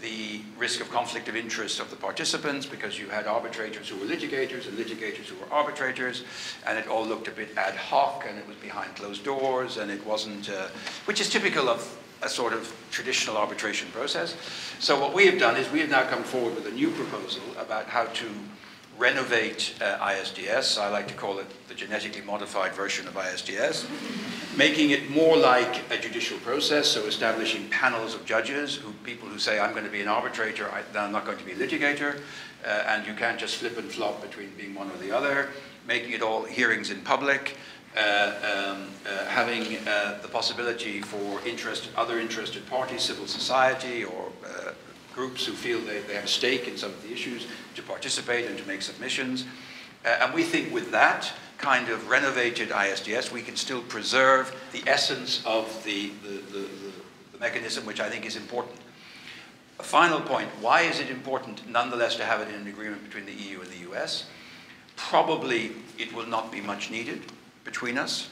the 0.03 0.43
risk 0.59 0.81
of 0.81 0.91
conflict 0.91 1.27
of 1.29 1.37
interest 1.37 1.81
of 1.81 1.91
the 1.91 1.97
participants, 1.97 2.67
because 2.67 2.99
you 2.99 3.09
had 3.09 3.27
arbitrators 3.27 3.89
who 3.89 3.97
were 3.97 4.07
litigators 4.07 4.69
and 4.69 4.77
litigators 4.77 5.25
who 5.25 5.37
were 5.41 5.53
arbitrators, 5.53 6.25
and 6.67 6.79
it 6.79 6.87
all 6.87 7.05
looked 7.05 7.29
a 7.29 7.33
bit 7.33 7.49
ad 7.57 7.75
hoc, 7.75 8.25
and 8.29 8.39
it 8.39 8.47
was 8.47 8.57
behind 8.59 8.95
closed 8.95 9.25
doors, 9.25 9.79
and 9.79 9.91
it 9.91 10.05
wasn't, 10.07 10.51
uh, 10.51 10.69
which 11.07 11.21
is 11.21 11.31
typical 11.31 11.69
of 11.69 11.99
a 12.23 12.29
sort 12.29 12.53
of 12.53 12.73
traditional 12.91 13.37
arbitration 13.37 13.89
process. 13.91 14.37
So 14.81 15.01
what 15.01 15.15
we 15.15 15.27
have 15.27 15.39
done 15.39 15.57
is 15.57 15.71
we 15.71 15.81
have 15.81 15.91
now 15.91 16.03
come 16.09 16.23
forward 16.23 16.55
with 16.57 16.67
a 16.67 16.73
new 16.73 16.91
proposal 16.91 17.43
about 17.59 17.87
how 17.87 18.05
to 18.05 18.27
renovate 18.99 19.75
uh, 19.81 19.99
ISDS. 19.99 20.79
I 20.79 20.89
like 20.89 21.09
to 21.09 21.15
call 21.15 21.39
it 21.39 21.47
the 21.69 21.75
genetically 21.75 22.21
modified 22.23 22.73
version 22.73 23.07
of 23.07 23.15
ISDS, 23.15 23.87
making 24.57 24.91
it 24.91 25.09
more 25.09 25.37
like 25.37 25.91
a 25.91 25.99
judicial 25.99 26.39
process, 26.39 26.89
so 26.89 27.07
establishing 27.07 27.69
panels 27.69 28.15
of 28.15 28.25
judges, 28.25 28.75
who 28.75 28.93
people 29.05 29.29
who 29.29 29.39
say, 29.39 29.61
I'm 29.61 29.73
going 29.73 29.85
to 29.85 29.91
be 29.91 30.01
an 30.01 30.09
arbitrator, 30.09 30.71
I, 30.71 30.83
I'm 30.99 31.13
not 31.13 31.25
going 31.25 31.39
to 31.39 31.45
be 31.45 31.53
a 31.53 31.57
litigator, 31.57 32.21
uh, 32.67 32.69
and 32.89 33.07
you 33.07 33.15
can't 33.15 33.39
just 33.39 33.57
flip 33.57 33.79
and 33.79 33.91
flop 33.91 34.21
between 34.21 34.51
being 34.57 34.75
one 34.75 34.91
or 34.91 34.97
the 34.97 35.13
other, 35.13 35.51
making 35.87 36.13
it 36.13 36.23
all 36.23 36.43
hearings 36.45 36.91
in 36.91 37.01
public, 37.03 37.57
uh, 37.97 38.73
um, 38.77 38.89
uh, 39.07 39.25
having 39.27 39.79
uh, 39.87 40.19
the 40.23 40.29
possibility 40.29 41.01
for 41.01 41.41
interest, 41.47 41.89
other 41.97 42.19
interested 42.19 42.67
parties, 42.69 43.03
civil 43.03 43.27
society, 43.27 44.05
or 44.05 44.31
uh, 44.45 44.73
groups 45.19 45.45
who 45.45 45.53
feel 45.53 45.81
they, 45.81 45.99
they 46.03 46.15
have 46.15 46.27
a 46.27 46.29
stake 46.29 46.69
in 46.69 46.77
some 46.77 46.93
of 46.93 47.03
the 47.03 47.13
issues 47.13 47.49
to 47.75 47.83
participate 47.83 48.47
and 48.47 48.57
to 48.57 48.65
make 48.69 48.81
submissions. 48.81 49.45
Uh, 50.05 50.11
and 50.21 50.33
we 50.33 50.45
think 50.45 50.73
with 50.73 50.93
that 50.93 51.33
kind 51.59 51.89
of 51.89 52.09
renovated 52.09 52.69
ISDS, 52.69 53.33
we 53.33 53.43
can 53.43 53.57
still 53.57 53.83
preserve 53.83 54.55
the 54.71 54.81
essence 54.87 55.43
of 55.45 55.83
the, 55.83 56.13
the, 56.23 56.37
the, 56.53 56.69
the 57.33 57.39
mechanism, 57.41 57.85
which 57.85 57.99
I 57.99 58.09
think 58.09 58.27
is 58.27 58.37
important. 58.37 58.77
A 59.81 59.83
final 59.83 60.21
point, 60.21 60.49
why 60.61 60.83
is 60.83 61.01
it 61.01 61.11
important 61.11 61.69
nonetheless 61.69 62.15
to 62.15 62.25
have 62.25 62.41
it 62.41 62.49
in 62.49 62.55
an 62.55 62.69
agreement 62.69 63.03
between 63.03 63.27
the 63.27 63.33
EU 63.33 63.61
and 63.61 63.71
the 63.71 63.91
US? 63.91 64.27
Probably 64.95 65.73
it 65.99 66.13
will 66.13 66.29
not 66.29 66.53
be 66.53 66.61
much 66.61 66.93
needed 66.93 67.23
between 67.65 67.99
us, 67.99 68.29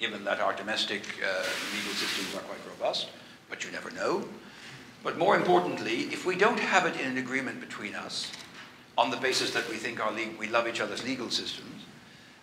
given 0.00 0.24
that 0.24 0.40
our 0.40 0.54
domestic 0.54 1.02
uh, 1.22 1.44
legal 1.72 1.92
systems 1.92 2.34
are 2.34 2.44
quite 2.48 2.58
robust, 2.68 3.10
but 3.48 3.64
you 3.64 3.70
never 3.70 3.92
know. 3.92 4.24
But 5.04 5.18
more 5.18 5.36
importantly, 5.36 6.08
if 6.10 6.24
we 6.24 6.34
don't 6.34 6.58
have 6.58 6.86
it 6.86 6.98
in 6.98 7.06
an 7.06 7.18
agreement 7.18 7.60
between 7.60 7.94
us, 7.94 8.32
on 8.96 9.10
the 9.10 9.18
basis 9.18 9.50
that 9.52 9.68
we 9.68 9.76
think 9.76 10.00
our 10.00 10.12
we 10.38 10.48
love 10.48 10.66
each 10.66 10.80
other's 10.80 11.04
legal 11.04 11.28
systems, 11.30 11.82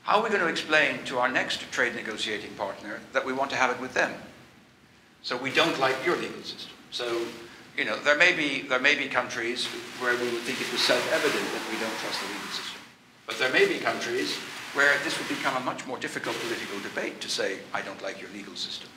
how 0.04 0.18
are 0.18 0.24
we 0.24 0.30
going 0.30 0.42
to 0.42 0.48
explain 0.48 1.04
to 1.06 1.18
our 1.18 1.30
next 1.30 1.72
trade 1.72 1.96
negotiating 1.96 2.52
partner 2.54 3.00
that 3.14 3.26
we 3.26 3.34
want 3.34 3.50
to 3.50 3.56
have 3.56 3.72
it 3.72 3.82
with 3.82 3.94
them? 3.94 4.14
So 5.24 5.38
we 5.38 5.52
don't 5.52 5.80
like 5.80 5.96
your 6.06 6.18
legal 6.18 6.44
system. 6.44 6.72
So, 6.92 7.26
you 7.78 7.86
know, 7.86 7.98
there 8.00 8.18
may 8.18 8.34
be, 8.34 8.62
there 8.62 8.80
may 8.80 8.96
be 8.96 9.08
countries 9.08 9.66
where 10.00 10.14
we 10.14 10.30
would 10.30 10.42
think 10.42 10.62
it 10.62 10.72
was 10.72 10.82
self-evident 10.82 11.52
that 11.54 11.64
we 11.72 11.80
don't 11.80 11.98
trust 12.00 12.22
the 12.22 12.28
legal 12.28 12.50
system. 12.50 12.82
But 13.26 13.38
there 13.40 13.52
may 13.52 13.68
be 13.68 13.80
countries 13.80 14.36
where 14.74 14.98
this 15.04 15.18
would 15.18 15.30
become 15.30 15.56
a 15.58 15.66
much 15.66 15.86
more 15.88 15.98
difficult 15.98 16.36
political 16.40 16.80
debate 16.80 17.22
to 17.22 17.30
say, 17.30 17.60
I 17.74 17.82
don't 17.82 18.02
like 18.02 18.22
your 18.22 18.30
legal 18.32 18.56
system. 18.56 18.90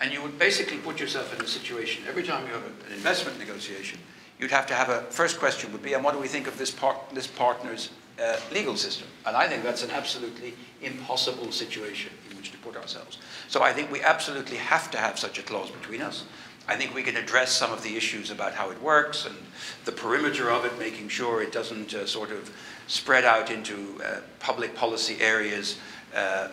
And 0.00 0.12
you 0.12 0.22
would 0.22 0.38
basically 0.38 0.78
put 0.78 1.00
yourself 1.00 1.34
in 1.34 1.44
a 1.44 1.48
situation, 1.48 2.04
every 2.06 2.22
time 2.22 2.46
you 2.46 2.52
have 2.52 2.64
an 2.64 2.92
investment 2.92 3.38
negotiation, 3.38 3.98
you'd 4.38 4.50
have 4.50 4.66
to 4.66 4.74
have 4.74 4.88
a 4.88 5.02
first 5.10 5.38
question 5.38 5.72
would 5.72 5.82
be, 5.82 5.94
and 5.94 6.04
what 6.04 6.12
do 6.12 6.20
we 6.20 6.28
think 6.28 6.46
of 6.46 6.58
this, 6.58 6.70
par 6.70 6.96
this 7.12 7.26
partner's 7.26 7.90
uh, 8.22 8.36
legal 8.52 8.76
system? 8.76 9.08
And 9.24 9.36
I 9.36 9.48
think 9.48 9.62
that's 9.62 9.82
an 9.82 9.90
absolutely 9.90 10.54
impossible 10.82 11.50
situation 11.50 12.12
in 12.30 12.36
which 12.36 12.52
to 12.52 12.58
put 12.58 12.76
ourselves. 12.76 13.18
So 13.48 13.62
I 13.62 13.72
think 13.72 13.90
we 13.90 14.02
absolutely 14.02 14.58
have 14.58 14.90
to 14.90 14.98
have 14.98 15.18
such 15.18 15.38
a 15.38 15.42
clause 15.42 15.70
between 15.70 16.02
us. 16.02 16.24
I 16.68 16.76
think 16.76 16.94
we 16.94 17.02
can 17.02 17.16
address 17.16 17.52
some 17.52 17.72
of 17.72 17.82
the 17.82 17.96
issues 17.96 18.30
about 18.30 18.52
how 18.52 18.70
it 18.70 18.82
works 18.82 19.24
and 19.24 19.36
the 19.84 19.92
perimeter 19.92 20.50
of 20.50 20.64
it, 20.64 20.78
making 20.78 21.08
sure 21.08 21.40
it 21.40 21.52
doesn't 21.52 21.94
uh, 21.94 22.06
sort 22.06 22.32
of 22.32 22.50
spread 22.88 23.24
out 23.24 23.50
into 23.50 24.00
uh, 24.04 24.20
public 24.40 24.74
policy 24.74 25.16
areas 25.20 25.78
uh, 26.14 26.48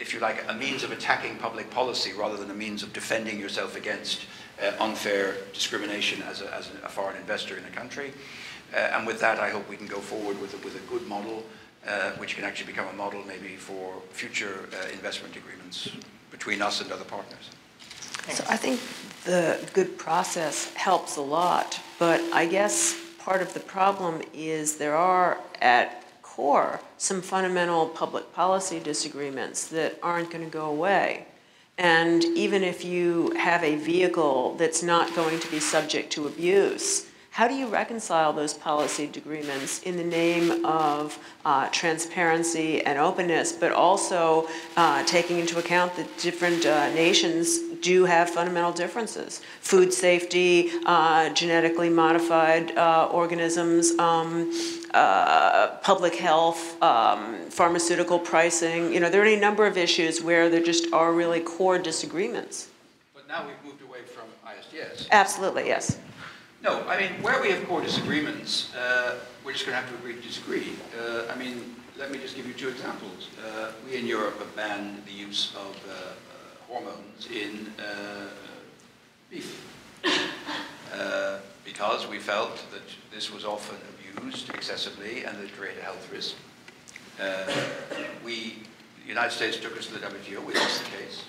if 0.00 0.14
you 0.14 0.20
like, 0.20 0.44
a 0.48 0.54
means 0.54 0.82
of 0.82 0.92
attacking 0.92 1.36
public 1.36 1.70
policy 1.70 2.12
rather 2.12 2.36
than 2.36 2.50
a 2.50 2.54
means 2.54 2.82
of 2.82 2.92
defending 2.92 3.38
yourself 3.38 3.76
against 3.76 4.22
uh, 4.62 4.72
unfair 4.80 5.36
discrimination 5.52 6.22
as 6.22 6.40
a, 6.40 6.52
as 6.54 6.70
a, 6.82 6.88
foreign 6.88 7.16
investor 7.16 7.56
in 7.56 7.64
a 7.64 7.70
country. 7.70 8.12
Uh, 8.72 8.76
and 8.76 9.06
with 9.06 9.20
that, 9.20 9.38
I 9.38 9.50
hope 9.50 9.68
we 9.68 9.76
can 9.76 9.86
go 9.86 9.98
forward 9.98 10.40
with 10.40 10.54
a, 10.54 10.64
with 10.64 10.76
a 10.76 10.90
good 10.90 11.06
model, 11.06 11.44
uh, 11.86 12.10
which 12.12 12.34
can 12.34 12.44
actually 12.44 12.72
become 12.72 12.88
a 12.88 12.92
model 12.92 13.22
maybe 13.26 13.56
for 13.56 13.94
future 14.10 14.68
uh, 14.72 14.88
investment 14.92 15.36
agreements 15.36 15.90
between 16.30 16.62
us 16.62 16.80
and 16.80 16.90
other 16.92 17.04
partners. 17.04 17.50
So 18.28 18.44
I 18.48 18.56
think 18.56 18.80
the 19.24 19.58
good 19.72 19.98
process 19.98 20.72
helps 20.74 21.16
a 21.16 21.22
lot, 21.22 21.80
but 21.98 22.20
I 22.32 22.46
guess 22.46 22.96
part 23.18 23.42
of 23.42 23.52
the 23.54 23.60
problem 23.60 24.22
is 24.32 24.76
there 24.76 24.96
are 24.96 25.38
at 25.60 25.99
core 26.40 26.80
some 26.96 27.20
fundamental 27.20 27.86
public 27.86 28.32
policy 28.32 28.80
disagreements 28.80 29.66
that 29.68 29.98
aren't 30.02 30.30
going 30.30 30.42
to 30.42 30.50
go 30.50 30.64
away. 30.70 31.26
And 31.76 32.24
even 32.24 32.62
if 32.64 32.82
you 32.82 33.30
have 33.36 33.62
a 33.62 33.76
vehicle 33.76 34.54
that's 34.54 34.82
not 34.82 35.14
going 35.14 35.38
to 35.38 35.50
be 35.50 35.60
subject 35.60 36.10
to 36.14 36.26
abuse, 36.26 37.06
how 37.32 37.46
do 37.46 37.54
you 37.54 37.66
reconcile 37.68 38.32
those 38.32 38.54
policy 38.54 39.04
agreements 39.14 39.82
in 39.82 39.98
the 39.98 40.04
name 40.22 40.64
of 40.64 41.18
uh, 41.44 41.68
transparency 41.68 42.82
and 42.82 42.98
openness, 42.98 43.52
but 43.52 43.70
also 43.70 44.48
uh, 44.78 45.04
taking 45.04 45.38
into 45.38 45.58
account 45.58 45.94
that 45.96 46.08
different 46.18 46.64
uh, 46.64 46.92
nations 46.94 47.58
do 47.82 48.04
have 48.06 48.30
fundamental 48.30 48.72
differences. 48.72 49.42
Food 49.60 49.92
safety, 49.92 50.70
uh, 50.86 51.28
genetically 51.30 51.88
modified 51.90 52.76
uh, 52.76 53.08
organisms, 53.12 53.92
um, 53.98 54.50
uh, 54.94 55.76
public 55.82 56.14
health, 56.14 56.80
um, 56.82 57.36
pharmaceutical 57.50 58.18
pricing. 58.18 58.92
You 58.92 59.00
know, 59.00 59.10
there 59.10 59.22
are 59.22 59.24
any 59.24 59.40
number 59.40 59.66
of 59.66 59.76
issues 59.76 60.22
where 60.22 60.48
there 60.48 60.62
just 60.62 60.92
are 60.92 61.12
really 61.12 61.40
core 61.40 61.78
disagreements. 61.78 62.68
But 63.14 63.28
now 63.28 63.46
we've 63.46 63.64
moved 63.64 63.82
away 63.82 64.00
from 64.02 64.24
ISDS. 64.46 65.08
Absolutely, 65.10 65.66
yes. 65.66 65.98
No, 66.62 66.86
I 66.86 67.00
mean, 67.00 67.22
where 67.22 67.40
we 67.40 67.50
have 67.50 67.66
core 67.66 67.80
disagreements, 67.80 68.74
uh, 68.74 69.18
we're 69.44 69.52
just 69.52 69.64
going 69.64 69.76
to 69.76 69.80
have 69.80 69.90
to 69.90 69.96
agree 69.96 70.14
to 70.14 70.20
disagree. 70.20 70.72
Uh, 70.98 71.22
I 71.32 71.36
mean, 71.36 71.76
let 71.96 72.10
me 72.10 72.18
just 72.18 72.36
give 72.36 72.46
you 72.46 72.52
two 72.52 72.68
examples. 72.68 73.28
Uh, 73.46 73.72
we 73.86 73.96
in 73.96 74.06
Europe 74.06 74.38
have 74.38 74.54
banned 74.56 75.04
the 75.06 75.12
use 75.12 75.54
of 75.56 75.76
uh, 75.88 75.92
hormones 76.68 77.28
in 77.32 77.72
uh, 77.78 78.28
beef 79.30 79.66
because 81.64 82.06
we 82.08 82.18
felt 82.18 82.56
that 82.72 82.82
this 83.12 83.32
was 83.32 83.44
often 83.44 83.76
abused 84.16 84.50
excessively 84.50 85.24
and 85.24 85.36
created 85.52 85.80
a 85.80 85.84
health 85.84 86.10
risk. 86.12 86.36
we, 88.24 88.58
the 89.02 89.08
United 89.08 89.32
States 89.32 89.56
took 89.56 89.76
us 89.76 89.86
to 89.86 89.94
the 89.94 90.06
WTO. 90.06 90.44
We 90.44 90.54
lost 90.54 90.84
the 90.84 90.90
case. 90.96 91.24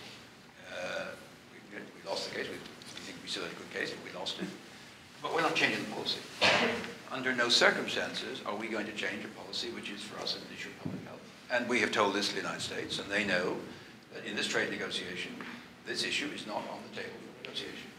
We, 1.71 1.79
we, 1.79 2.09
lost 2.09 2.29
the 2.29 2.35
case. 2.35 2.47
We, 2.47 2.53
we 2.53 2.99
think 3.01 3.17
we 3.23 3.29
still 3.29 3.43
had 3.43 3.51
a 3.51 3.55
good 3.55 3.71
case, 3.73 3.91
but 3.91 4.03
we 4.11 4.17
lost 4.17 4.39
it. 4.39 4.47
But 5.21 5.33
we're 5.35 5.41
not 5.41 5.55
changing 5.55 5.83
the 5.85 5.91
policy. 5.91 6.19
Under 7.11 7.33
no 7.35 7.49
circumstances 7.49 8.41
are 8.45 8.55
we 8.55 8.67
going 8.67 8.85
to 8.85 8.93
change 8.93 9.23
a 9.25 9.27
policy 9.39 9.69
which 9.71 9.91
is 9.91 10.01
for 10.01 10.19
us 10.21 10.35
an 10.35 10.41
issue 10.57 10.69
of 10.69 10.83
public 10.83 11.05
health. 11.05 11.19
And 11.51 11.67
we 11.67 11.79
have 11.81 11.91
told 11.91 12.15
this 12.15 12.29
to 12.29 12.35
the 12.35 12.41
United 12.41 12.61
States, 12.61 12.99
and 12.99 13.09
they 13.09 13.25
know 13.25 13.57
that 14.13 14.25
in 14.25 14.35
this 14.35 14.47
trade 14.47 14.71
negotiation, 14.71 15.31
this 15.85 16.03
issue 16.05 16.29
is 16.33 16.47
not 16.47 16.57
on 16.71 16.79
the 16.89 17.01
table 17.01 17.13
for 17.19 17.43
negotiation. 17.43 17.89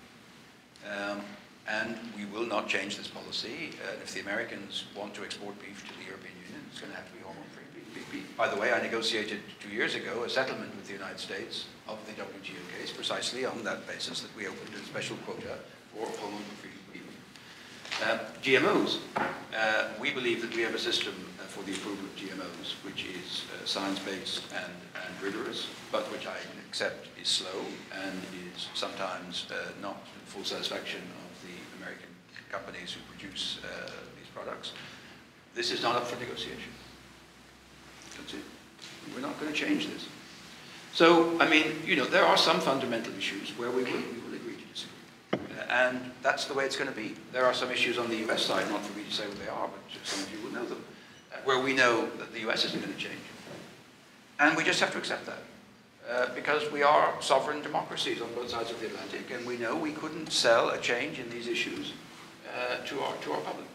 Um, 0.91 1.21
and 1.69 1.97
we 2.17 2.25
will 2.27 2.47
not 2.47 2.69
change 2.69 2.97
this 2.97 3.09
policy. 3.09 3.71
Uh, 3.85 4.03
if 4.03 4.15
the 4.15 4.21
Americans 4.21 4.85
want 4.97 5.15
to 5.15 5.23
export 5.23 5.59
beef 5.61 5.87
to 5.89 5.95
the 5.99 6.05
European 6.05 6.35
Union, 6.47 6.63
it's 6.71 6.81
going 6.81 6.91
to 6.93 6.97
have 6.97 7.07
to 7.07 7.15
be 7.15 7.23
hormone-free 7.23 7.83
beef, 7.95 8.13
beef. 8.13 8.37
By 8.37 8.49
the 8.49 8.61
way, 8.61 8.73
I 8.73 8.83
negotiated 8.83 9.41
two 9.61 9.71
years 9.71 9.95
ago 9.95 10.25
a 10.25 10.31
settlement 10.31 10.75
with 10.75 10.87
the 10.87 10.95
United 10.95 11.21
States 11.21 11.67
of 11.89 11.99
the 12.07 12.13
WTO 12.13 12.63
case 12.79 12.93
precisely 12.93 13.45
on 13.45 13.63
that 13.65 13.87
basis 13.87 14.21
that 14.21 14.35
we 14.37 14.47
opened 14.47 14.75
a 14.75 14.85
special 14.87 15.17
quota 15.25 15.59
for 15.95 16.07
hormone-free 16.19 16.73
uh, 18.03 18.19
GMOs. 18.43 18.99
Uh, 19.17 19.89
we 20.01 20.11
believe 20.11 20.41
that 20.43 20.55
we 20.57 20.63
have 20.63 20.75
a 20.75 20.79
system 20.79 21.15
uh, 21.39 21.43
for 21.45 21.63
the 21.65 21.73
approval 21.73 22.05
of 22.05 22.17
GMOs 22.17 22.75
which 22.85 23.05
is 23.05 23.45
uh, 23.53 23.67
science-based 23.67 24.43
and, 24.55 24.73
and, 25.07 25.23
rigorous, 25.23 25.69
but 25.93 26.11
which 26.11 26.27
I 26.27 26.37
accept 26.69 27.07
is 27.21 27.29
slow 27.29 27.65
and 28.05 28.21
is 28.55 28.69
sometimes 28.75 29.47
uh, 29.51 29.71
not 29.81 30.03
full 30.27 30.45
satisfaction 30.45 31.01
of 31.01 31.03
the 31.03 31.07
American 31.07 31.22
companies 32.53 32.93
who 32.93 33.01
produce 33.11 33.59
uh, 33.65 33.91
these 34.17 34.29
products. 34.35 34.73
This 35.55 35.73
is 35.73 35.83
not 35.83 35.97
up 35.97 36.07
for 36.07 36.21
negotiation. 36.21 36.73
That's 38.17 38.35
it. 38.35 38.45
We're 39.15 39.23
not 39.23 39.41
going 39.41 39.53
to 39.53 39.59
change 39.59 39.89
this. 39.89 40.07
So, 40.93 41.41
I 41.41 41.49
mean, 41.49 41.73
you 41.85 41.97
know, 41.97 42.05
there 42.05 42.25
are 42.25 42.37
some 42.37 42.61
fundamental 42.61 43.15
issues 43.17 43.51
where 43.59 43.71
we 43.71 43.83
will, 43.83 43.93
we 43.93 44.21
will 44.21 44.33
and 45.73 46.13
that's 46.23 46.45
the 46.45 46.55
way 46.55 46.67
it's 46.67 46.77
going 46.77 46.91
to 46.91 46.97
be. 46.97 47.15
There 47.33 47.47
are 47.47 47.55
some 47.55 47.71
issues 47.71 47.99
on 47.99 48.11
the 48.11 48.17
US 48.29 48.45
side, 48.45 48.69
not 48.71 48.85
for 48.85 48.97
me 48.97 49.05
to 49.05 49.13
say 49.13 49.27
what 49.27 49.39
they 49.39 49.49
are, 49.49 49.69
but 49.69 49.81
some 50.05 50.23
of 50.23 50.31
you 50.33 50.45
will 50.45 50.53
know 50.53 50.67
them, 50.67 50.85
uh, 51.33 51.39
where 51.45 51.59
we 51.59 51.73
know 51.73 52.09
that 52.19 52.33
the 52.33 52.41
US 52.51 52.67
isn't 52.67 52.81
going 52.83 52.93
to 52.93 53.01
change. 53.01 53.21
And 54.39 54.55
we 54.57 54.65
just 54.65 54.81
have 54.81 54.93
to 54.93 54.99
accept 54.99 55.25
that. 55.27 55.39
Uh, 56.11 56.35
because 56.35 56.71
we 56.73 56.83
are 56.83 57.15
sovereign 57.23 57.63
democracies 57.63 58.21
on 58.21 58.29
both 58.35 58.51
sides 58.51 58.71
of 58.71 58.81
the 58.81 58.87
Atlantic, 58.87 59.31
and 59.31 59.47
we 59.47 59.57
know 59.57 59.77
we 59.77 59.93
couldn't 59.93 60.31
sell 60.31 60.71
a 60.71 60.79
change 60.79 61.19
in 61.19 61.31
these 61.31 61.47
issues 61.47 61.93
uh, 62.55 62.77
to, 62.87 63.01
our, 63.01 63.15
to 63.17 63.33
our 63.33 63.41
public. 63.41 63.67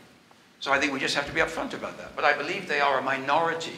So 0.59 0.71
I 0.71 0.79
think 0.79 0.93
we 0.93 0.99
just 0.99 1.15
have 1.15 1.27
to 1.27 1.33
be 1.33 1.41
upfront 1.41 1.73
about 1.73 1.97
that. 1.97 2.15
But 2.15 2.25
I 2.25 2.35
believe 2.37 2.67
they 2.67 2.79
are 2.79 2.99
a 2.99 3.01
minority 3.01 3.77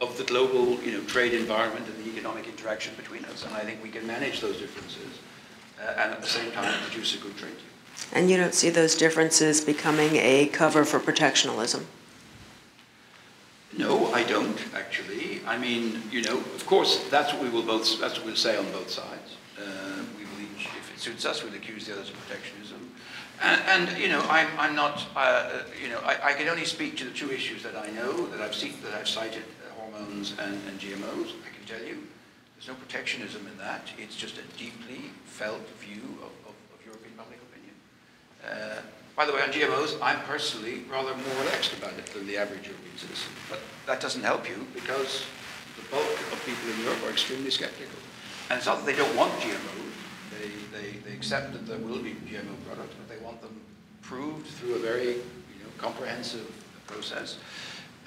of 0.00 0.16
the 0.16 0.24
global 0.24 0.80
you 0.82 0.92
know, 0.92 1.00
trade 1.04 1.34
environment 1.34 1.86
and 1.86 2.04
the 2.04 2.10
economic 2.10 2.46
interaction 2.46 2.94
between 2.96 3.24
us, 3.26 3.44
and 3.44 3.54
I 3.54 3.60
think 3.60 3.82
we 3.82 3.88
can 3.88 4.06
manage 4.06 4.40
those 4.40 4.58
differences 4.58 5.18
uh, 5.80 5.94
and 5.98 6.12
at 6.12 6.20
the 6.20 6.26
same 6.26 6.50
time 6.52 6.72
produce 6.84 7.14
a 7.14 7.18
good 7.18 7.36
trade 7.36 7.52
deal. 7.52 7.64
And 8.12 8.30
you 8.30 8.36
don't 8.36 8.54
see 8.54 8.70
those 8.70 8.94
differences 8.94 9.60
becoming 9.60 10.16
a 10.16 10.46
cover 10.46 10.84
for 10.84 11.00
protectionism? 11.00 11.86
No, 13.76 14.12
I 14.12 14.22
don't 14.22 14.58
actually. 14.74 15.40
I 15.46 15.58
mean, 15.58 16.02
you 16.10 16.22
know, 16.22 16.38
of 16.38 16.64
course, 16.66 17.04
that's 17.10 17.32
what 17.32 17.42
we 17.42 17.48
will 17.48 17.62
both. 17.62 18.00
That's 18.00 18.16
what 18.16 18.26
we'll 18.26 18.36
say 18.36 18.56
on 18.56 18.70
both 18.72 18.90
sides. 18.90 19.36
Uh, 19.58 20.02
we 20.16 20.24
will 20.24 20.50
each, 20.56 20.66
if 20.66 20.92
it 20.94 21.00
suits 21.00 21.26
us, 21.26 21.42
we'll 21.42 21.54
accuse 21.54 21.86
the 21.86 21.92
others 21.92 22.08
of 22.08 22.16
protectionism. 22.26 22.90
And, 23.40 23.88
and 23.88 23.98
you 23.98 24.08
know, 24.08 24.20
I'm, 24.28 24.48
I'm 24.58 24.74
not. 24.74 25.06
Uh, 25.14 25.62
you 25.80 25.88
know, 25.88 26.00
I, 26.00 26.30
I, 26.30 26.32
can 26.34 26.48
only 26.48 26.64
speak 26.64 26.96
to 26.98 27.04
the 27.04 27.12
two 27.12 27.30
issues 27.30 27.62
that 27.62 27.76
I 27.76 27.88
know 27.90 28.26
that 28.26 28.40
I've 28.40 28.54
seen 28.54 28.74
that 28.82 28.94
I've 28.94 29.08
cited: 29.08 29.44
uh, 29.44 29.80
hormones 29.80 30.34
and, 30.38 30.60
and 30.66 30.80
GMOs. 30.80 31.30
I 31.46 31.54
can 31.54 31.64
tell 31.66 31.86
you, 31.86 32.02
there's 32.56 32.68
no 32.68 32.74
protectionism 32.74 33.46
in 33.46 33.56
that. 33.58 33.88
It's 33.98 34.16
just 34.16 34.38
a 34.38 34.42
deeply 34.58 35.10
felt 35.24 35.66
view 35.78 36.02
of, 36.18 36.50
of, 36.50 36.54
of 36.74 36.84
European 36.84 37.14
public 37.16 37.38
opinion. 37.38 37.74
Uh, 38.44 38.82
by 39.14 39.26
the 39.26 39.32
way, 39.32 39.42
on 39.42 39.50
GMOs, 39.50 39.98
I'm 40.02 40.20
personally 40.22 40.82
rather 40.90 41.14
more 41.14 41.34
relaxed 41.42 41.72
about 41.72 41.92
it 41.94 42.06
than 42.06 42.26
the 42.26 42.36
average 42.36 42.66
European 42.66 42.96
citizen. 42.96 43.32
But 43.50 43.60
that 43.86 44.00
doesn't 44.00 44.22
help 44.22 44.48
you 44.48 44.66
because 44.74 45.26
the 45.76 45.82
bulk 45.90 46.18
of 46.32 46.42
people 46.46 46.70
in 46.70 46.84
Europe 46.84 47.02
are 47.04 47.10
extremely 47.10 47.50
skeptical. 47.50 47.98
And 48.50 48.58
it's 48.58 48.66
not 48.66 48.78
that 48.78 48.86
they 48.86 48.94
don't 48.94 49.14
want 49.16 49.32
GMOs. 49.34 49.94
They, 50.38 50.50
they, 50.70 50.90
they 50.98 51.12
accept 51.14 51.52
that 51.52 51.66
there 51.66 51.78
will 51.78 51.98
be 51.98 52.14
GMO 52.30 52.54
products, 52.66 52.94
but 52.94 53.08
they 53.08 53.22
want 53.24 53.42
them 53.42 53.60
proved 54.08 54.46
through 54.46 54.74
a 54.74 54.78
very 54.78 55.20
you 55.20 55.60
know, 55.60 55.70
comprehensive 55.76 56.48
process. 56.86 57.36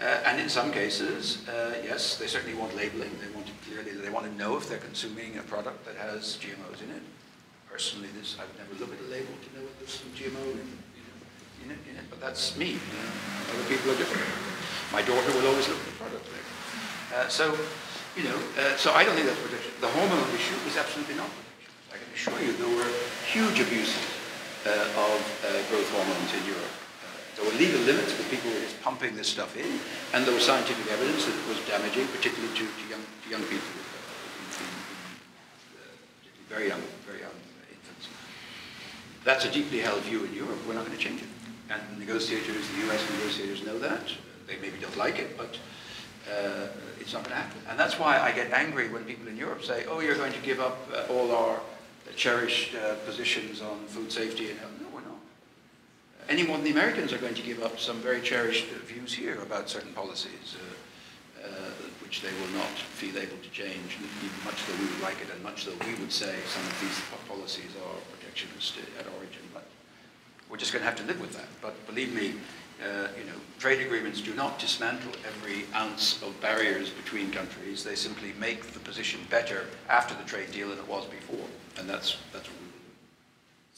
Uh, 0.02 0.18
and 0.26 0.41
in 0.41 0.49
some 0.49 0.72
cases, 0.72 1.47
uh, 1.47 1.78
yes, 1.86 2.18
they 2.18 2.26
certainly 2.26 2.58
want 2.58 2.76
labeling. 2.76 3.14
They 3.22 3.30
want 3.38 3.45
to 3.45 3.54
clearly, 3.70 3.91
they 3.91 4.10
want 4.10 4.26
to 4.26 4.34
know 4.34 4.58
if 4.58 4.68
they're 4.68 4.82
consuming 4.82 5.38
a 5.38 5.43
product 5.45 5.86
that 5.86 5.95
has 5.95 6.41
GMOs 6.41 6.82
in 6.82 6.89
it. 6.89 7.06
Personally, 7.70 8.10
this 8.18 8.36
I 8.41 8.49
would 8.49 8.58
never 8.58 8.74
look 8.82 8.89
at 8.97 8.99
a 9.06 9.10
label 9.14 9.30
to 9.30 9.49
know 9.54 9.64
if 9.70 9.78
there's 9.78 9.93
some 10.02 10.10
GMO 10.18 10.41
in, 10.58 10.66
in, 11.62 11.70
it, 11.70 11.78
in 11.86 11.95
it, 12.02 12.10
but 12.10 12.20
that's 12.20 12.58
me. 12.58 12.82
You 12.82 12.93
know? 12.97 13.54
Other 13.54 13.70
people 13.70 13.93
are 13.93 13.99
different. 14.02 14.26
My 14.89 15.06
daughter 15.06 15.30
will 15.38 15.54
always 15.54 15.70
look 15.70 15.78
at 15.78 15.86
the 15.86 15.97
product 16.02 16.26
label. 16.34 16.54
Uh, 17.14 17.30
so, 17.30 17.54
you 18.18 18.26
know, 18.26 18.38
uh, 18.58 18.74
so 18.76 18.89
I 18.97 19.06
don't 19.06 19.14
think 19.14 19.30
that's 19.30 19.39
protection. 19.39 19.70
The 19.80 19.93
hormone 19.93 20.34
issue 20.34 20.58
is 20.66 20.82
absolutely 20.82 21.14
not 21.14 21.30
protection. 21.30 21.72
I 21.93 21.97
can 22.02 22.10
assure 22.10 22.41
you 22.41 22.58
there 22.58 22.74
were 22.74 22.89
huge 23.30 23.62
abuses 23.62 24.20
of 24.70 25.22
uh, 25.45 25.57
growth 25.70 25.89
hormones 25.91 26.34
in 26.34 26.45
Europe. 26.45 26.76
There 27.36 27.45
were 27.45 27.57
legal 27.57 27.82
limits, 27.82 28.14
but 28.14 28.30
people 28.30 28.51
were 28.51 28.59
just 28.59 28.80
pumping 28.82 29.16
this 29.16 29.28
stuff 29.28 29.57
in, 29.57 29.66
and 30.14 30.26
there 30.26 30.34
was 30.34 30.45
scientific 30.45 30.91
evidence 30.91 31.26
that 31.26 31.34
it 31.34 31.47
was 31.47 31.57
damaging, 31.66 32.07
particularly 32.09 32.53
to, 32.53 32.66
to, 32.66 32.86
young, 32.89 33.01
to 33.01 33.30
young 33.30 33.41
people, 33.49 33.66
uh, 33.66 34.62
uh, 35.74 35.89
very 36.49 36.68
young, 36.68 36.82
very 37.07 37.22
young 37.22 37.34
infants. 37.72 38.09
That's 39.24 39.45
a 39.45 39.51
deeply 39.51 39.80
held 39.80 40.01
view 40.01 40.24
in 40.26 40.34
Europe. 40.34 40.59
We're 40.68 40.76
not 40.76 40.86
going 40.86 40.97
to 40.97 41.03
change 41.03 41.22
it. 41.22 41.30
And 41.72 41.82
negotiators, 41.97 42.68
the 42.76 42.91
US 42.91 43.01
negotiators 43.09 43.66
know 43.66 43.80
that. 43.80 44.12
They 44.45 44.57
maybe 44.62 44.78
don't 44.80 44.97
like 44.97 45.18
it, 45.18 45.38
but 45.38 45.57
uh, 46.30 46.68
it's 46.99 47.14
not 47.14 47.24
going 47.24 47.36
to 47.36 47.41
happen. 47.41 47.62
And 47.70 47.80
that's 47.80 47.97
why 47.97 48.20
I 48.20 48.32
get 48.34 48.51
angry 48.51 48.89
when 48.89 49.05
people 49.05 49.28
in 49.28 49.38
Europe 49.38 49.64
say, 49.64 49.86
oh, 49.88 50.01
you're 50.01 50.16
going 50.16 50.34
to 50.34 50.41
give 50.41 50.59
up 50.59 50.78
uh, 50.93 51.12
all 51.12 51.32
our 51.32 51.59
cherished 52.16 52.76
uh, 52.76 52.95
positions 53.06 53.62
on 53.62 53.80
food 53.88 54.12
safety 54.12 54.49
and 54.52 54.60
health 54.60 54.72
No, 54.82 54.88
we're 54.93 55.02
not. 55.02 55.20
any 56.30 56.43
more 56.43 56.58
than 56.58 56.66
the 56.66 56.72
Americans 56.72 57.14
are 57.14 57.18
going 57.18 57.34
to 57.36 57.41
give 57.41 57.62
up 57.64 57.80
some 57.80 57.97
very 57.97 58.22
cherished 58.22 58.66
views 58.86 59.14
here 59.14 59.41
about 59.41 59.70
certain 59.70 59.93
policies, 59.93 60.56
uh, 60.56 61.47
uh, 61.47 61.49
which 62.04 62.22
they 62.22 62.32
will 62.39 62.54
not 62.54 62.70
feel 62.70 63.18
able 63.18 63.38
to 63.38 63.49
change, 63.49 63.97
much 64.45 64.66
though 64.68 64.76
we 64.80 64.86
would 64.86 65.02
like 65.02 65.20
it, 65.22 65.28
and 65.34 65.41
much 65.43 65.66
though 65.66 65.86
we 65.88 65.95
would 65.95 66.12
say 66.12 66.36
some 66.47 66.64
of 66.64 66.80
these 66.82 66.99
policies 67.28 67.72
are 67.86 67.97
protectionist 68.16 68.76
at 68.99 69.06
origin. 69.18 69.41
But 69.54 69.66
we're 70.49 70.58
just 70.58 70.74
going 70.74 70.82
to 70.84 70.89
have 70.89 70.99
to 70.99 71.06
live 71.06 71.20
with 71.20 71.34
that. 71.34 71.47
But 71.62 71.74
believe 71.88 72.14
me, 72.14 72.34
uh, 72.84 73.08
you 73.18 73.26
know, 73.26 73.38
trade 73.60 73.80
agreements 73.86 74.22
do 74.22 74.34
not 74.34 74.60
dismantle 74.60 75.14
every 75.26 75.66
ounce 75.76 76.22
of 76.24 76.39
barriers 76.41 76.89
between 76.89 77.32
countries. 77.32 77.84
They 77.84 77.95
simply 77.95 78.34
make 78.39 78.64
the 78.74 78.80
position 78.80 79.22
better 79.30 79.68
after 79.89 80.14
the 80.16 80.24
trade 80.24 80.52
deal 80.52 80.70
than 80.70 80.80
it 80.80 80.88
was 80.88 81.06
before. 81.06 81.47
And 81.78 81.89
that's, 81.89 82.17
that's 82.34 82.47
what 82.47 82.61
we 82.61 82.72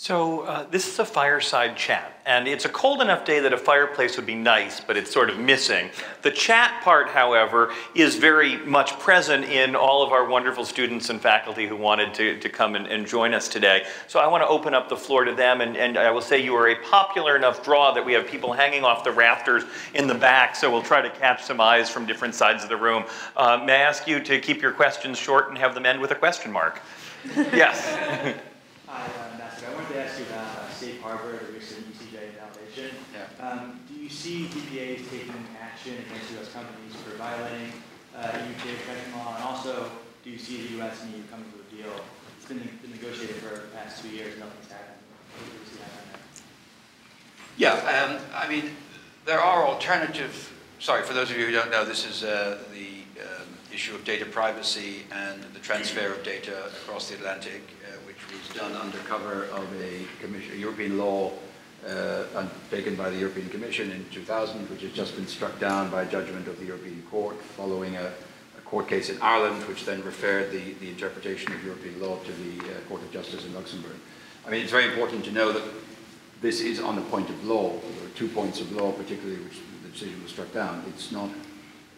so 0.03 0.41
uh, 0.41 0.65
this 0.69 0.85
is 0.85 0.99
a 0.99 1.05
fireside 1.05 1.77
chat, 1.77 2.19
and 2.25 2.45
it's 2.45 2.65
a 2.65 2.69
cold 2.69 3.01
enough 3.01 3.23
day 3.23 3.39
that 3.39 3.53
a 3.53 3.57
fireplace 3.57 4.17
would 4.17 4.25
be 4.25 4.35
nice, 4.35 4.81
but 4.81 4.97
it's 4.97 5.09
sort 5.09 5.29
of 5.29 5.39
missing. 5.39 5.91
The 6.23 6.31
chat 6.31 6.81
part, 6.83 7.07
however, 7.07 7.71
is 7.95 8.17
very 8.17 8.57
much 8.65 8.99
present 8.99 9.45
in 9.45 9.77
all 9.77 10.03
of 10.03 10.11
our 10.11 10.27
wonderful 10.27 10.65
students 10.65 11.09
and 11.09 11.21
faculty 11.21 11.67
who 11.67 11.77
wanted 11.77 12.13
to, 12.15 12.37
to 12.37 12.49
come 12.49 12.75
and, 12.75 12.85
and 12.87 13.07
join 13.07 13.33
us 13.33 13.47
today. 13.47 13.85
So 14.09 14.19
I 14.19 14.27
want 14.27 14.43
to 14.43 14.47
open 14.49 14.73
up 14.73 14.89
the 14.89 14.97
floor 14.97 15.23
to 15.23 15.33
them, 15.33 15.61
and, 15.61 15.77
and 15.77 15.97
I 15.97 16.11
will 16.11 16.19
say 16.19 16.43
you 16.43 16.53
are 16.55 16.67
a 16.67 16.75
popular 16.75 17.37
enough 17.37 17.63
draw 17.63 17.93
that 17.93 18.05
we 18.05 18.11
have 18.11 18.27
people 18.27 18.51
hanging 18.51 18.83
off 18.83 19.05
the 19.05 19.11
rafters 19.13 19.63
in 19.93 20.07
the 20.07 20.15
back, 20.15 20.57
so 20.57 20.69
we'll 20.69 20.81
try 20.81 21.01
to 21.01 21.11
catch 21.11 21.43
some 21.43 21.61
eyes 21.61 21.89
from 21.89 22.05
different 22.05 22.35
sides 22.35 22.61
of 22.61 22.67
the 22.67 22.75
room. 22.75 23.05
Uh, 23.37 23.63
may 23.63 23.75
I 23.75 23.83
ask 23.83 24.05
you 24.05 24.19
to 24.19 24.41
keep 24.41 24.61
your 24.61 24.73
questions 24.73 25.17
short 25.17 25.47
and 25.47 25.57
have 25.57 25.73
them 25.75 25.85
end 25.85 26.01
with 26.01 26.11
a 26.11 26.15
question 26.15 26.51
mark? 26.51 26.81
Yes. 27.55 27.87
Hi, 28.85 29.07
uh, 29.07 29.31
Ambassador. 29.31 29.71
I 29.71 29.75
wanted 29.75 29.93
to 29.93 30.03
ask 30.03 30.19
you 30.19 30.25
about 30.25 30.57
uh, 30.57 30.69
Safe 30.69 30.99
Harbor, 31.01 31.39
the 31.39 31.53
recent 31.53 31.87
ECJ 31.87 32.35
validation. 32.35 32.91
Yeah. 33.15 33.47
Um, 33.47 33.79
do 33.87 33.93
you 33.93 34.09
see 34.09 34.47
DPAs 34.47 35.09
taking 35.09 35.47
action 35.57 35.93
against 36.05 36.31
U.S. 36.33 36.51
companies 36.51 36.93
for 36.99 37.15
violating 37.15 37.71
uh, 38.17 38.27
EU 38.43 38.53
trade 38.59 38.75
protection 38.83 39.13
law? 39.13 39.35
And 39.35 39.43
also, 39.45 39.89
do 40.25 40.31
you 40.31 40.37
see 40.37 40.67
the 40.67 40.73
U.S. 40.79 41.01
and 41.03 41.15
EU 41.15 41.23
coming 41.31 41.45
to 41.53 41.59
a 41.63 41.81
deal? 41.81 41.95
It's 42.37 42.47
been, 42.47 42.59
been 42.81 42.91
negotiated 42.91 43.37
for 43.37 43.55
the 43.55 43.67
past 43.67 44.03
two 44.03 44.09
years, 44.09 44.37
nothing's 44.37 44.69
happened. 44.69 44.99
What 45.37 45.47
do 45.47 45.59
you 45.59 45.65
see 45.71 45.79
happening 45.79 46.11
there? 46.11 46.19
Yeah, 47.55 48.19
um, 48.19 48.19
I 48.35 48.49
mean, 48.49 48.75
there 49.23 49.39
are 49.39 49.65
alternative, 49.65 50.51
sorry, 50.79 51.03
for 51.03 51.13
those 51.13 51.31
of 51.31 51.37
you 51.37 51.45
who 51.45 51.53
don't 51.53 51.71
know, 51.71 51.85
this 51.85 52.05
is 52.05 52.25
uh, 52.25 52.59
the 52.73 52.92
issue 53.73 53.95
of 53.95 54.03
data 54.05 54.25
privacy 54.25 55.03
and 55.11 55.41
the 55.53 55.59
transfer 55.59 56.13
of 56.13 56.23
data 56.23 56.65
across 56.67 57.09
the 57.09 57.15
Atlantic, 57.15 57.61
uh, 57.83 57.97
which 58.05 58.17
was 58.31 58.55
done 58.55 58.73
under 58.73 58.97
cover 58.99 59.45
of 59.45 59.67
a, 59.81 60.57
European 60.57 60.97
law 60.97 61.31
uh, 61.87 62.23
taken 62.69 62.95
by 62.95 63.09
the 63.09 63.17
European 63.17 63.49
Commission 63.49 63.91
in 63.91 64.05
2000, 64.11 64.69
which 64.69 64.81
has 64.81 64.91
just 64.93 65.15
been 65.15 65.27
struck 65.27 65.59
down 65.59 65.89
by 65.89 66.03
a 66.03 66.05
judgment 66.05 66.47
of 66.47 66.57
the 66.59 66.65
European 66.65 67.01
Court 67.09 67.35
following 67.41 67.95
a, 67.97 68.13
a 68.57 68.61
court 68.65 68.87
case 68.87 69.09
in 69.09 69.19
Ireland, 69.21 69.63
which 69.67 69.85
then 69.85 70.03
referred 70.03 70.51
the, 70.51 70.73
the 70.73 70.89
interpretation 70.89 71.51
of 71.51 71.63
European 71.63 71.99
law 71.99 72.17
to 72.19 72.31
the 72.31 72.59
uh, 72.59 72.79
Court 72.87 73.01
of 73.01 73.11
Justice 73.11 73.45
in 73.45 73.53
Luxembourg. 73.53 73.95
I 74.45 74.49
mean, 74.49 74.61
it's 74.61 74.71
very 74.71 74.85
important 74.85 75.25
to 75.25 75.31
know 75.31 75.51
that 75.51 75.63
this 76.41 76.61
is 76.61 76.79
on 76.79 76.97
a 76.97 77.01
point 77.03 77.29
of 77.29 77.45
law. 77.45 77.69
There 77.69 78.05
are 78.05 78.15
two 78.15 78.27
points 78.27 78.59
of 78.59 78.71
law, 78.73 78.91
particularly 78.91 79.41
which 79.41 79.59
the 79.83 79.89
decision 79.89 80.21
was 80.21 80.31
struck 80.31 80.53
down. 80.53 80.83
It's 80.89 81.11
not, 81.11 81.29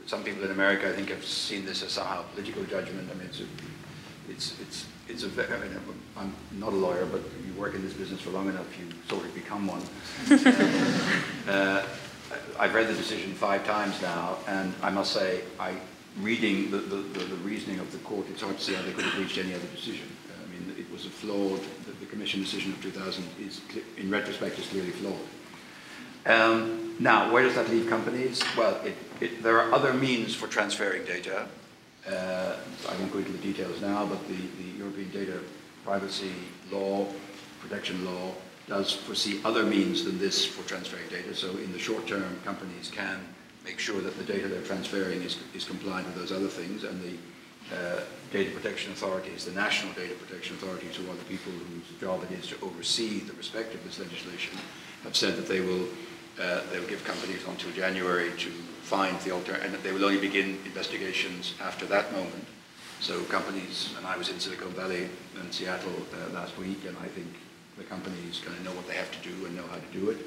some 0.05 0.23
people 0.23 0.43
in 0.43 0.51
America, 0.51 0.87
I 0.87 0.93
think, 0.93 1.09
have 1.09 1.25
seen 1.25 1.65
this 1.65 1.81
as 1.83 1.91
somehow 1.91 2.23
political 2.33 2.63
judgment. 2.63 3.09
I 3.11 3.15
mean, 3.15 3.27
it's 3.27 3.39
a, 3.39 3.45
it's, 4.29 4.59
it's, 4.61 4.85
it's 5.07 5.23
a 5.23 5.55
I 5.55 5.59
mean, 5.59 5.77
I'm 6.17 6.33
not 6.59 6.73
a 6.73 6.75
lawyer, 6.75 7.05
but 7.05 7.21
you 7.45 7.53
work 7.59 7.75
in 7.75 7.81
this 7.83 7.93
business 7.93 8.21
for 8.21 8.29
long 8.29 8.49
enough, 8.49 8.67
you 8.79 8.87
sort 9.07 9.25
of 9.25 9.33
become 9.33 9.67
one. 9.67 9.81
uh, 11.47 11.85
uh, 12.31 12.37
I've 12.59 12.73
read 12.73 12.87
the 12.87 12.93
decision 12.93 13.33
five 13.33 13.65
times 13.65 14.01
now, 14.01 14.37
and 14.47 14.73
I 14.81 14.89
must 14.89 15.11
say, 15.11 15.41
I, 15.59 15.75
reading 16.19 16.71
the, 16.71 16.77
the, 16.77 16.97
the, 16.97 17.19
the 17.25 17.35
reasoning 17.37 17.79
of 17.79 17.91
the 17.91 17.97
court, 17.99 18.27
it's 18.29 18.41
hard 18.41 18.57
to 18.57 18.63
see 18.63 18.73
how 18.73 18.81
they 18.83 18.91
could 18.91 19.05
have 19.05 19.17
reached 19.19 19.37
any 19.37 19.53
other 19.53 19.67
decision. 19.67 20.07
I 20.31 20.51
mean, 20.51 20.75
it 20.77 20.91
was 20.91 21.05
a 21.05 21.09
flawed, 21.09 21.61
the, 21.85 21.91
the 21.99 22.05
Commission 22.05 22.41
decision 22.41 22.73
of 22.73 22.81
2000 22.81 23.23
is, 23.39 23.61
in 23.97 24.09
retrospect, 24.09 24.57
is 24.59 24.67
clearly 24.67 24.91
flawed. 24.91 25.17
Um, 26.25 26.95
now, 26.99 27.31
where 27.31 27.43
does 27.43 27.55
that 27.55 27.69
leave 27.69 27.87
companies? 27.87 28.41
Well, 28.57 28.81
it, 28.83 28.95
it, 29.21 29.43
there 29.43 29.59
are 29.59 29.73
other 29.73 29.93
means 29.93 30.35
for 30.35 30.47
transferring 30.47 31.05
data. 31.05 31.47
Uh, 32.07 32.55
I 32.89 32.95
won't 32.99 33.11
go 33.11 33.19
into 33.19 33.31
the 33.31 33.39
details 33.39 33.81
now, 33.81 34.05
but 34.05 34.27
the, 34.27 34.35
the 34.35 34.77
European 34.77 35.09
data 35.11 35.39
privacy 35.83 36.31
law, 36.71 37.07
protection 37.59 38.05
law, 38.05 38.31
does 38.67 38.91
foresee 38.91 39.39
other 39.43 39.63
means 39.63 40.03
than 40.03 40.17
this 40.17 40.45
for 40.45 40.67
transferring 40.67 41.07
data. 41.09 41.35
So 41.35 41.51
in 41.57 41.71
the 41.71 41.79
short 41.79 42.07
term, 42.07 42.39
companies 42.43 42.89
can 42.93 43.19
make 43.63 43.79
sure 43.79 44.01
that 44.01 44.17
the 44.17 44.23
data 44.23 44.47
they're 44.47 44.61
transferring 44.61 45.21
is, 45.21 45.37
is 45.53 45.65
compliant 45.65 46.07
with 46.07 46.15
those 46.15 46.31
other 46.31 46.47
things, 46.47 46.83
and 46.83 47.01
the 47.01 47.17
uh, 47.75 48.01
data 48.31 48.51
protection 48.51 48.91
authorities, 48.91 49.45
the 49.45 49.51
national 49.51 49.93
data 49.93 50.13
protection 50.15 50.55
authorities, 50.55 50.95
who 50.95 51.09
are 51.09 51.15
the 51.15 51.23
people 51.23 51.51
whose 51.51 51.99
job 51.99 52.23
it 52.23 52.31
is 52.31 52.47
to 52.47 52.55
oversee 52.61 53.19
the 53.19 53.33
respect 53.33 53.73
of 53.73 53.83
this 53.83 53.99
legislation, 53.99 54.57
have 55.03 55.15
said 55.15 55.35
that 55.35 55.47
they 55.47 55.61
will 55.61 55.87
uh, 56.39 56.61
they 56.71 56.79
will 56.79 56.87
give 56.87 57.03
companies 57.05 57.41
until 57.47 57.71
January 57.71 58.29
to 58.37 58.51
find 58.85 59.19
the 59.21 59.31
alter, 59.31 59.53
and 59.55 59.73
they 59.81 59.91
will 59.91 60.05
only 60.05 60.19
begin 60.19 60.59
investigations 60.63 61.55
after 61.59 61.87
that 61.87 62.11
moment. 62.13 62.45
So 62.99 63.23
companies, 63.23 63.93
and 63.97 64.05
I 64.05 64.15
was 64.15 64.29
in 64.29 64.39
Silicon 64.39 64.69
Valley 64.69 65.09
and 65.39 65.51
Seattle 65.51 65.91
uh, 66.13 66.33
last 66.33 66.55
week, 66.57 66.85
and 66.87 66.95
I 67.01 67.07
think 67.07 67.27
the 67.77 67.83
companies 67.83 68.41
kind 68.45 68.55
of 68.55 68.63
know 68.63 68.71
what 68.71 68.87
they 68.87 68.93
have 68.93 69.11
to 69.11 69.29
do 69.29 69.45
and 69.45 69.55
know 69.55 69.65
how 69.67 69.77
to 69.77 69.89
do 69.91 70.11
it 70.11 70.17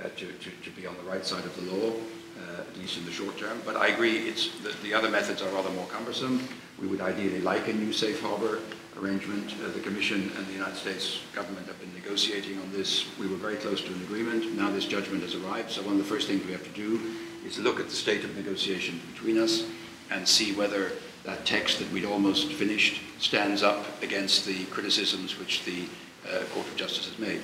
uh, 0.00 0.08
to, 0.16 0.26
to, 0.26 0.50
to, 0.50 0.70
be 0.70 0.86
on 0.86 0.96
the 0.96 1.02
right 1.04 1.24
side 1.24 1.44
of 1.44 1.54
the 1.56 1.72
law, 1.72 1.90
uh, 1.90 2.60
at 2.68 2.76
least 2.76 2.98
in 2.98 3.04
the 3.04 3.12
short 3.12 3.38
term. 3.38 3.62
But 3.64 3.76
I 3.76 3.88
agree, 3.88 4.28
it's 4.28 4.50
the, 4.60 4.74
the 4.82 4.92
other 4.94 5.08
methods 5.08 5.40
are 5.40 5.50
rather 5.50 5.70
more 5.70 5.86
cumbersome. 5.86 6.46
We 6.80 6.88
would 6.88 7.00
ideally 7.00 7.40
like 7.40 7.68
a 7.68 7.72
new 7.72 7.92
safe 7.92 8.20
harbor 8.20 8.58
arrangement. 9.00 9.54
Uh, 9.64 9.70
the 9.70 9.80
Commission 9.80 10.32
and 10.36 10.46
the 10.48 10.52
United 10.52 10.76
States 10.76 11.20
government 11.34 11.66
have 11.68 11.80
been 11.80 11.94
negotiating 11.94 12.58
on 12.58 12.72
this. 12.72 13.06
We 13.18 13.28
were 13.28 13.36
very 13.36 13.56
close 13.56 13.80
to 13.80 13.92
an 13.92 14.02
agreement. 14.02 14.56
Now 14.56 14.70
this 14.70 14.86
judgment 14.86 15.22
has 15.22 15.36
arrived. 15.36 15.70
So 15.70 15.82
one 15.82 15.92
of 15.92 15.98
the 15.98 16.04
first 16.04 16.26
things 16.26 16.44
we 16.44 16.52
have 16.52 16.64
to 16.64 16.70
do 16.70 17.00
is 17.44 17.58
look 17.58 17.80
at 17.80 17.88
the 17.88 17.94
state 17.94 18.24
of 18.24 18.36
negotiation 18.36 19.00
between 19.12 19.38
us 19.38 19.64
and 20.10 20.26
see 20.26 20.54
whether 20.54 20.92
that 21.24 21.46
text 21.46 21.78
that 21.78 21.90
we'd 21.92 22.04
almost 22.04 22.52
finished 22.52 23.00
stands 23.18 23.62
up 23.62 24.02
against 24.02 24.44
the 24.44 24.64
criticisms 24.66 25.38
which 25.38 25.64
the 25.64 25.84
uh, 26.28 26.44
Court 26.52 26.66
of 26.66 26.76
Justice 26.76 27.08
has 27.08 27.18
made. 27.18 27.40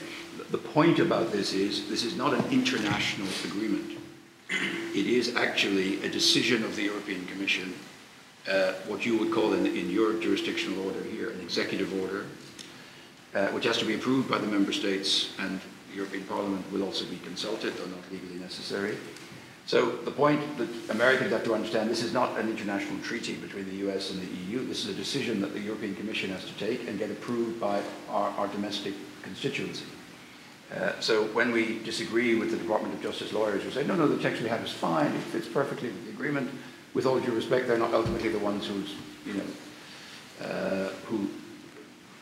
The 0.51 0.59
point 0.59 0.99
about 0.99 1.33
this 1.33 1.53
is 1.53 1.89
this 1.89 2.05
is 2.05 2.17
not 2.17 2.33
an 2.33 2.45
international 2.51 3.29
agreement. 3.45 3.99
It 4.51 5.07
is 5.07 5.37
actually 5.37 6.03
a 6.05 6.09
decision 6.09 6.65
of 6.65 6.75
the 6.77 6.85
European 6.85 7.27
Commission 7.27 7.75
uh, 8.49 8.73
what 8.87 9.05
you 9.05 9.19
would 9.19 9.31
call 9.31 9.53
in, 9.53 9.67
in, 9.67 9.91
your 9.91 10.15
jurisdictional 10.15 10.87
order 10.87 11.03
here 11.03 11.31
an 11.31 11.41
executive 11.41 11.93
order, 12.01 12.25
uh, 13.35 13.49
which 13.49 13.65
has 13.65 13.77
to 13.79 13.85
be 13.85 13.95
approved 13.95 14.31
by 14.31 14.39
the 14.39 14.47
member 14.47 14.73
states, 14.73 15.35
and 15.39 15.61
the 15.91 15.97
European 15.97 16.25
Parliament 16.25 16.65
will 16.73 16.83
also 16.83 17.05
be 17.07 17.19
consulted, 17.25 17.77
though 17.77 17.87
not 17.87 18.01
legally 18.11 18.39
necessary. 18.41 18.97
So 19.69 19.91
the 19.91 20.11
point 20.11 20.41
that 20.57 20.69
Americans 20.89 21.31
have 21.31 21.45
to 21.45 21.53
understand, 21.53 21.91
this 21.91 22.03
is 22.03 22.15
not 22.15 22.39
an 22.39 22.49
international 22.49 22.99
treaty 23.03 23.35
between 23.35 23.69
the 23.69 23.87
US 23.87 24.11
and 24.11 24.19
the 24.19 24.27
EU. 24.27 24.67
This 24.67 24.87
is 24.87 24.89
a 24.89 24.95
decision 24.95 25.43
that 25.43 25.53
the 25.53 25.61
European 25.61 25.95
Commission 25.95 26.31
has 26.31 26.47
to 26.47 26.55
take 26.55 26.89
and 26.89 26.99
get 26.99 27.11
approved 27.11 27.61
by 27.61 27.83
our, 28.09 28.31
our 28.31 28.49
domestic 28.49 28.95
constituency. 29.23 29.85
Uh, 30.75 30.99
so 31.01 31.25
when 31.35 31.53
we 31.53 31.81
disagree 31.81 32.35
with 32.35 32.51
the 32.51 32.57
Department 32.57 32.95
of 32.95 33.03
Justice 33.03 33.35
lawyers 33.35 33.63
who 33.63 33.71
say, 33.71 33.87
no, 33.87 33.95
no, 33.95 34.09
the 34.09 34.23
text 34.23 34.41
we 34.41 34.49
have 34.49 34.65
is 34.65 34.73
fine, 34.73 35.13
it 35.15 35.21
fits 35.21 35.47
perfectly 35.47 35.91
with 35.91 36.03
the 36.07 36.13
agreement, 36.13 36.51
with 36.95 37.05
all 37.05 37.21
due 37.21 37.33
respect, 37.33 37.69
they're 37.69 37.77
not 37.77 37.93
ultimately 37.93 38.31
the 38.31 38.39
ones 38.39 38.67
whose, 38.67 38.95
you 39.27 39.35
know, 39.35 40.47
uh, 40.47 40.89
who 41.05 41.29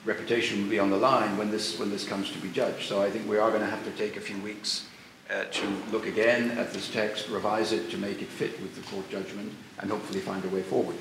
reputation 0.05 0.63
will 0.63 0.71
be 0.71 0.81
on 0.81 0.91
the 0.91 0.97
line 0.97 1.39
when 1.39 1.53
this, 1.53 1.79
when 1.79 1.91
this 1.91 2.05
comes 2.05 2.33
to 2.33 2.39
be 2.39 2.51
judged. 2.51 2.89
So 2.89 3.03
I 3.03 3.09
think 3.09 3.29
we 3.29 3.39
are 3.39 3.51
going 3.51 3.63
to 3.63 3.71
have 3.71 3.85
to 3.85 3.93
take 3.93 4.17
a 4.17 4.21
few 4.21 4.39
weeks 4.39 4.89
uh, 5.31 5.45
to 5.45 5.67
look 5.91 6.07
again 6.07 6.53
at 6.53 6.73
this 6.73 6.91
text, 6.91 7.29
revise 7.29 7.73
it 7.73 7.91
to 7.91 7.99
make 7.99 8.23
it 8.23 8.29
fit 8.29 8.61
with 8.61 8.75
the 8.75 8.83
court 8.91 9.09
judgment, 9.11 9.53
and 9.81 9.91
hopefully 9.91 10.21
find 10.21 10.45
a 10.45 10.49
way 10.49 10.63
forward. 10.63 10.97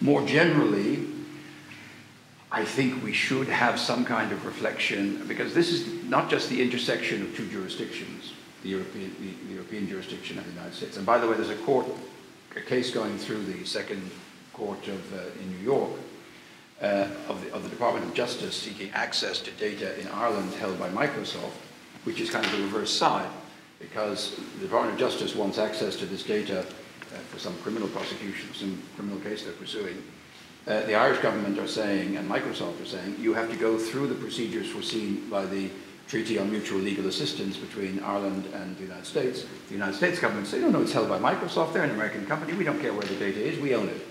More 0.00 0.24
generally, 0.26 1.06
I 2.50 2.64
think 2.64 3.02
we 3.02 3.12
should 3.12 3.48
have 3.48 3.78
some 3.80 4.04
kind 4.04 4.32
of 4.32 4.44
reflection, 4.44 5.26
because 5.26 5.54
this 5.54 5.72
is 5.72 6.04
not 6.04 6.28
just 6.28 6.48
the 6.50 6.60
intersection 6.60 7.22
of 7.22 7.34
two 7.36 7.48
jurisdictions, 7.48 8.32
the 8.62 8.68
European, 8.68 9.14
the, 9.20 9.48
the 9.48 9.54
European 9.54 9.88
jurisdiction 9.88 10.38
and 10.38 10.46
the 10.46 10.52
United 10.52 10.74
States. 10.74 10.96
And 10.96 11.06
by 11.06 11.18
the 11.18 11.26
way, 11.26 11.34
there's 11.34 11.50
a 11.50 11.56
court 11.56 11.86
a 12.56 12.60
case 12.60 12.90
going 12.90 13.16
through 13.18 13.42
the 13.44 13.64
second 13.64 14.10
court 14.52 14.86
of, 14.88 15.14
uh, 15.14 15.22
in 15.40 15.50
New 15.56 15.64
York 15.64 15.90
uh, 16.82 17.08
of, 17.28 17.42
the, 17.42 17.52
of 17.54 17.62
the 17.62 17.70
Department 17.70 18.04
of 18.06 18.12
Justice 18.14 18.54
seeking 18.54 18.90
access 18.90 19.38
to 19.40 19.50
data 19.52 19.98
in 20.00 20.08
Ireland 20.08 20.52
held 20.54 20.78
by 20.78 20.90
Microsoft, 20.90 21.56
which 22.04 22.20
is 22.20 22.30
kind 22.30 22.44
of 22.44 22.52
the 22.52 22.58
reverse 22.58 22.92
side, 22.92 23.28
because 23.82 24.36
the 24.58 24.64
Department 24.66 24.94
of 24.94 24.98
Justice 24.98 25.34
wants 25.34 25.58
access 25.58 25.96
to 25.96 26.06
this 26.06 26.22
data 26.22 26.60
uh, 26.60 27.18
for 27.30 27.38
some 27.38 27.54
criminal 27.58 27.88
prosecution, 27.88 28.48
some 28.54 28.80
criminal 28.96 29.18
case 29.20 29.42
they're 29.42 29.52
pursuing. 29.52 30.02
Uh, 30.66 30.80
the 30.82 30.94
Irish 30.94 31.18
government 31.18 31.58
are 31.58 31.66
saying, 31.66 32.16
and 32.16 32.30
Microsoft 32.30 32.80
are 32.80 32.86
saying, 32.86 33.16
you 33.18 33.34
have 33.34 33.50
to 33.50 33.56
go 33.56 33.76
through 33.76 34.06
the 34.06 34.14
procedures 34.14 34.70
foreseen 34.70 35.28
by 35.28 35.44
the 35.44 35.68
treaty 36.06 36.38
on 36.38 36.50
mutual 36.50 36.78
legal 36.78 37.06
assistance 37.08 37.56
between 37.56 37.98
Ireland 38.00 38.46
and 38.54 38.76
the 38.76 38.84
United 38.84 39.06
States. 39.06 39.44
The 39.68 39.74
United 39.74 39.96
States 39.96 40.20
government 40.20 40.46
say, 40.46 40.60
no, 40.60 40.70
no, 40.70 40.82
it's 40.82 40.92
held 40.92 41.08
by 41.08 41.18
Microsoft. 41.18 41.72
They're 41.72 41.82
an 41.82 41.90
American 41.90 42.26
company. 42.26 42.52
We 42.52 42.64
don't 42.64 42.80
care 42.80 42.92
where 42.92 43.02
the 43.02 43.16
data 43.16 43.40
is. 43.40 43.58
We 43.58 43.74
own 43.74 43.88
it. 43.88 44.06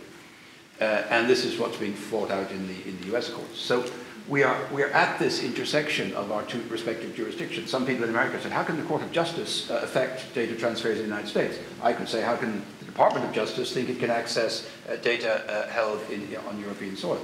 Uh, 0.81 1.05
and 1.09 1.29
this 1.29 1.45
is 1.45 1.57
what's 1.59 1.77
being 1.77 1.93
fought 1.93 2.31
out 2.31 2.51
in 2.51 2.67
the, 2.67 2.89
in 2.89 2.99
the 3.01 3.15
US 3.15 3.29
courts. 3.29 3.59
So 3.59 3.85
we 4.27 4.43
are, 4.43 4.57
we 4.71 4.83
are 4.83 4.89
at 4.89 5.19
this 5.19 5.43
intersection 5.43 6.13
of 6.13 6.31
our 6.31 6.43
two 6.43 6.61
respective 6.69 7.15
jurisdictions. 7.15 7.69
Some 7.69 7.85
people 7.85 8.03
in 8.03 8.09
America 8.09 8.41
said, 8.41 8.51
how 8.51 8.63
can 8.63 8.77
the 8.77 8.83
Court 8.83 9.01
of 9.01 9.11
Justice 9.11 9.69
uh, 9.69 9.81
affect 9.83 10.33
data 10.33 10.55
transfers 10.55 10.97
in 10.97 11.03
the 11.03 11.09
United 11.09 11.27
States? 11.27 11.57
I 11.81 11.93
could 11.93 12.07
say, 12.07 12.21
how 12.21 12.35
can 12.35 12.63
the 12.79 12.85
Department 12.85 13.25
of 13.25 13.33
Justice 13.33 13.73
think 13.73 13.89
it 13.89 13.99
can 13.99 14.09
access 14.09 14.69
uh, 14.89 14.95
data 14.97 15.43
uh, 15.49 15.69
held 15.69 15.99
in, 16.09 16.35
on 16.47 16.59
European 16.59 16.95
soil? 16.95 17.19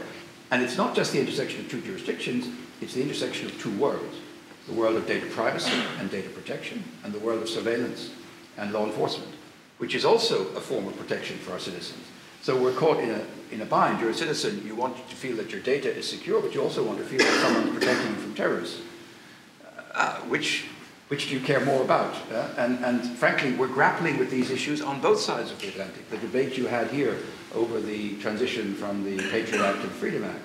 And 0.51 0.61
it's 0.61 0.77
not 0.77 0.95
just 0.95 1.11
the 1.11 1.19
intersection 1.19 1.61
of 1.61 1.69
two 1.69 1.81
jurisdictions, 1.81 2.47
it's 2.81 2.93
the 2.93 3.01
intersection 3.01 3.47
of 3.47 3.61
two 3.61 3.75
worlds 3.77 4.17
the 4.67 4.73
world 4.73 4.97
of 4.97 5.07
data 5.07 5.25
privacy 5.27 5.81
and 5.99 6.11
data 6.11 6.29
protection, 6.29 6.83
and 7.03 7.13
the 7.13 7.19
world 7.19 7.41
of 7.41 7.49
surveillance 7.49 8.11
and 8.57 8.73
law 8.73 8.85
enforcement, 8.85 9.31
which 9.77 9.95
is 9.95 10.03
also 10.03 10.47
a 10.55 10.59
form 10.59 10.87
of 10.87 10.97
protection 10.97 11.37
for 11.37 11.53
our 11.53 11.59
citizens. 11.59 12.03
So 12.41 12.61
we're 12.61 12.73
caught 12.73 12.99
in 12.99 13.11
a, 13.11 13.25
in 13.51 13.61
a 13.61 13.65
bind. 13.65 13.99
You're 13.99 14.09
a 14.09 14.13
citizen, 14.13 14.65
you 14.65 14.75
want 14.75 14.97
to 15.09 15.15
feel 15.15 15.35
that 15.37 15.51
your 15.51 15.61
data 15.61 15.93
is 15.93 16.09
secure, 16.09 16.41
but 16.41 16.53
you 16.53 16.61
also 16.61 16.83
want 16.83 16.99
to 16.99 17.05
feel 17.05 17.19
that 17.19 17.41
someone's 17.41 17.77
protecting 17.77 18.11
you 18.11 18.17
from 18.17 18.35
terrorists. 18.35 18.81
Uh, 19.93 20.17
which, 20.21 20.65
which 21.07 21.29
do 21.29 21.35
you 21.35 21.39
care 21.39 21.63
more 21.65 21.81
about? 21.81 22.13
Uh, 22.31 22.49
and, 22.57 22.83
and 22.85 23.01
frankly, 23.17 23.53
we're 23.53 23.67
grappling 23.67 24.17
with 24.17 24.29
these 24.29 24.51
issues 24.51 24.81
on 24.81 25.01
both 25.01 25.19
sides 25.19 25.51
of 25.51 25.59
the 25.59 25.67
Atlantic. 25.69 26.09
The 26.09 26.17
debate 26.17 26.57
you 26.57 26.67
had 26.67 26.87
here 26.91 27.17
over 27.55 27.79
the 27.79 28.15
transition 28.17 28.75
from 28.75 29.03
the 29.03 29.17
Patriot 29.29 29.63
Act 29.63 29.81
to 29.81 29.87
the 29.87 29.93
Freedom 29.93 30.23
Act 30.23 30.39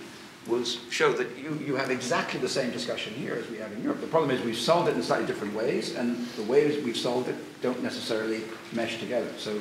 will 0.46 0.64
show 0.64 1.12
that 1.12 1.38
you, 1.38 1.54
you 1.64 1.76
have 1.76 1.90
exactly 1.90 2.40
the 2.40 2.48
same 2.48 2.70
discussion 2.70 3.12
here 3.14 3.34
as 3.34 3.48
we 3.48 3.58
have 3.58 3.70
in 3.72 3.82
Europe. 3.82 4.00
The 4.00 4.06
problem 4.08 4.30
is 4.30 4.42
we've 4.42 4.56
solved 4.56 4.88
it 4.88 4.96
in 4.96 5.02
slightly 5.02 5.26
different 5.26 5.54
ways, 5.54 5.94
and 5.94 6.26
the 6.36 6.42
ways 6.42 6.82
we've 6.84 6.96
solved 6.96 7.28
it 7.28 7.36
don't 7.62 7.82
necessarily 7.82 8.42
mesh 8.72 8.98
together. 8.98 9.28
So 9.38 9.60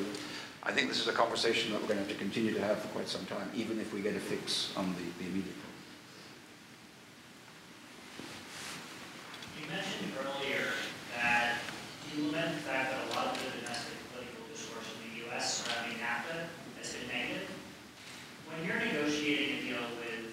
I 0.63 0.71
think 0.71 0.89
this 0.89 1.01
is 1.01 1.07
a 1.07 1.13
conversation 1.13 1.71
that 1.71 1.81
we're 1.81 1.87
going 1.87 1.99
to 1.99 2.05
have 2.05 2.13
to 2.13 2.19
continue 2.19 2.53
to 2.53 2.61
have 2.61 2.79
for 2.79 2.87
quite 2.89 3.07
some 3.07 3.25
time, 3.25 3.49
even 3.55 3.79
if 3.79 3.93
we 3.93 4.01
get 4.01 4.15
a 4.15 4.19
fix 4.19 4.71
on 4.77 4.93
the, 4.93 5.01
the 5.17 5.25
immediate 5.29 5.57
problem. 5.57 5.71
You 9.57 9.65
mentioned 9.73 10.13
earlier 10.21 10.69
that 11.17 11.57
you 12.13 12.29
lament 12.29 12.53
the 12.53 12.61
fact 12.61 12.91
that 12.93 13.01
a 13.09 13.09
lot 13.17 13.33
of 13.33 13.41
the 13.41 13.57
domestic 13.57 13.97
political 14.13 14.45
discourse 14.53 14.85
in 14.93 14.97
the 15.09 15.25
U.S. 15.25 15.65
surrounding 15.65 15.97
NAFTA 15.97 16.45
has 16.77 16.93
been 16.93 17.09
negative. 17.09 17.49
When 18.45 18.61
you're 18.61 18.77
negotiating 18.77 19.57
a 19.57 19.59
deal 19.65 19.85
with 19.97 20.29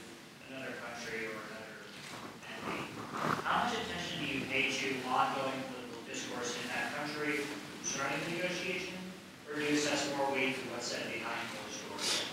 another 0.53 0.77
country 0.85 1.25
or 1.33 1.41
another 1.49 1.77
entity, 2.45 2.85
how 3.49 3.65
much 3.65 3.81
attention 3.81 4.21
do 4.21 4.27
you 4.29 4.45
pay 4.53 4.69
to 4.69 4.93
ongoing 5.09 5.57
political 5.73 6.05
discourse 6.05 6.53
in 6.61 6.69
that 6.69 6.93
country 6.93 7.41
surrounding 7.81 8.21
the 8.29 8.45
negotiation, 8.45 8.99
or 9.49 9.57
do 9.57 9.65
you 9.65 9.79
assess 9.79 10.11
more 10.17 10.31
weight 10.33 10.55
to 10.55 10.65
what's 10.75 10.89
said 10.89 11.07
behind 11.13 11.41
closed 11.55 11.81
doors? 11.89 12.27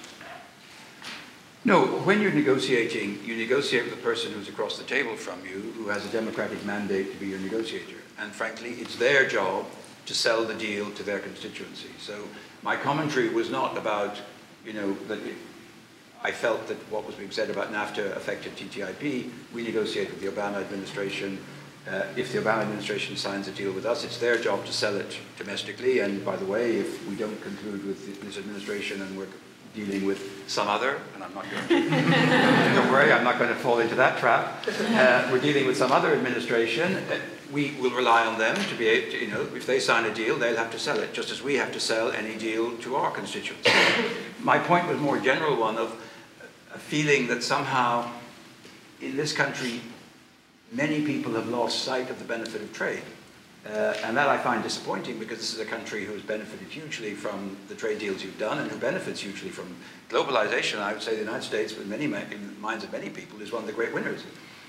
No, 1.63 1.85
when 2.05 2.21
you're 2.21 2.31
negotiating, 2.45 3.17
you 3.25 3.35
negotiate 3.35 3.85
with 3.85 3.95
the 3.95 4.01
person 4.03 4.31
who's 4.31 4.47
across 4.47 4.77
the 4.77 4.83
table 4.83 5.15
from 5.15 5.43
you, 5.43 5.73
who 5.77 5.87
has 5.87 6.05
a 6.05 6.09
democratic 6.09 6.63
mandate 6.63 7.11
to 7.11 7.17
be 7.17 7.25
your 7.25 7.39
negotiator. 7.39 7.97
And 8.19 8.31
frankly, 8.31 8.73
it's 8.73 8.97
their 8.97 9.27
job 9.27 9.65
to 10.05 10.13
sell 10.13 10.45
the 10.45 10.53
deal 10.53 10.91
to 10.91 11.01
their 11.01 11.17
constituency. 11.17 11.89
So 11.97 12.27
my 12.61 12.75
commentary 12.75 13.29
was 13.29 13.49
not 13.49 13.75
about, 13.75 14.21
you 14.63 14.73
know, 14.73 14.93
that 15.07 15.17
I 16.23 16.31
felt 16.31 16.67
that 16.67 16.77
what 16.91 17.07
was 17.07 17.15
being 17.15 17.31
said 17.31 17.49
about 17.49 17.73
NAFTA 17.73 18.15
affected 18.15 18.55
TTIP. 18.55 19.31
We 19.51 19.63
negotiate 19.63 20.11
with 20.11 20.21
the 20.21 20.27
Obama 20.27 20.57
administration. 20.57 21.39
Uh, 21.89 22.03
if 22.15 22.31
the 22.31 22.37
Obama 22.37 22.61
administration 22.61 23.17
signs 23.17 23.47
a 23.47 23.53
deal 23.53 23.71
with 23.71 23.87
us, 23.87 24.03
it's 24.03 24.19
their 24.19 24.37
job 24.37 24.63
to 24.65 24.71
sell 24.71 24.95
it 24.95 25.17
domestically. 25.39 25.99
And 26.01 26.23
by 26.23 26.35
the 26.35 26.45
way, 26.45 26.77
if 26.77 27.07
we 27.07 27.15
don't 27.15 27.41
conclude 27.41 27.83
with 27.87 28.21
this 28.21 28.37
administration 28.37 29.01
and 29.01 29.17
we're 29.17 29.33
dealing 29.75 30.05
with 30.05 30.43
some 30.47 30.67
other, 30.67 30.99
and 31.13 31.23
I'm 31.23 31.33
not 31.33 31.45
going 31.49 31.67
to, 31.67 32.75
don't 32.75 32.91
worry, 32.91 33.11
I'm 33.11 33.23
not 33.23 33.37
going 33.37 33.49
to 33.49 33.55
fall 33.55 33.79
into 33.79 33.95
that 33.95 34.17
trap. 34.17 34.65
Uh, 34.95 35.27
we're 35.31 35.41
dealing 35.41 35.65
with 35.67 35.75
some 35.75 35.91
other 35.91 36.13
administration. 36.13 36.95
Uh, 36.95 37.19
we 37.51 37.75
will 37.81 37.91
rely 37.91 38.25
on 38.25 38.39
them 38.39 38.55
to 38.55 38.75
be 38.75 38.87
able 38.87 39.11
to, 39.11 39.17
you 39.17 39.27
know, 39.27 39.41
if 39.53 39.65
they 39.65 39.79
sign 39.79 40.05
a 40.05 40.13
deal, 40.13 40.37
they'll 40.37 40.55
have 40.55 40.71
to 40.71 40.79
sell 40.79 40.99
it, 40.99 41.13
just 41.13 41.31
as 41.31 41.43
we 41.43 41.55
have 41.55 41.71
to 41.73 41.79
sell 41.79 42.11
any 42.11 42.35
deal 42.37 42.77
to 42.77 42.95
our 42.95 43.11
constituents. 43.11 43.69
My 44.39 44.57
point 44.57 44.87
was 44.87 44.99
more 44.99 45.19
general 45.19 45.57
one 45.57 45.77
of 45.77 45.91
a 46.73 46.77
feeling 46.77 47.27
that 47.27 47.43
somehow 47.43 48.09
in 49.01 49.17
this 49.17 49.33
country, 49.33 49.81
many 50.71 51.05
people 51.05 51.33
have 51.33 51.49
lost 51.49 51.83
sight 51.83 52.09
of 52.09 52.19
the 52.19 52.25
benefit 52.25 52.61
of 52.61 52.71
trade. 52.73 53.03
Uh, 53.65 53.97
and 54.03 54.15
that 54.15 54.27
I 54.27 54.37
find 54.37 54.61
disappointing 54.61 55.17
because 55.17 55.39
this 55.39 55.51
is 55.51 55.59
a 55.59 55.65
country 55.65 56.05
who 56.05 56.13
has 56.13 56.21
benefited 56.21 56.67
hugely 56.67 57.15
from 57.15 57.57
the 57.67 57.73
trade 57.73 57.97
deals 57.97 58.23
you've 58.23 58.37
done 58.37 58.59
and 58.59 58.69
who 58.69 58.77
benefits 58.77 59.21
hugely 59.21 59.49
from 59.49 59.75
globalization. 60.07 60.79
I 60.79 60.93
would 60.93 61.01
say 61.01 61.15
the 61.15 61.21
United 61.21 61.41
States, 61.41 61.75
in 61.75 61.89
many 61.89 62.05
in 62.05 62.11
the 62.11 62.59
minds 62.59 62.83
of 62.83 62.91
many 62.91 63.09
people, 63.09 63.41
is 63.41 63.51
one 63.51 63.63
of 63.63 63.67
the 63.67 63.73
great 63.73 63.91
winners. 63.91 64.23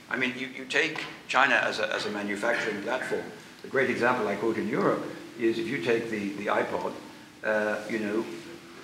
I 0.09 0.16
mean, 0.16 0.32
you, 0.38 0.47
you 0.47 0.64
take 0.64 1.05
China 1.28 1.57
as 1.57 1.78
a, 1.78 1.92
as 1.92 2.07
a 2.07 2.11
manufacturing 2.11 2.82
platform. 2.82 3.24
The 3.61 3.68
great 3.68 3.90
example 3.90 4.28
I 4.28 4.36
quote 4.36 4.57
in 4.57 4.66
Europe 4.66 5.05
is 5.38 5.59
if 5.59 5.66
you 5.66 5.82
take 5.82 6.09
the, 6.09 6.30
the 6.34 6.47
iPod, 6.47 6.92
uh, 7.44 7.80
you 7.90 7.99
know, 7.99 8.24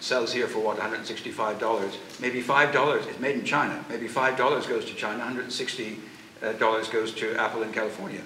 sells 0.00 0.30
here 0.30 0.46
for 0.46 0.58
what, 0.58 0.76
$165. 0.76 2.20
Maybe 2.20 2.42
$5 2.42 3.08
is 3.08 3.18
made 3.18 3.36
in 3.36 3.44
China. 3.46 3.82
Maybe 3.88 4.08
$5 4.08 4.36
goes 4.68 4.84
to 4.84 4.94
China, 4.94 5.24
$160 5.24 5.98
uh, 6.42 6.52
goes 6.52 7.12
to 7.14 7.36
Apple 7.36 7.62
in 7.62 7.72
California. 7.72 8.20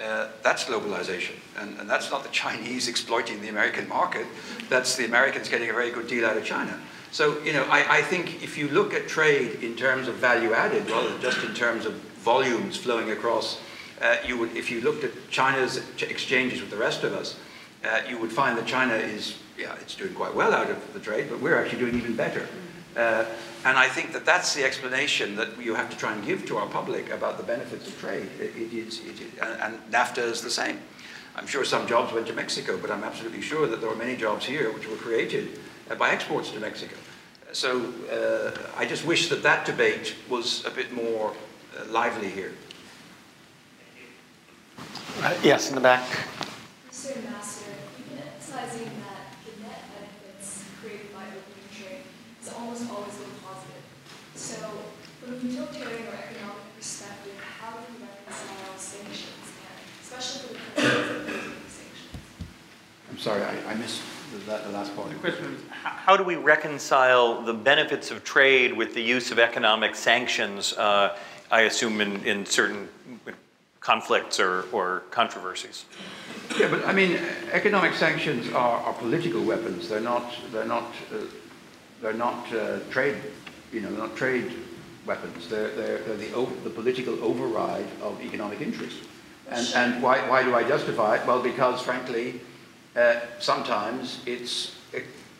Uh, 0.00 0.28
that's 0.42 0.64
globalization. 0.64 1.34
And, 1.58 1.78
and, 1.78 1.88
that's 1.88 2.10
not 2.10 2.22
the 2.22 2.30
Chinese 2.30 2.88
exploiting 2.94 3.40
the 3.42 3.48
American 3.48 3.88
market. 3.88 4.26
That's 4.68 4.96
the 4.96 5.04
Americans 5.04 5.48
getting 5.48 5.68
a 5.68 5.72
very 5.72 5.90
good 5.90 6.06
deal 6.06 6.24
out 6.24 6.36
of 6.36 6.44
China. 6.44 6.78
So, 7.10 7.38
you 7.42 7.52
know, 7.52 7.64
I, 7.64 7.98
I 7.98 8.02
think 8.02 8.42
if 8.42 8.56
you 8.56 8.68
look 8.68 8.94
at 8.94 9.06
trade 9.06 9.62
in 9.62 9.76
terms 9.76 10.08
of 10.08 10.14
value 10.14 10.54
added 10.54 10.88
rather 10.90 11.10
than 11.10 11.20
just 11.20 11.44
in 11.44 11.52
terms 11.52 11.84
of 11.84 11.92
volumes 11.92 12.78
flowing 12.78 13.10
across, 13.10 13.60
uh, 14.00 14.16
you 14.26 14.38
would, 14.38 14.56
if 14.56 14.70
you 14.70 14.80
looked 14.80 15.04
at 15.04 15.10
China's 15.28 15.82
exchanges 16.00 16.62
with 16.62 16.70
the 16.70 16.76
rest 16.76 17.04
of 17.04 17.12
us, 17.12 17.38
uh, 17.84 18.00
you 18.08 18.18
would 18.18 18.32
find 18.32 18.56
that 18.56 18.66
China 18.66 18.94
is, 18.94 19.36
yeah, 19.58 19.74
it's 19.82 19.94
doing 19.94 20.14
quite 20.14 20.34
well 20.34 20.54
out 20.54 20.70
of 20.70 20.92
the 20.94 21.00
trade, 21.00 21.26
but 21.28 21.40
we're 21.40 21.62
actually 21.62 21.80
doing 21.80 21.96
even 21.96 22.16
better. 22.16 22.48
Uh, 22.96 23.24
and 23.64 23.78
I 23.78 23.88
think 23.88 24.12
that 24.12 24.26
that's 24.26 24.54
the 24.54 24.64
explanation 24.64 25.36
that 25.36 25.58
you 25.58 25.74
have 25.74 25.88
to 25.90 25.96
try 25.96 26.12
and 26.12 26.24
give 26.24 26.46
to 26.46 26.58
our 26.58 26.66
public 26.66 27.10
about 27.10 27.38
the 27.38 27.44
benefits 27.44 27.88
of 27.88 27.98
trade. 27.98 28.28
It, 28.38 28.56
it 28.56 28.72
is, 28.72 29.00
it 29.00 29.20
is, 29.20 29.38
and, 29.40 29.60
and 29.62 29.92
NAFTA 29.92 30.18
is 30.18 30.42
the 30.42 30.50
same. 30.50 30.78
I'm 31.34 31.46
sure 31.46 31.64
some 31.64 31.86
jobs 31.86 32.12
went 32.12 32.26
to 32.26 32.34
Mexico, 32.34 32.76
but 32.76 32.90
I'm 32.90 33.04
absolutely 33.04 33.40
sure 33.40 33.66
that 33.66 33.80
there 33.80 33.88
were 33.88 33.96
many 33.96 34.16
jobs 34.16 34.44
here 34.44 34.70
which 34.72 34.86
were 34.86 34.96
created 34.96 35.58
uh, 35.90 35.94
by 35.94 36.10
exports 36.10 36.50
to 36.50 36.60
Mexico. 36.60 36.96
So 37.52 37.92
uh, 38.10 38.58
I 38.76 38.84
just 38.86 39.06
wish 39.06 39.28
that 39.28 39.42
that 39.42 39.64
debate 39.64 40.14
was 40.28 40.64
a 40.66 40.70
bit 40.70 40.92
more 40.92 41.34
uh, 41.78 41.90
lively 41.90 42.28
here. 42.28 42.52
Uh, 45.20 45.34
yes, 45.42 45.68
in 45.68 45.74
the 45.74 45.80
back. 45.80 46.06
Mr. 46.90 47.16
Ambassador, 47.16 47.72
you've 47.96 48.08
been 48.08 48.18
emphasizing 48.18 48.90
that 49.04 49.36
the 49.44 49.62
net 49.62 49.84
benefits 49.92 50.64
created 50.80 51.12
by 51.14 51.24
opening 51.24 51.68
trade 51.72 52.04
is 52.42 52.52
almost 52.52 52.90
always 52.90 53.14
been 53.14 53.30
positive. 53.44 53.82
So, 54.34 54.56
from 55.20 55.34
a 55.34 55.36
utilitarian 55.36 56.08
or 56.08 56.14
economic 56.14 56.76
perspective, 56.76 57.34
how 57.60 57.72
do 57.72 57.78
we 57.92 58.04
reconcile 58.04 58.76
sanctions, 58.76 59.52
and 59.62 59.78
especially 60.02 60.56
for 60.74 60.80
the 60.80 61.32
sanctions? 61.68 62.10
I'm 63.10 63.18
sorry, 63.18 63.42
I, 63.42 63.72
I 63.72 63.74
missed 63.74 64.02
that, 64.46 64.64
the 64.64 64.70
last 64.70 64.94
part. 64.96 65.10
The 65.10 65.14
question 65.16 65.44
is, 65.54 65.60
how 65.70 66.16
do 66.16 66.24
we 66.24 66.36
reconcile 66.36 67.42
the 67.42 67.54
benefits 67.54 68.10
of 68.10 68.24
trade 68.24 68.72
with 68.72 68.94
the 68.94 69.02
use 69.02 69.30
of 69.30 69.38
economic 69.38 69.94
sanctions, 69.94 70.72
uh, 70.72 71.16
I 71.50 71.62
assume 71.62 72.00
in, 72.00 72.24
in 72.24 72.46
certain 72.46 72.88
conflicts 73.80 74.40
or, 74.40 74.64
or 74.72 75.02
controversies? 75.10 75.84
Yeah, 76.58 76.68
but 76.68 76.86
I 76.86 76.92
mean, 76.92 77.20
economic 77.52 77.94
sanctions 77.94 78.52
are, 78.52 78.80
are 78.80 78.92
political 78.94 79.42
weapons. 79.42 79.88
They're 79.88 80.00
not, 80.00 80.32
they're 80.50 80.64
not, 80.64 80.92
uh, 81.12 81.18
they're 82.02 82.12
not 82.12 82.52
uh, 82.52 82.80
trade, 82.90 83.16
you 83.72 83.80
know, 83.80 83.90
not 83.90 84.16
trade 84.16 84.52
weapons. 85.06 85.48
They're, 85.48 85.70
they're, 85.70 85.98
they're 85.98 86.16
the, 86.16 86.46
the 86.64 86.70
political 86.70 87.22
override 87.24 87.86
of 88.02 88.20
economic 88.20 88.60
interest. 88.60 88.98
And, 89.48 89.66
and 89.74 90.02
why, 90.02 90.28
why 90.28 90.42
do 90.42 90.54
I 90.54 90.64
justify 90.64 91.16
it? 91.16 91.26
Well, 91.26 91.42
because 91.42 91.80
frankly, 91.80 92.40
uh, 92.96 93.20
sometimes 93.38 94.20
it's 94.26 94.76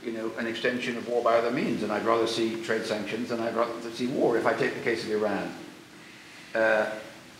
you 0.04 0.12
know, 0.12 0.32
an 0.38 0.46
extension 0.46 0.96
of 0.96 1.08
war 1.08 1.22
by 1.22 1.36
other 1.36 1.50
means, 1.50 1.82
and 1.82 1.92
I'd 1.92 2.04
rather 2.04 2.26
see 2.26 2.60
trade 2.62 2.84
sanctions 2.84 3.28
than 3.28 3.40
I'd 3.40 3.54
rather 3.54 3.90
see 3.92 4.08
war. 4.08 4.36
If 4.36 4.46
I 4.46 4.52
take 4.52 4.74
the 4.74 4.80
case 4.80 5.04
of 5.04 5.12
Iran, 5.12 5.54
uh, 6.54 6.90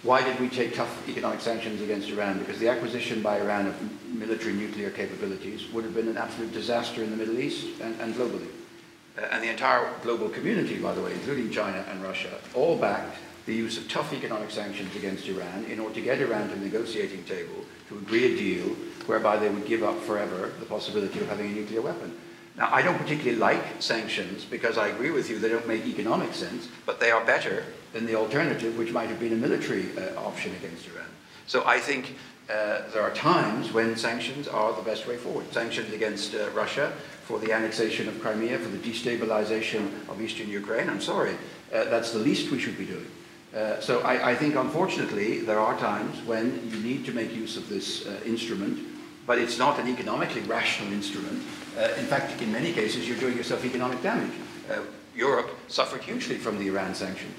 why 0.02 0.22
did 0.22 0.38
we 0.40 0.48
take 0.48 0.74
tough 0.74 1.08
economic 1.08 1.40
sanctions 1.40 1.80
against 1.80 2.08
Iran? 2.08 2.38
Because 2.38 2.58
the 2.58 2.68
acquisition 2.68 3.22
by 3.22 3.40
Iran 3.40 3.66
of 3.66 4.14
military 4.14 4.52
nuclear 4.52 4.90
capabilities 4.90 5.70
would 5.72 5.84
have 5.84 5.94
been 5.94 6.08
an 6.08 6.16
absolute 6.16 6.52
disaster 6.52 7.02
in 7.02 7.10
the 7.10 7.16
Middle 7.16 7.38
East 7.38 7.80
and, 7.80 8.00
and 8.00 8.14
globally. 8.14 8.48
Uh, 9.16 9.26
and 9.30 9.42
the 9.42 9.50
entire 9.50 9.88
global 10.02 10.28
community, 10.28 10.78
by 10.78 10.94
the 10.94 11.02
way, 11.02 11.12
including 11.12 11.50
China 11.50 11.84
and 11.90 12.02
Russia, 12.02 12.38
all 12.54 12.76
backed 12.76 13.16
the 13.44 13.54
use 13.54 13.76
of 13.76 13.88
tough 13.88 14.12
economic 14.12 14.50
sanctions 14.50 14.94
against 14.96 15.26
Iran 15.26 15.64
in 15.64 15.80
order 15.80 15.94
to 15.96 16.00
get 16.00 16.20
Iran 16.20 16.48
to 16.48 16.54
the 16.54 16.64
negotiating 16.64 17.24
table 17.24 17.64
to 17.88 17.98
agree 17.98 18.32
a 18.32 18.36
deal 18.36 18.68
whereby 19.06 19.36
they 19.36 19.48
would 19.48 19.66
give 19.66 19.82
up 19.82 20.00
forever 20.02 20.52
the 20.60 20.66
possibility 20.66 21.18
of 21.20 21.28
having 21.28 21.46
a 21.46 21.54
nuclear 21.54 21.82
weapon. 21.82 22.16
Now, 22.56 22.68
I 22.70 22.82
don't 22.82 22.98
particularly 22.98 23.38
like 23.38 23.82
sanctions 23.82 24.44
because 24.44 24.78
I 24.78 24.88
agree 24.88 25.10
with 25.10 25.28
you, 25.28 25.38
they 25.38 25.48
don't 25.48 25.66
make 25.66 25.86
economic 25.86 26.34
sense, 26.34 26.68
but 26.86 27.00
they 27.00 27.10
are 27.10 27.24
better 27.24 27.64
than 27.92 28.06
the 28.06 28.14
alternative, 28.14 28.78
which 28.78 28.92
might 28.92 29.08
have 29.08 29.18
been 29.18 29.32
a 29.32 29.36
military 29.36 29.86
uh, 29.96 30.20
option 30.20 30.54
against 30.54 30.86
Iran. 30.88 31.06
So 31.46 31.64
I 31.66 31.80
think 31.80 32.16
uh, 32.49 32.82
there 32.93 33.03
are 33.03 33.14
times 33.14 33.72
when 33.72 33.97
sanctions 33.97 34.49
are 34.49 34.72
the 34.72 34.82
best 34.82 35.07
way 35.07 35.16
forward. 35.16 35.51
Sanctions 35.53 35.93
against 35.93 36.34
uh, 36.34 36.51
Russia 36.51 36.93
for 37.24 37.38
the 37.38 37.53
annexation 37.53 38.09
of 38.09 38.20
Crimea, 38.20 38.59
for 38.59 38.68
the 38.68 38.78
destabilization 38.78 39.90
of 40.09 40.20
eastern 40.20 40.49
Ukraine, 40.49 40.90
I'm 40.90 41.01
sorry, 41.01 41.34
uh, 41.72 41.84
that's 41.84 42.12
the 42.12 42.18
least 42.18 42.51
we 42.51 42.59
should 42.59 42.76
be 42.76 42.86
doing. 42.86 43.07
Uh, 43.55 43.80
so 43.80 44.01
I, 44.01 44.30
I, 44.30 44.34
think, 44.34 44.57
unfortunately, 44.57 45.40
there 45.40 45.61
are 45.61 45.78
times 45.78 46.20
when 46.26 46.68
you 46.70 46.80
need 46.80 47.05
to 47.07 47.12
make 47.12 47.34
use 47.34 47.57
of 47.57 47.68
this 47.68 48.07
uh, 48.07 48.20
instrument, 48.24 48.78
but 49.26 49.38
it's 49.38 49.59
not 49.59 49.78
an 49.78 49.88
economically 49.88 50.40
rational 50.43 50.93
instrument. 50.93 51.43
In 51.99 52.07
fact, 52.07 52.40
in 52.43 52.51
many 52.51 52.72
cases, 52.72 53.07
you're 53.07 53.18
doing 53.18 53.36
yourself 53.36 53.64
economic 53.64 54.03
damage. 54.03 54.32
Europe 55.14 55.51
suffered 55.68 56.03
hugely 56.03 56.36
from 56.36 56.59
the 56.59 56.66
Iran 56.68 56.95
sanctions. 56.95 57.38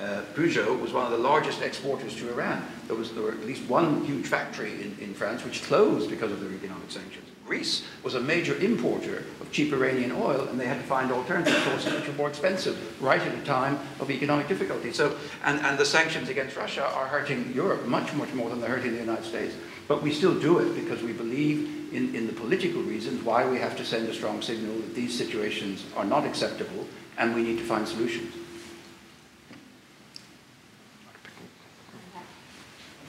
Uh, 0.00 0.22
Peugeot 0.34 0.80
was 0.80 0.92
one 0.92 1.04
of 1.04 1.10
the 1.10 1.18
largest 1.18 1.60
exporters 1.62 2.16
to 2.16 2.30
Iran. 2.30 2.64
There 2.86 2.96
was 2.96 3.12
there 3.12 3.22
were 3.22 3.32
at 3.32 3.44
least 3.44 3.68
one 3.68 4.04
huge 4.04 4.26
factory 4.26 4.72
in, 4.80 4.96
in 5.00 5.14
France 5.14 5.44
which 5.44 5.62
closed 5.64 6.08
because 6.08 6.32
of 6.32 6.40
their 6.40 6.52
economic 6.52 6.90
sanctions. 6.90 7.26
Greece 7.46 7.84
was 8.04 8.14
a 8.14 8.20
major 8.20 8.56
importer 8.58 9.24
of 9.40 9.50
cheap 9.50 9.72
Iranian 9.72 10.12
oil, 10.12 10.46
and 10.48 10.58
they 10.58 10.66
had 10.66 10.80
to 10.80 10.86
find 10.86 11.10
alternative 11.10 11.60
sources 11.64 11.92
which 11.92 12.06
were 12.06 12.14
more 12.14 12.28
expensive 12.28 13.02
right 13.02 13.20
at 13.20 13.34
a 13.34 13.44
time 13.44 13.76
of 13.98 14.08
economic 14.08 14.46
difficulty. 14.46 14.92
So, 14.92 15.18
and, 15.44 15.58
and 15.58 15.76
the 15.76 15.84
sanctions 15.84 16.28
against 16.28 16.56
Russia 16.56 16.86
are 16.86 17.08
hurting 17.08 17.52
Europe 17.52 17.84
much, 17.86 18.14
much 18.14 18.32
more 18.34 18.48
than 18.48 18.60
they're 18.60 18.70
hurting 18.70 18.92
the 18.92 19.00
United 19.00 19.24
States. 19.24 19.56
But 19.88 20.00
we 20.00 20.12
still 20.12 20.38
do 20.38 20.60
it 20.60 20.76
because 20.76 21.02
we 21.02 21.12
believe 21.12 21.92
in, 21.92 22.14
in 22.14 22.28
the 22.28 22.32
political 22.32 22.82
reasons 22.82 23.24
why 23.24 23.44
we 23.44 23.58
have 23.58 23.76
to 23.78 23.84
send 23.84 24.08
a 24.08 24.14
strong 24.14 24.40
signal 24.42 24.76
that 24.76 24.94
these 24.94 25.18
situations 25.18 25.84
are 25.96 26.04
not 26.04 26.24
acceptable 26.24 26.86
and 27.18 27.34
we 27.34 27.42
need 27.42 27.58
to 27.58 27.64
find 27.64 27.88
solutions. 27.88 28.32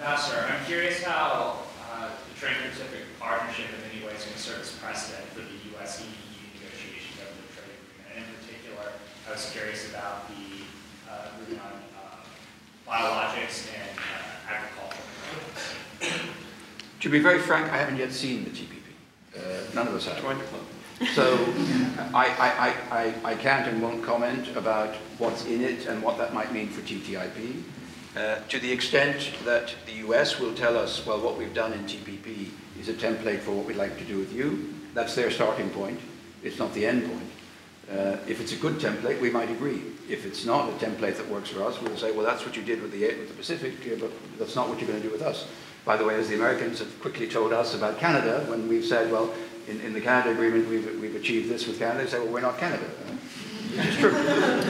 Ambassador, 0.01 0.51
I'm 0.51 0.65
curious 0.65 1.03
how 1.03 1.59
uh, 1.93 2.09
the 2.09 2.39
Trans-Pacific 2.39 3.01
Partnership 3.19 3.67
in 3.69 3.87
many 3.87 4.03
ways 4.03 4.25
can 4.25 4.35
serve 4.35 4.61
as 4.61 4.71
precedent 4.71 5.23
for 5.29 5.41
the 5.41 5.77
U.S. 5.77 6.01
EU 6.01 6.57
negotiations 6.57 7.21
over 7.21 7.37
the 7.37 7.53
trade 7.53 7.69
agreement. 7.77 8.09
And 8.09 8.25
in 8.25 8.33
particular, 8.41 8.93
I 9.27 9.31
was 9.31 9.51
curious 9.51 9.91
about 9.91 10.27
the 10.27 10.65
uh, 11.05 11.27
ruling 11.45 11.61
on 11.61 11.73
uh, 12.01 12.17
biologics 12.89 13.69
and 13.77 13.95
uh, 13.95 14.49
agriculture. 14.49 16.33
To 17.01 17.09
be 17.09 17.19
very 17.19 17.37
frank, 17.37 17.71
I 17.71 17.77
haven't 17.77 17.97
yet 17.97 18.11
seen 18.11 18.43
the 18.43 18.49
TPP. 18.49 18.81
Uh, 19.37 19.39
none 19.75 19.87
of 19.87 19.93
us 19.93 20.07
have. 20.07 20.19
Join 20.19 20.39
the 20.39 20.45
club. 20.45 20.63
So 21.13 21.37
I, 22.11 22.73
I, 22.89 23.13
I, 23.23 23.33
I 23.33 23.35
can't 23.35 23.67
and 23.67 23.79
won't 23.83 24.03
comment 24.03 24.47
about 24.55 24.95
what's 25.19 25.45
in 25.45 25.61
it 25.61 25.85
and 25.85 26.01
what 26.01 26.17
that 26.17 26.33
might 26.33 26.51
mean 26.51 26.69
for 26.69 26.81
TTIP. 26.81 27.61
Uh, 28.15 28.39
to 28.49 28.59
the 28.59 28.69
extent 28.69 29.31
that 29.45 29.73
the 29.85 29.93
US 30.07 30.37
will 30.37 30.53
tell 30.53 30.77
us, 30.77 31.05
well, 31.05 31.21
what 31.21 31.37
we've 31.37 31.53
done 31.53 31.71
in 31.71 31.79
TPP 31.85 32.49
is 32.77 32.89
a 32.89 32.93
template 32.93 33.39
for 33.39 33.51
what 33.51 33.65
we'd 33.65 33.77
like 33.77 33.97
to 33.99 34.03
do 34.03 34.17
with 34.17 34.33
you, 34.33 34.73
that's 34.93 35.15
their 35.15 35.31
starting 35.31 35.69
point. 35.69 35.99
It's 36.43 36.59
not 36.59 36.73
the 36.73 36.85
end 36.85 37.05
point. 37.05 37.29
Uh, 37.89 38.17
if 38.27 38.41
it's 38.41 38.51
a 38.51 38.57
good 38.57 38.79
template, 38.79 39.21
we 39.21 39.29
might 39.29 39.49
agree. 39.49 39.81
If 40.09 40.25
it's 40.25 40.45
not 40.45 40.69
a 40.69 40.73
template 40.73 41.15
that 41.17 41.29
works 41.29 41.49
for 41.49 41.63
us, 41.63 41.81
we'll 41.81 41.95
say, 41.95 42.11
well, 42.11 42.25
that's 42.25 42.45
what 42.45 42.57
you 42.57 42.63
did 42.63 42.81
with 42.81 42.91
the, 42.91 43.05
with 43.05 43.29
the 43.29 43.33
Pacific, 43.33 43.73
but 43.99 44.11
that's 44.37 44.55
not 44.55 44.67
what 44.67 44.79
you're 44.79 44.89
going 44.89 45.01
to 45.01 45.07
do 45.07 45.13
with 45.13 45.21
us. 45.21 45.47
By 45.85 45.95
the 45.95 46.03
way, 46.03 46.15
as 46.15 46.27
the 46.27 46.35
Americans 46.35 46.79
have 46.79 47.01
quickly 47.01 47.27
told 47.27 47.53
us 47.53 47.75
about 47.75 47.97
Canada, 47.97 48.45
when 48.49 48.67
we've 48.67 48.85
said, 48.85 49.09
well, 49.11 49.33
in, 49.67 49.79
in 49.81 49.93
the 49.93 50.01
Canada 50.01 50.31
agreement, 50.31 50.67
we've, 50.67 50.99
we've 50.99 51.15
achieved 51.15 51.49
this 51.49 51.65
with 51.65 51.79
Canada, 51.79 52.03
they 52.03 52.09
say, 52.09 52.19
well, 52.19 52.33
we're 52.33 52.41
not 52.41 52.57
Canada. 52.57 52.83
Which 52.83 53.85
is 53.87 53.97
true. 53.97 54.13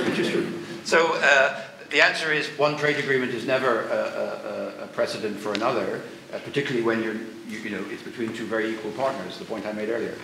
which 0.09 0.19
is 0.19 0.29
true. 0.29 0.59
So 0.83 1.15
uh, 1.15 1.61
the 1.91 2.01
answer 2.01 2.31
is 2.31 2.47
one 2.57 2.77
trade 2.77 2.97
agreement 2.97 3.33
is 3.33 3.45
never 3.45 3.87
a, 3.89 4.81
a, 4.81 4.83
a 4.83 4.87
precedent 4.87 5.37
for 5.37 5.53
another, 5.53 6.01
uh, 6.33 6.39
particularly 6.39 6.81
when 6.81 7.03
you're, 7.03 7.15
you, 7.47 7.59
you, 7.59 7.69
know, 7.69 7.83
it's 7.89 8.01
between 8.01 8.33
two 8.33 8.45
very 8.45 8.73
equal 8.73 8.91
partners, 8.91 9.37
the 9.37 9.45
point 9.45 9.65
I 9.65 9.73
made 9.73 9.89
earlier. 9.89 10.15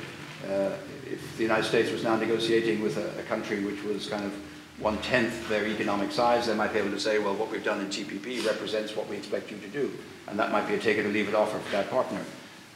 Uh, 0.45 0.71
if 1.05 1.35
the 1.35 1.43
United 1.43 1.65
States 1.65 1.91
was 1.91 2.03
now 2.03 2.15
negotiating 2.15 2.81
with 2.81 2.97
a, 2.97 3.19
a 3.19 3.23
country 3.23 3.63
which 3.63 3.83
was 3.83 4.07
kind 4.07 4.23
of 4.23 4.33
one-tenth 4.79 5.49
their 5.49 5.67
economic 5.67 6.11
size, 6.11 6.47
they 6.47 6.53
might 6.53 6.71
be 6.71 6.79
able 6.79 6.91
to 6.91 6.99
say, 6.99 7.19
well, 7.19 7.35
what 7.35 7.51
we've 7.51 7.63
done 7.63 7.81
in 7.81 7.87
TPP 7.87 8.45
represents 8.45 8.95
what 8.95 9.09
we 9.09 9.17
expect 9.17 9.51
you 9.51 9.57
to 9.57 9.67
do. 9.67 9.91
And 10.27 10.39
that 10.39 10.51
might 10.51 10.67
be 10.67 10.75
a 10.75 10.79
take 10.79 10.97
it 10.97 11.05
or 11.05 11.09
leave 11.09 11.27
it 11.27 11.35
offer 11.35 11.59
for 11.59 11.71
that 11.71 11.89
partner. 11.89 12.21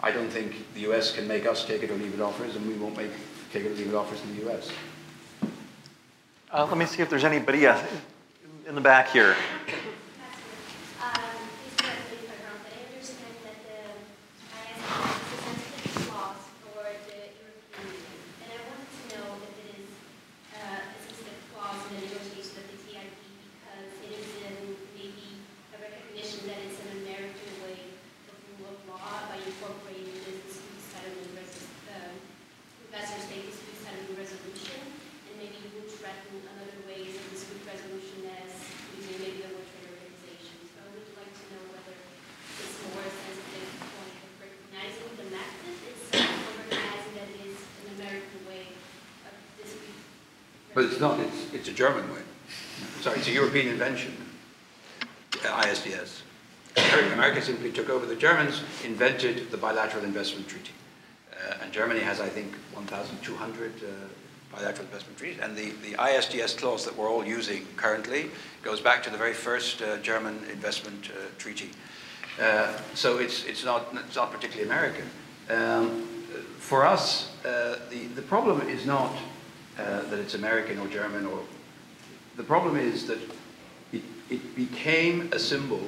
I 0.04 0.12
don't 0.12 0.30
think 0.30 0.74
the 0.74 0.82
US 0.92 1.16
can 1.16 1.28
make 1.28 1.46
us 1.46 1.64
take 1.64 1.84
it 1.84 1.92
or 1.92 1.96
leave 1.96 2.14
it 2.14 2.22
offers, 2.22 2.56
and 2.56 2.68
we 2.68 2.74
won't 2.74 2.98
make 2.98 3.12
take 3.54 3.64
it 3.64 3.72
or 3.72 3.76
leave 3.76 3.90
it 3.90 3.96
offers 3.96 4.22
in 4.24 4.36
the 4.36 4.52
US. 4.52 4.70
Uh, 6.52 6.66
let 6.66 6.78
me 6.78 6.86
see 6.86 7.02
if 7.02 7.10
there's 7.10 7.24
anybody 7.24 7.66
else 7.66 7.82
in 8.72 8.76
the 8.76 8.82
back 8.82 9.10
here. 9.10 9.36
But 50.74 50.86
it's 50.86 51.00
not, 51.00 51.20
it's, 51.20 51.54
it's 51.54 51.68
a 51.68 51.74
German 51.74 52.12
way. 52.14 52.22
Sorry, 53.02 53.20
it's 53.20 53.28
a 53.28 53.32
European 53.52 53.74
invention, 53.74 54.16
ISDS. 55.44 56.22
America 57.12 57.42
simply 57.42 57.70
took 57.70 57.90
over. 57.90 58.06
The 58.06 58.16
Germans 58.16 58.62
invented 58.86 59.52
the 59.52 59.58
bilateral 59.58 60.06
investment 60.06 60.48
treaty. 60.48 60.72
Uh, 61.34 61.56
and 61.62 61.74
Germany 61.74 62.00
has, 62.00 62.22
I 62.22 62.30
think, 62.30 62.56
1,200 62.74 63.74
uh, 63.76 63.88
bilateral 64.56 64.86
investment 64.86 65.18
treaties. 65.18 65.42
And 65.42 65.58
the, 65.58 65.72
the 65.84 65.98
ISDS 65.98 66.58
clause 66.58 66.86
that 66.86 66.96
we're 66.96 67.10
all 67.10 67.26
using 67.26 67.68
currently 67.76 68.32
goes 68.64 68.80
back 68.80 69.04
to 69.04 69.10
the 69.10 69.18
very 69.18 69.34
first 69.34 69.82
uh, 69.82 69.98
German 69.98 70.40
investment 70.50 71.10
uh, 71.10 71.28
treaty. 71.38 71.72
Uh, 72.42 72.72
so 72.94 73.18
it's, 73.18 73.44
it's, 73.44 73.66
not, 73.66 73.94
it's 74.08 74.16
not 74.16 74.32
particularly 74.32 74.70
American. 74.70 75.10
Um, 75.50 76.08
for 76.58 76.86
us, 76.86 77.36
uh, 77.44 77.80
the, 77.90 78.06
the 78.16 78.22
problem 78.22 78.62
is 78.70 78.86
not 78.86 79.14
that 79.76 80.20
it's 80.20 80.36
American 80.36 80.78
or 80.78 80.88
German 80.88 81.26
or 81.26 81.40
the 82.38 82.44
problem 82.44 82.78
is 82.78 83.08
that 83.08 83.20
it, 83.92 84.04
it 84.30 84.56
became 84.56 85.30
a 85.34 85.40
symbol 85.40 85.82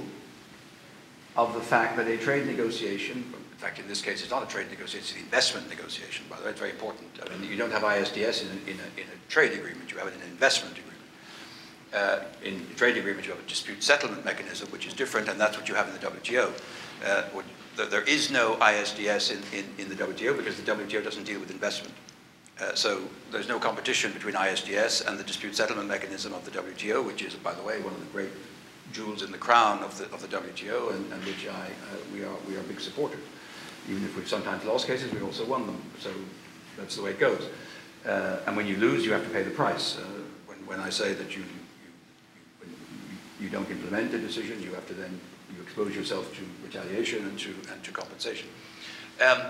of 1.35 1.53
the 1.53 1.61
fact 1.61 1.97
that 1.97 2.07
a 2.07 2.17
trade 2.17 2.45
negotiation, 2.45 3.17
in 3.17 3.57
fact 3.57 3.79
in 3.79 3.87
this 3.87 4.01
case 4.01 4.21
it's 4.21 4.31
not 4.31 4.43
a 4.43 4.47
trade 4.47 4.69
negotiation, 4.69 4.99
it's 4.99 5.13
an 5.13 5.19
investment 5.19 5.69
negotiation, 5.69 6.25
by 6.29 6.37
the 6.37 6.43
way, 6.43 6.51
it's 6.51 6.59
very 6.59 6.71
important. 6.71 7.09
I 7.25 7.29
mean, 7.35 7.49
you 7.49 7.57
don't 7.57 7.71
have 7.71 7.81
ISDS 7.81 8.43
in 8.43 8.47
a, 8.47 8.71
in 8.71 8.79
a, 8.79 9.01
in 9.01 9.07
a 9.07 9.31
trade 9.31 9.53
agreement, 9.53 9.91
you 9.91 9.97
have 9.97 10.07
it 10.07 10.13
in 10.15 10.21
an 10.21 10.29
investment 10.29 10.77
agreement. 10.77 10.93
Uh, 11.93 12.23
in 12.43 12.65
trade 12.75 12.97
agreement, 12.97 13.25
you 13.25 13.31
have 13.31 13.43
a 13.43 13.47
dispute 13.47 13.83
settlement 13.83 14.25
mechanism, 14.25 14.67
which 14.69 14.87
is 14.87 14.93
different, 14.93 15.29
and 15.29 15.39
that's 15.39 15.57
what 15.57 15.69
you 15.69 15.75
have 15.75 15.87
in 15.87 15.93
the 15.93 15.99
WTO. 15.99 16.51
Uh, 17.05 17.23
there 17.89 18.01
is 18.01 18.31
no 18.31 18.55
ISDS 18.55 19.31
in, 19.31 19.59
in, 19.59 19.65
in 19.77 19.89
the 19.89 19.95
WTO 19.95 20.35
because 20.35 20.59
the 20.59 20.71
WTO 20.71 21.03
doesn't 21.03 21.23
deal 21.23 21.39
with 21.39 21.51
investment. 21.51 21.93
Uh, 22.59 22.75
so 22.75 23.01
there's 23.31 23.47
no 23.47 23.57
competition 23.57 24.11
between 24.11 24.35
ISDS 24.35 25.07
and 25.07 25.17
the 25.17 25.23
dispute 25.23 25.55
settlement 25.55 25.87
mechanism 25.87 26.33
of 26.33 26.45
the 26.45 26.51
WTO, 26.51 27.03
which 27.03 27.23
is, 27.23 27.33
by 27.33 27.53
the 27.53 27.63
way, 27.63 27.81
one 27.81 27.93
of 27.93 27.99
the 27.99 28.05
great 28.07 28.29
jewels 28.91 29.23
in 29.23 29.31
the 29.31 29.37
crown 29.37 29.79
of 29.79 29.97
the, 29.97 30.05
of 30.13 30.21
the 30.21 30.27
WTO, 30.27 30.93
and, 30.93 31.11
and 31.11 31.23
which 31.25 31.47
I, 31.47 31.51
uh, 31.51 31.97
we, 32.13 32.23
are, 32.23 32.35
we 32.47 32.55
are 32.55 32.61
big 32.63 32.79
supporters. 32.79 33.23
Even 33.89 34.03
if 34.03 34.15
we've 34.15 34.27
sometimes 34.27 34.63
lost 34.65 34.85
cases, 34.85 35.11
we've 35.11 35.23
also 35.23 35.45
won 35.45 35.65
them. 35.65 35.81
So 35.99 36.11
that's 36.77 36.95
the 36.95 37.01
way 37.01 37.11
it 37.11 37.19
goes. 37.19 37.49
Uh, 38.05 38.37
and 38.45 38.55
when 38.55 38.67
you 38.67 38.77
lose, 38.77 39.03
you 39.03 39.13
have 39.13 39.23
to 39.23 39.29
pay 39.29 39.43
the 39.43 39.51
price. 39.51 39.97
Uh, 39.97 40.03
when, 40.45 40.57
when 40.67 40.79
I 40.79 40.89
say 40.89 41.13
that 41.13 41.35
you, 41.35 41.43
you, 42.61 42.69
you, 43.41 43.49
don't 43.49 43.69
implement 43.69 44.13
a 44.13 44.19
decision, 44.19 44.61
you 44.61 44.73
have 44.73 44.87
to 44.87 44.93
then 44.93 45.19
you 45.55 45.61
expose 45.63 45.95
yourself 45.95 46.33
to 46.35 46.41
retaliation 46.63 47.25
and 47.25 47.39
to, 47.39 47.49
and 47.71 47.83
to 47.83 47.91
compensation. 47.91 48.47
Um, 49.25 49.41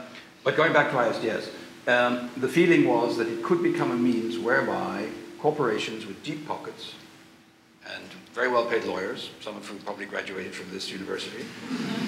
but 0.44 0.56
going 0.56 0.74
back 0.74 0.92
to 0.92 0.98
ISDS, 0.98 1.50
um, 1.88 2.30
the 2.38 2.48
feeling 2.48 2.88
was 2.88 3.18
that 3.18 3.28
it 3.28 3.44
could 3.44 3.62
become 3.62 3.92
a 3.92 3.96
means 3.96 4.38
whereby 4.38 5.08
corporations 5.40 6.06
with 6.06 6.24
deep 6.24 6.48
pockets 6.48 6.96
and 7.94 8.04
very 8.34 8.48
well 8.48 8.66
paid 8.66 8.86
lawyers, 8.86 9.30
some 9.42 9.58
of 9.58 9.68
whom 9.68 9.78
probably 9.80 10.06
graduated 10.06 10.56
from 10.56 10.72
this 10.72 10.90
university, 10.90 11.46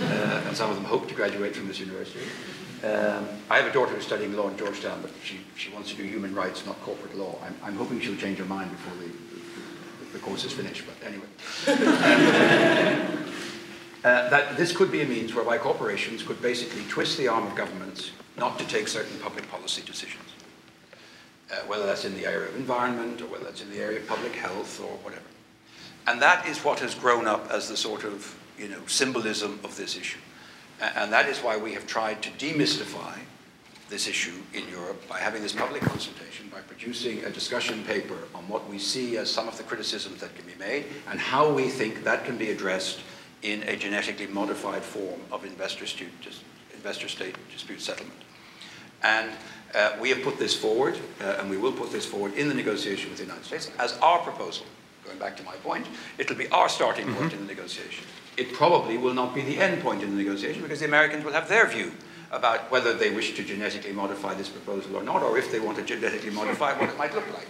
uh, 0.01 0.43
and 0.47 0.55
some 0.55 0.69
of 0.69 0.75
them 0.75 0.85
hope 0.85 1.07
to 1.09 1.13
graduate 1.13 1.55
from 1.55 1.67
this 1.67 1.79
university. 1.79 2.25
Um, 2.83 3.27
I 3.49 3.57
have 3.57 3.67
a 3.67 3.73
daughter 3.73 3.93
who's 3.93 4.05
studying 4.05 4.35
law 4.35 4.47
in 4.49 4.57
Georgetown, 4.57 5.01
but 5.01 5.11
she, 5.23 5.39
she 5.55 5.71
wants 5.71 5.91
to 5.91 5.97
do 5.97 6.03
human 6.03 6.33
rights, 6.33 6.65
not 6.65 6.79
corporate 6.81 7.17
law. 7.17 7.37
I'm, 7.43 7.55
I'm 7.63 7.75
hoping 7.75 7.99
she'll 7.99 8.15
change 8.15 8.37
her 8.37 8.45
mind 8.45 8.71
before 8.71 8.93
the, 8.97 9.07
the, 9.07 10.13
the 10.13 10.19
course 10.19 10.45
is 10.45 10.53
finished, 10.53 10.83
but 10.85 10.95
anyway. 11.05 11.25
Um, 11.67 13.23
uh, 14.03 14.29
that 14.29 14.55
this 14.55 14.75
could 14.75 14.91
be 14.91 15.01
a 15.01 15.05
means 15.05 15.33
whereby 15.33 15.57
corporations 15.57 16.23
could 16.23 16.41
basically 16.41 16.83
twist 16.89 17.17
the 17.17 17.27
arm 17.27 17.45
of 17.45 17.55
governments 17.55 18.11
not 18.37 18.59
to 18.59 18.67
take 18.67 18.87
certain 18.87 19.17
public 19.19 19.49
policy 19.49 19.81
decisions. 19.85 20.23
Uh, 21.51 21.57
whether 21.67 21.85
that's 21.85 22.05
in 22.05 22.15
the 22.15 22.25
area 22.25 22.49
of 22.49 22.55
environment 22.55 23.21
or 23.21 23.25
whether 23.25 23.43
that's 23.43 23.61
in 23.61 23.69
the 23.69 23.77
area 23.77 23.99
of 23.99 24.07
public 24.07 24.33
health 24.33 24.81
or 24.81 24.97
whatever. 25.03 25.21
And 26.07 26.19
that 26.19 26.47
is 26.47 26.63
what 26.63 26.79
has 26.79 26.95
grown 26.95 27.27
up 27.27 27.51
as 27.51 27.69
the 27.69 27.77
sort 27.77 28.03
of 28.03 28.35
you 28.57 28.67
know, 28.67 28.81
symbolism 28.87 29.59
of 29.63 29.77
this 29.77 29.95
issue. 29.95 30.19
And 30.81 31.13
that 31.13 31.29
is 31.29 31.39
why 31.39 31.55
we 31.55 31.73
have 31.73 31.85
tried 31.85 32.23
to 32.23 32.29
demystify 32.31 33.15
this 33.89 34.07
issue 34.07 34.41
in 34.55 34.67
Europe 34.69 35.07
by 35.07 35.19
having 35.19 35.43
this 35.43 35.53
public 35.53 35.83
consultation, 35.83 36.49
by 36.49 36.61
producing 36.61 37.23
a 37.25 37.29
discussion 37.29 37.83
paper 37.83 38.17
on 38.33 38.47
what 38.47 38.67
we 38.67 38.79
see 38.79 39.17
as 39.17 39.31
some 39.31 39.47
of 39.47 39.55
the 39.57 39.63
criticisms 39.63 40.21
that 40.21 40.35
can 40.35 40.45
be 40.47 40.55
made 40.55 40.85
and 41.11 41.19
how 41.19 41.51
we 41.51 41.69
think 41.69 42.03
that 42.03 42.25
can 42.25 42.37
be 42.37 42.49
addressed 42.49 43.01
in 43.43 43.61
a 43.63 43.75
genetically 43.75 44.25
modified 44.27 44.81
form 44.81 45.21
of 45.31 45.45
investor-state 45.45 46.09
investor 46.73 47.07
dispute 47.51 47.81
settlement. 47.81 48.24
And 49.05 49.29
uh, 49.75 49.95
we 50.01 50.09
have 50.09 50.23
put 50.23 50.39
this 50.39 50.55
forward, 50.55 50.97
uh, 51.21 51.37
and 51.39 51.49
we 51.49 51.57
will 51.57 51.71
put 51.71 51.91
this 51.91 52.05
forward 52.05 52.33
in 52.33 52.49
the 52.49 52.55
negotiation 52.55 53.09
with 53.09 53.19
the 53.19 53.25
United 53.25 53.45
States 53.45 53.71
as 53.77 53.93
our 53.99 54.19
proposal. 54.19 54.65
Going 55.05 55.19
back 55.19 55.37
to 55.37 55.43
my 55.43 55.53
point, 55.57 55.85
it'll 56.17 56.35
be 56.35 56.47
our 56.49 56.67
starting 56.67 57.05
point 57.05 57.31
mm-hmm. 57.31 57.41
in 57.41 57.47
the 57.47 57.53
negotiation. 57.53 58.05
It 58.35 58.51
probably 58.53 58.97
will 58.97 59.13
not 59.13 59.35
be 59.35 59.41
the 59.41 59.59
end 59.59 59.81
point 59.83 60.01
in 60.01 60.09
the 60.09 60.23
negotiation 60.23 60.63
because 60.63 60.79
the 60.79 60.87
Americans 60.87 61.23
will 61.23 61.33
have 61.33 61.47
their 61.47 61.67
view 61.67 61.91
about 62.31 62.71
whether 62.71 62.93
they 62.93 63.11
wish 63.11 63.35
to 63.35 63.43
genetically 63.43 63.93
modify 63.93 64.33
this 64.33 64.49
proposal 64.49 64.95
or 64.95 65.03
not, 65.03 65.21
or 65.21 65.37
if 65.37 65.51
they 65.51 65.59
want 65.59 65.77
to 65.77 65.83
genetically 65.83 66.31
modify 66.31 66.73
what 66.79 66.89
it 66.89 66.97
might 66.97 67.13
look 67.13 67.27
like. 67.33 67.47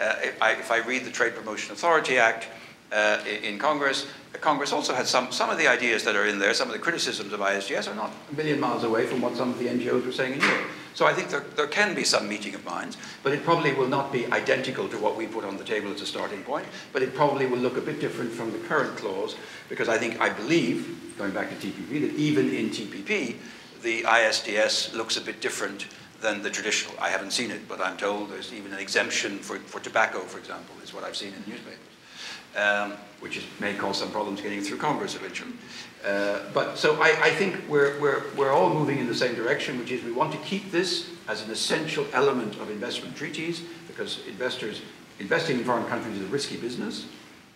Uh, 0.00 0.16
if, 0.22 0.42
I, 0.42 0.52
if, 0.52 0.70
I, 0.70 0.78
read 0.78 1.04
the 1.04 1.10
Trade 1.10 1.36
Promotion 1.36 1.72
Authority 1.72 2.18
Act 2.18 2.48
uh, 2.90 3.18
in, 3.42 3.58
Congress, 3.58 4.06
Congress 4.40 4.72
also 4.72 4.94
had 4.94 5.06
some, 5.06 5.30
some 5.30 5.50
of 5.50 5.58
the 5.58 5.68
ideas 5.68 6.02
that 6.04 6.16
are 6.16 6.26
in 6.26 6.38
there, 6.38 6.54
some 6.54 6.68
of 6.68 6.72
the 6.72 6.80
criticisms 6.80 7.32
of 7.32 7.40
ISDS 7.40 7.88
are 7.88 7.94
not 7.94 8.10
a 8.32 8.34
million 8.34 8.58
miles 8.58 8.82
away 8.82 9.06
from 9.06 9.20
what 9.20 9.36
some 9.36 9.50
of 9.50 9.58
the 9.58 9.66
NGOs 9.66 10.04
were 10.04 10.12
saying 10.12 10.32
in 10.32 10.40
Europe. 10.40 10.70
So 10.94 11.06
I 11.06 11.12
think 11.12 11.28
there, 11.28 11.44
there 11.56 11.66
can 11.66 11.94
be 11.94 12.04
some 12.04 12.28
meeting 12.28 12.54
of 12.54 12.64
minds, 12.64 12.96
but 13.24 13.32
it 13.32 13.44
probably 13.44 13.72
will 13.74 13.88
not 13.88 14.12
be 14.12 14.26
identical 14.26 14.88
to 14.88 14.96
what 14.98 15.16
we 15.16 15.26
put 15.26 15.44
on 15.44 15.56
the 15.56 15.64
table 15.64 15.92
as 15.92 16.00
a 16.00 16.06
starting 16.06 16.42
point, 16.44 16.66
but 16.92 17.02
it 17.02 17.14
probably 17.14 17.46
will 17.46 17.58
look 17.58 17.76
a 17.76 17.80
bit 17.80 18.00
different 18.00 18.30
from 18.30 18.52
the 18.52 18.58
current 18.58 18.96
clause, 18.96 19.34
because 19.68 19.88
I 19.88 19.98
think, 19.98 20.20
I 20.20 20.30
believe, 20.30 21.14
going 21.18 21.32
back 21.32 21.50
to 21.50 21.56
TPP, 21.56 22.00
that 22.00 22.14
even 22.14 22.54
in 22.54 22.70
TPP, 22.70 23.36
the 23.82 24.02
ISDS 24.02 24.94
looks 24.94 25.16
a 25.16 25.20
bit 25.20 25.40
different 25.40 25.88
than 26.20 26.42
the 26.42 26.50
traditional. 26.50 26.94
I 27.00 27.10
haven't 27.10 27.32
seen 27.32 27.50
it, 27.50 27.68
but 27.68 27.80
I'm 27.80 27.96
told 27.96 28.30
there's 28.30 28.52
even 28.52 28.72
an 28.72 28.78
exemption 28.78 29.38
for, 29.38 29.58
for 29.58 29.80
tobacco, 29.80 30.20
for 30.20 30.38
example, 30.38 30.74
is 30.82 30.94
what 30.94 31.04
I've 31.04 31.16
seen 31.16 31.34
in 31.34 31.52
newspapers, 31.52 31.78
um, 32.56 32.92
which 33.20 33.36
is, 33.36 33.44
may 33.60 33.74
cause 33.74 33.98
some 33.98 34.10
problems 34.10 34.40
getting 34.40 34.62
through 34.62 34.78
Congress 34.78 35.16
eventually. 35.16 35.52
Uh, 36.04 36.40
but 36.52 36.76
so 36.76 37.00
I, 37.00 37.16
I 37.22 37.30
think 37.30 37.66
we're, 37.68 37.98
we're, 37.98 38.22
we're 38.36 38.52
all 38.52 38.68
moving 38.68 38.98
in 38.98 39.06
the 39.06 39.14
same 39.14 39.34
direction, 39.34 39.78
which 39.78 39.90
is 39.90 40.04
we 40.04 40.12
want 40.12 40.32
to 40.32 40.38
keep 40.38 40.70
this 40.70 41.10
as 41.28 41.42
an 41.42 41.50
essential 41.50 42.06
element 42.12 42.56
of 42.56 42.70
investment 42.70 43.16
treaties 43.16 43.62
because 43.86 44.20
investors, 44.26 44.82
investing 45.18 45.58
in 45.58 45.64
foreign 45.64 45.86
countries 45.86 46.16
is 46.16 46.22
a 46.22 46.30
risky 46.30 46.56
business. 46.56 47.06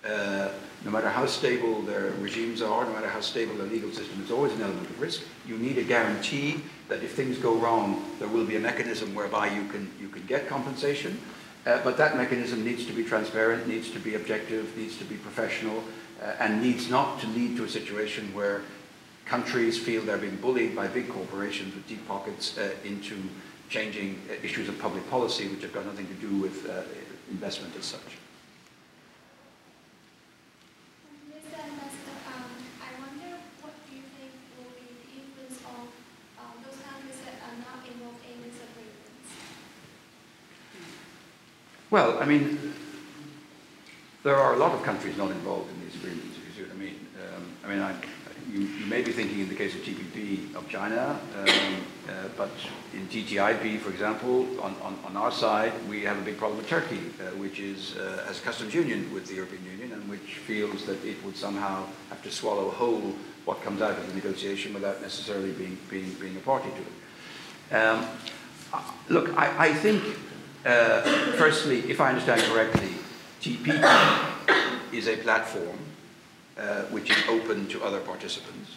Uh, 0.09 0.49
no 0.84 0.90
matter 0.90 1.11
how 1.11 1.26
stable 1.26 1.82
their 1.82 2.12
regimes 2.12 2.62
are, 2.62 2.84
no 2.84 2.92
matter 2.92 3.09
how 3.09 3.20
stable 3.20 3.55
their 3.57 3.66
legal 3.66 3.90
system, 3.90 4.16
there's 4.18 4.30
always 4.30 4.53
an 4.53 4.62
element 4.62 4.88
of 4.88 5.01
risk. 5.01 5.22
You 5.46 5.59
need 5.59 5.76
a 5.76 5.82
guarantee 5.82 6.62
that 6.88 7.03
if 7.03 7.14
things 7.14 7.36
go 7.36 7.55
wrong, 7.57 8.03
there 8.18 8.28
will 8.28 8.46
be 8.46 8.57
a 8.57 8.61
mechanism 8.61 9.14
whereby 9.14 9.49
you 9.49 9.66
can, 9.66 9.90
you 10.01 10.09
can 10.09 10.24
get 10.26 10.49
compensation. 10.49 11.20
Uh, 11.66 11.82
but 11.82 11.99
that 11.99 12.16
mechanism 12.16 12.64
needs 12.64 12.86
to 12.86 12.92
be 12.92 13.05
transparent, 13.05 13.66
needs 13.66 13.90
to 13.90 13.99
be 13.99 14.14
objective, 14.14 14.74
needs 14.76 14.96
to 14.96 15.05
be 15.05 15.16
professional, 15.16 15.82
uh, 16.23 16.35
and 16.41 16.62
needs 16.62 16.91
not 16.91 17.21
to 17.21 17.27
lead 17.29 17.57
to 17.57 17.64
a 17.64 17.69
situation 17.69 18.33
where 18.35 18.62
countries 19.25 19.79
feel 19.79 20.03
they're 20.03 20.19
being 20.19 20.37
bullied 20.37 20.75
by 20.75 20.87
big 20.87 21.09
corporations 21.09 21.75
with 21.75 21.87
deep 21.87 22.07
pockets 22.09 22.57
uh, 22.59 22.71
into 22.85 23.16
changing 23.69 24.21
uh, 24.31 24.35
issues 24.43 24.69
of 24.69 24.79
public 24.79 25.09
policy 25.11 25.47
which 25.49 25.62
have 25.62 25.73
got 25.73 25.85
nothing 25.85 26.07
to 26.07 26.14
do 26.14 26.35
with 26.37 26.69
uh, 26.69 26.83
investment 27.31 27.75
as 27.77 27.85
such. 27.85 28.16
Well, 41.91 42.19
I 42.21 42.27
mean, 42.27 42.75
there 44.23 44.37
are 44.37 44.53
a 44.53 44.59
lot 44.59 44.73
of 44.73 44.83
countries 44.83 45.16
not 45.16 45.31
involved 45.31 45.71
if 46.05 46.46
you 46.46 46.53
see 46.57 46.62
what 46.62 46.72
I 46.72 46.78
mean. 46.78 46.96
Um, 47.18 47.44
I 47.64 47.68
mean, 47.68 47.80
I, 47.80 47.94
you, 48.51 48.61
you, 48.61 48.86
may 48.86 49.03
be 49.03 49.12
thinking 49.12 49.40
in 49.40 49.49
the 49.49 49.55
case 49.55 49.74
of 49.74 49.82
TPP 49.82 50.55
of 50.55 50.68
China, 50.68 51.18
um, 51.36 51.49
uh, 51.49 52.12
but 52.36 52.51
in 52.94 53.07
TTIP, 53.09 53.80
for 53.80 53.90
example, 53.90 54.46
on, 54.62 54.74
on, 54.82 54.99
on, 55.05 55.16
our 55.16 55.30
side, 55.30 55.72
we 55.88 56.03
have 56.03 56.16
a 56.16 56.22
big 56.22 56.38
problem 56.38 56.59
with 56.59 56.68
Turkey, 56.68 57.01
uh, 57.20 57.36
which 57.36 57.61
is 57.61 57.96
uh, 57.96 58.24
has 58.26 58.38
a 58.38 58.42
customs 58.42 58.72
union 58.72 59.12
with 59.12 59.26
the 59.26 59.34
European 59.34 59.64
Union 59.64 59.92
and 59.92 60.09
which 60.09 60.38
feels 60.46 60.84
that 60.86 61.05
it 61.05 61.22
would 61.24 61.36
somehow 61.36 61.84
have 62.09 62.22
to 62.22 62.30
swallow 62.30 62.70
whole 62.70 63.14
what 63.44 63.62
comes 63.62 63.82
out 63.82 63.99
of 63.99 64.07
the 64.07 64.14
negotiation 64.14 64.74
without 64.74 65.03
necessarily 65.03 65.53
being, 65.53 65.78
being, 65.90 66.11
being 66.20 66.36
a 66.36 66.40
party 66.40 66.70
to 66.70 67.76
it. 67.76 67.80
Um, 67.80 68.07
look, 69.09 69.36
I, 69.36 69.68
I 69.68 69.74
think 69.74 70.03
uh, 70.64 71.03
firstly, 71.32 71.80
if 71.90 72.01
I 72.01 72.11
understand 72.11 72.42
correctly, 72.42 72.92
TPP 73.40 74.38
is 74.93 75.09
a 75.09 75.16
platform 75.16 75.78
uh, 76.59 76.82
which 76.84 77.11
is 77.11 77.16
open 77.28 77.66
to 77.68 77.82
other 77.82 78.01
participants 78.01 78.70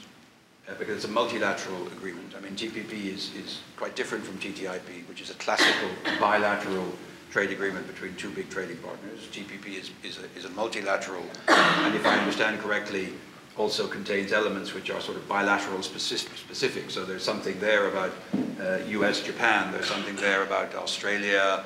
uh, 0.67 0.73
because 0.77 0.95
it's 0.97 1.05
a 1.05 1.09
multilateral 1.09 1.87
agreement. 1.87 2.33
I 2.37 2.39
mean, 2.39 2.55
TPP 2.55 3.05
is, 3.05 3.33
is 3.35 3.61
quite 3.77 3.95
different 3.95 4.23
from 4.23 4.37
TTIP, 4.37 5.07
which 5.07 5.21
is 5.21 5.29
a 5.29 5.35
classical 5.35 5.89
bilateral 6.19 6.85
trade 7.31 7.51
agreement 7.51 7.87
between 7.87 8.13
two 8.15 8.29
big 8.29 8.49
trading 8.49 8.77
partners. 8.77 9.27
TPP 9.31 9.79
is, 9.79 9.91
is, 10.03 10.19
a, 10.19 10.37
is 10.37 10.45
a 10.45 10.49
multilateral, 10.49 11.23
and 11.47 11.95
if 11.95 12.05
I 12.05 12.17
understand 12.17 12.59
correctly, 12.59 13.13
also 13.57 13.87
contains 13.87 14.31
elements 14.31 14.73
which 14.73 14.89
are 14.89 15.01
sort 15.01 15.17
of 15.17 15.27
bilateral 15.27 15.81
specific. 15.81 16.89
So 16.89 17.05
there's 17.05 17.23
something 17.23 17.59
there 17.59 17.87
about 17.87 18.11
uh, 18.59 18.77
US, 18.87 19.21
Japan, 19.21 19.71
there's 19.71 19.87
something 19.87 20.15
there 20.17 20.43
about 20.43 20.73
Australia, 20.75 21.63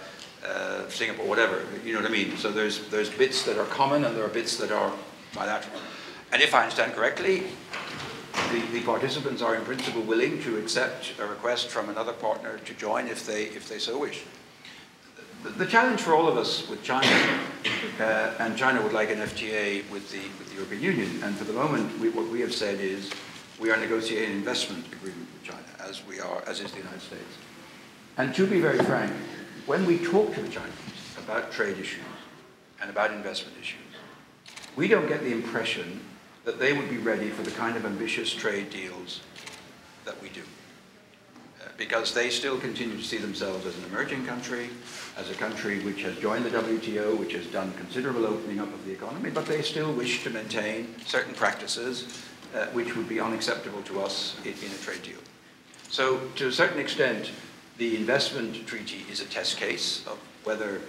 uh, 0.47 0.89
Singapore, 0.89 1.25
whatever, 1.25 1.63
you 1.83 1.93
know 1.93 2.01
what 2.01 2.09
I 2.09 2.13
mean? 2.13 2.37
So 2.37 2.51
there's, 2.51 2.87
there's 2.89 3.09
bits 3.09 3.43
that 3.43 3.57
are 3.57 3.65
common 3.65 4.05
and 4.05 4.15
there 4.15 4.25
are 4.25 4.29
bits 4.29 4.57
that 4.57 4.71
are 4.71 4.93
bilateral. 5.33 5.79
And 6.31 6.41
if 6.41 6.53
I 6.53 6.63
understand 6.63 6.93
correctly, 6.93 7.43
the, 8.51 8.61
the 8.71 8.81
participants 8.81 9.41
are 9.41 9.55
in 9.55 9.63
principle 9.63 10.01
willing 10.01 10.41
to 10.43 10.57
accept 10.57 11.13
a 11.19 11.25
request 11.25 11.69
from 11.69 11.89
another 11.89 12.13
partner 12.13 12.59
to 12.65 12.73
join 12.73 13.07
if 13.07 13.25
they, 13.25 13.43
if 13.45 13.69
they 13.69 13.79
so 13.79 13.97
wish. 13.99 14.23
The, 15.43 15.49
the 15.49 15.65
challenge 15.65 16.01
for 16.01 16.13
all 16.13 16.27
of 16.27 16.37
us 16.37 16.67
with 16.67 16.83
China, 16.83 17.07
uh, 17.99 18.33
and 18.39 18.57
China 18.57 18.81
would 18.81 18.93
like 18.93 19.11
an 19.11 19.19
FTA 19.19 19.89
with 19.89 20.11
the, 20.11 20.19
with 20.39 20.49
the 20.49 20.55
European 20.55 20.81
Union, 20.81 21.23
and 21.23 21.35
for 21.35 21.45
the 21.45 21.53
moment 21.53 21.97
we, 21.99 22.09
what 22.09 22.27
we 22.29 22.41
have 22.41 22.53
said 22.53 22.79
is 22.79 23.11
we 23.59 23.71
are 23.71 23.77
negotiating 23.77 24.31
an 24.31 24.37
investment 24.37 24.85
agreement 24.91 25.27
with 25.33 25.43
China, 25.43 25.63
as 25.87 26.05
we 26.05 26.19
are, 26.19 26.43
as 26.47 26.59
is 26.59 26.71
the 26.71 26.79
United 26.79 27.01
States. 27.01 27.37
And 28.17 28.33
to 28.35 28.47
be 28.47 28.59
very 28.59 28.79
frank, 28.79 29.11
when 29.65 29.85
we 29.85 29.97
talk 29.97 30.33
to 30.35 30.41
the 30.41 30.49
Chinese 30.49 30.71
about 31.17 31.51
trade 31.51 31.77
issues 31.77 32.03
and 32.81 32.89
about 32.89 33.11
investment 33.11 33.57
issues, 33.59 33.79
we 34.75 34.87
don't 34.87 35.07
get 35.07 35.21
the 35.21 35.31
impression 35.31 36.01
that 36.43 36.59
they 36.59 36.73
would 36.73 36.89
be 36.89 36.97
ready 36.97 37.29
for 37.29 37.41
the 37.41 37.51
kind 37.51 37.75
of 37.75 37.85
ambitious 37.85 38.31
trade 38.31 38.69
deals 38.69 39.21
that 40.03 40.21
we 40.21 40.29
do. 40.29 40.41
Uh, 41.61 41.69
because 41.77 42.13
they 42.13 42.29
still 42.29 42.59
continue 42.59 42.95
to 42.95 43.03
see 43.03 43.17
themselves 43.17 43.65
as 43.65 43.75
an 43.77 43.83
emerging 43.85 44.23
country, 44.25 44.69
as 45.17 45.31
a 45.31 45.33
country 45.33 45.79
which 45.79 46.03
has 46.03 46.15
joined 46.17 46.45
the 46.45 46.51
WTO, 46.51 47.17
which 47.17 47.33
has 47.33 47.47
done 47.47 47.73
considerable 47.73 48.27
opening 48.27 48.59
up 48.59 48.71
of 48.71 48.85
the 48.85 48.91
economy, 48.91 49.31
but 49.31 49.47
they 49.47 49.63
still 49.63 49.91
wish 49.93 50.23
to 50.23 50.29
maintain 50.29 50.93
certain 51.05 51.33
practices 51.33 52.23
uh, 52.53 52.67
which 52.67 52.95
would 52.95 53.09
be 53.09 53.19
unacceptable 53.19 53.81
to 53.81 54.01
us 54.01 54.35
in, 54.43 54.51
in 54.51 54.71
a 54.71 54.77
trade 54.83 55.01
deal. 55.01 55.17
So, 55.89 56.19
to 56.35 56.47
a 56.47 56.51
certain 56.51 56.79
extent, 56.79 57.31
the 57.77 57.95
investment 57.97 58.65
treaty 58.65 59.05
is 59.11 59.21
a 59.21 59.25
test 59.25 59.57
case 59.57 60.05
of 60.07 60.17
whether 60.43 60.81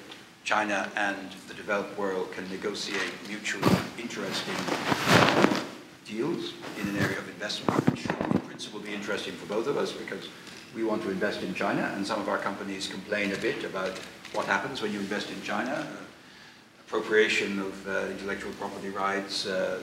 China 0.45 0.89
and 0.95 1.33
the 1.49 1.55
developed 1.55 1.99
world 1.99 2.31
can 2.31 2.49
negotiate 2.49 3.13
mutually 3.27 3.69
interesting 3.99 4.55
deals 6.05 6.55
in 6.81 6.89
an 6.89 6.97
area 6.99 7.19
of 7.19 7.29
investment, 7.29 7.91
which 7.91 8.01
should 8.01 8.11
in 8.11 8.41
principle 8.43 8.79
be 8.79 8.95
interesting 8.95 9.33
for 9.35 9.47
both 9.47 9.67
of 9.67 9.77
us 9.77 9.91
because 9.91 10.29
we 10.75 10.85
want 10.85 11.03
to 11.03 11.11
invest 11.11 11.43
in 11.43 11.53
China 11.55 11.93
and 11.97 12.07
some 12.07 12.21
of 12.21 12.29
our 12.29 12.39
companies 12.39 12.87
complain 12.87 13.33
a 13.33 13.37
bit 13.39 13.65
about 13.65 13.99
what 14.33 14.47
happens 14.47 14.81
when 14.81 14.93
you 14.93 15.01
invest 15.01 15.31
in 15.31 15.43
China, 15.43 15.73
uh, 15.73 15.97
appropriation 16.87 17.59
of 17.59 17.89
uh, 17.89 18.07
intellectual 18.11 18.53
property 18.53 18.91
rights, 18.91 19.47
uh, 19.47 19.81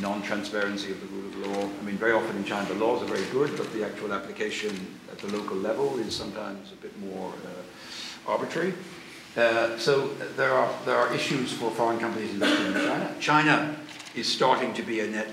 non-transparency 0.00 0.92
of 0.92 1.00
the 1.00 1.06
rule 1.06 1.26
of 1.26 1.36
law. 1.56 1.70
I 1.80 1.82
mean, 1.84 1.96
very 1.96 2.12
often 2.12 2.36
in 2.36 2.44
China 2.44 2.68
the 2.68 2.74
laws 2.74 3.02
are 3.02 3.06
very 3.06 3.26
good, 3.32 3.56
but 3.56 3.72
the 3.72 3.84
actual 3.84 4.12
application 4.12 4.70
at 5.10 5.18
the 5.18 5.28
local 5.36 5.56
level 5.56 5.98
is 5.98 6.14
sometimes 6.14 6.72
a 6.72 6.76
bit 6.76 6.98
more 7.00 7.32
uh, 7.32 8.30
arbitrary. 8.30 8.74
Uh, 9.36 9.78
so 9.78 10.08
there 10.36 10.52
are, 10.52 10.72
there 10.84 10.96
are 10.96 11.14
issues 11.14 11.52
for 11.52 11.70
foreign 11.70 11.98
companies 11.98 12.30
investing 12.30 12.66
in 12.66 12.72
China. 12.74 13.14
China 13.20 13.76
is 14.14 14.26
starting 14.26 14.74
to 14.74 14.82
be 14.82 15.00
a 15.00 15.06
net 15.06 15.28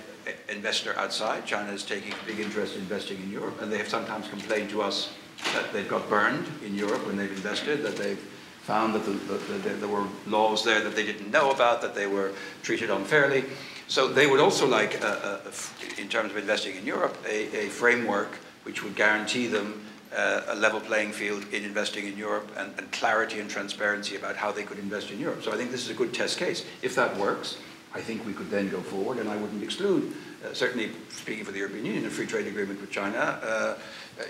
investor 0.50 0.98
outside. 0.98 1.46
China 1.46 1.72
is 1.72 1.84
taking 1.84 2.12
a 2.14 2.26
big 2.26 2.40
interest 2.40 2.76
in 2.76 2.82
investing 2.82 3.22
in 3.22 3.32
Europe, 3.32 3.62
and 3.62 3.72
they 3.72 3.78
have 3.78 3.88
sometimes 3.88 4.28
complained 4.28 4.70
to 4.70 4.82
us 4.82 5.14
that 5.54 5.72
they've 5.74 5.90
got 5.90 6.10
burned 6.10 6.46
in 6.66 6.76
Europe 6.76 7.06
when 7.06 7.18
they've 7.18 7.32
invested, 7.32 7.84
that 7.84 7.96
they've 7.98 8.24
found 8.62 8.96
that 8.96 9.06
the, 9.06 9.12
the, 9.12 9.70
there 9.76 9.88
were 9.88 10.08
laws 10.26 10.64
there 10.64 10.82
that 10.82 10.96
they 10.96 11.06
didn't 11.06 11.30
know 11.30 11.52
about, 11.52 11.82
that 11.82 11.94
they 11.94 12.08
were 12.08 12.32
treated 12.64 12.90
unfairly. 12.90 13.46
So 13.88 14.08
they 14.08 14.26
would 14.26 14.40
also 14.40 14.68
like, 14.68 15.02
a, 15.02 15.42
a, 15.46 15.50
a, 15.50 16.02
in 16.02 16.10
terms 16.10 16.32
of 16.32 16.38
investing 16.38 16.76
in 16.76 16.86
Europe, 16.86 17.18
a, 17.28 17.68
framework 17.70 18.36
which 18.64 18.84
would 18.84 18.96
guarantee 18.96 19.46
them 19.48 19.86
uh, 20.16 20.42
a 20.48 20.56
level 20.56 20.80
playing 20.80 21.12
field 21.12 21.46
in 21.54 21.64
investing 21.64 22.08
in 22.08 22.18
Europe 22.18 22.50
and, 22.58 22.74
and, 22.78 22.92
clarity 22.92 23.40
and 23.40 23.50
transparency 23.50 24.16
about 24.16 24.36
how 24.36 24.52
they 24.52 24.64
could 24.64 24.80
invest 24.80 25.12
in 25.12 25.20
Europe. 25.20 25.44
So 25.44 25.52
I 25.52 25.58
think 25.58 25.72
this 25.72 25.84
is 25.84 25.90
a 25.90 25.94
good 25.94 26.14
test 26.14 26.38
case. 26.38 26.66
If 26.82 26.96
that 26.96 27.16
works, 27.18 27.58
I 27.94 28.02
think 28.02 28.26
we 28.26 28.34
could 28.34 28.50
then 28.50 28.70
go 28.70 28.82
forward, 28.82 29.20
and 29.20 29.30
I 29.30 29.38
wouldn't 29.38 29.64
exclude, 29.64 30.14
uh, 30.44 30.54
certainly 30.54 30.92
speaking 31.10 31.46
for 31.46 31.52
the 31.52 31.60
European 31.60 31.86
Union, 31.86 32.06
a 32.06 32.10
free 32.10 32.26
trade 32.26 32.48
agreement 32.48 32.82
with 32.82 32.92
China. 32.92 33.18
Uh, 33.18 33.76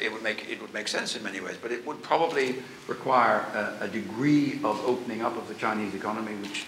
it 0.02 0.12
would 0.12 0.24
make 0.24 0.50
it 0.50 0.62
would 0.62 0.74
make 0.74 0.88
sense 0.88 1.16
in 1.16 1.24
many 1.24 1.40
ways, 1.40 1.58
but 1.62 1.72
it 1.72 1.86
would 1.86 2.02
probably 2.02 2.56
require 2.88 3.46
a, 3.54 3.86
a 3.86 3.88
degree 3.88 4.60
of 4.64 4.80
opening 4.86 5.22
up 5.22 5.38
of 5.38 5.48
the 5.48 5.54
Chinese 5.56 5.94
economy, 5.94 6.34
which, 6.36 6.66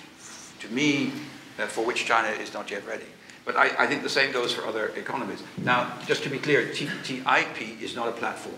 to 0.59 0.69
me, 0.69 1.07
uh, 1.07 1.11
for 1.65 1.83
which 1.85 2.05
China 2.05 2.29
is 2.29 2.53
not 2.53 2.69
yet 2.69 2.85
ready. 2.87 3.05
But 3.45 3.55
I, 3.55 3.71
I, 3.79 3.87
think 3.87 4.03
the 4.03 4.09
same 4.09 4.33
goes 4.33 4.53
for 4.53 4.65
other 4.67 4.89
economies. 4.97 5.41
Now, 5.57 5.97
just 6.05 6.21
to 6.23 6.29
be 6.29 6.37
clear, 6.37 6.67
TTIP 6.67 7.81
is 7.81 7.95
not 7.95 8.09
a 8.09 8.11
platform. 8.11 8.57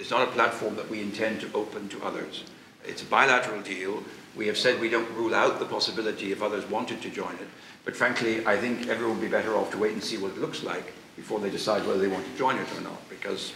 It's 0.00 0.10
not 0.10 0.26
a 0.26 0.30
platform 0.32 0.74
that 0.76 0.90
we 0.90 1.00
intend 1.00 1.40
to 1.42 1.50
open 1.54 1.88
to 1.90 2.02
others. 2.02 2.44
It's 2.84 3.02
a 3.02 3.06
bilateral 3.06 3.62
deal. 3.62 4.02
We 4.34 4.46
have 4.48 4.58
said 4.58 4.80
we 4.80 4.88
don't 4.88 5.10
rule 5.14 5.34
out 5.34 5.58
the 5.58 5.64
possibility 5.64 6.32
if 6.32 6.42
others 6.42 6.68
wanted 6.68 7.02
to 7.02 7.10
join 7.10 7.34
it. 7.34 7.48
But 7.84 7.96
frankly, 7.96 8.44
I 8.46 8.56
think 8.56 8.88
everyone 8.88 9.20
would 9.20 9.24
be 9.24 9.30
better 9.30 9.56
off 9.56 9.70
to 9.72 9.78
wait 9.78 9.92
and 9.92 10.02
see 10.02 10.18
what 10.18 10.32
it 10.32 10.38
looks 10.38 10.64
like 10.64 10.92
before 11.16 11.38
they 11.38 11.50
decide 11.50 11.86
whether 11.86 12.00
they 12.00 12.08
want 12.08 12.24
to 12.24 12.36
join 12.36 12.56
it 12.56 12.66
or 12.76 12.80
not, 12.80 13.08
because 13.08 13.52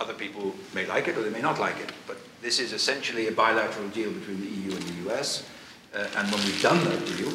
other 0.00 0.14
people 0.14 0.54
may 0.74 0.84
like 0.86 1.08
it 1.08 1.16
or 1.16 1.22
they 1.22 1.30
may 1.30 1.40
not 1.40 1.58
like 1.58 1.78
it. 1.78 1.92
But 2.06 2.18
this 2.42 2.58
is 2.58 2.72
essentially 2.72 3.28
a 3.28 3.32
bilateral 3.32 3.88
deal 3.88 4.10
between 4.10 4.40
the 4.40 4.48
EU 4.48 4.72
and 4.72 4.82
the 4.82 5.10
US. 5.10 5.48
Uh, 5.94 6.08
and 6.16 6.30
when 6.30 6.42
we've 6.44 6.60
done 6.60 6.82
that 6.84 7.06
deal, 7.06 7.32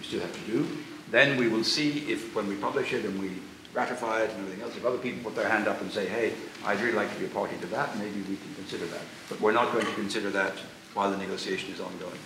we 0.00 0.06
still 0.06 0.20
have 0.20 0.32
to 0.32 0.50
do, 0.50 0.66
then 1.10 1.36
we 1.36 1.48
will 1.48 1.64
see 1.64 2.10
if, 2.10 2.34
when 2.34 2.46
we 2.46 2.56
publish 2.56 2.92
it 2.92 3.04
and 3.04 3.20
we 3.20 3.30
ratify 3.74 4.22
it 4.22 4.30
and 4.30 4.40
everything 4.40 4.62
else, 4.62 4.76
if 4.76 4.84
other 4.84 4.98
people 4.98 5.22
put 5.22 5.36
their 5.36 5.48
hand 5.48 5.68
up 5.68 5.80
and 5.80 5.92
say, 5.92 6.06
hey, 6.06 6.32
I'd 6.64 6.80
really 6.80 6.96
like 6.96 7.12
to 7.12 7.18
be 7.18 7.26
a 7.26 7.28
party 7.28 7.56
to 7.60 7.66
that, 7.68 7.96
maybe 7.98 8.20
we 8.20 8.36
can 8.36 8.54
consider 8.54 8.86
that. 8.86 9.02
But 9.28 9.40
we're 9.40 9.52
not 9.52 9.72
going 9.72 9.86
to 9.86 9.92
consider 9.94 10.30
that 10.30 10.54
while 10.94 11.10
the 11.10 11.16
negotiation 11.16 11.72
is 11.72 11.80
ongoing. 11.80 12.18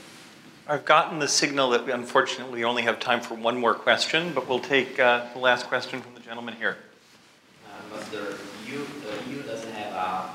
I've 0.67 0.87
gotten 0.87 1.19
the 1.19 1.29
signal 1.29 1.71
that 1.71 1.85
we 1.85 1.93
unfortunately 1.93 2.65
only 2.65 2.83
have 2.83 2.99
time 2.99 3.21
for 3.21 3.35
one 3.35 3.59
more 3.59 3.75
question, 3.75 4.33
but 4.33 4.49
we'll 4.49 4.61
take 4.61 4.99
uh, 4.99 5.27
the 5.35 5.41
last 5.41 5.67
question 5.67 6.01
from 6.01 6.15
the 6.15 6.21
gentleman 6.21 6.55
here. 6.55 6.79
Uh, 7.69 7.99
Mr. 7.99 8.39
EU, 8.67 8.81
uh, 8.81 9.31
EU 9.31 9.43
doesn't 9.43 9.73
have 9.73 9.93
a 9.93 10.31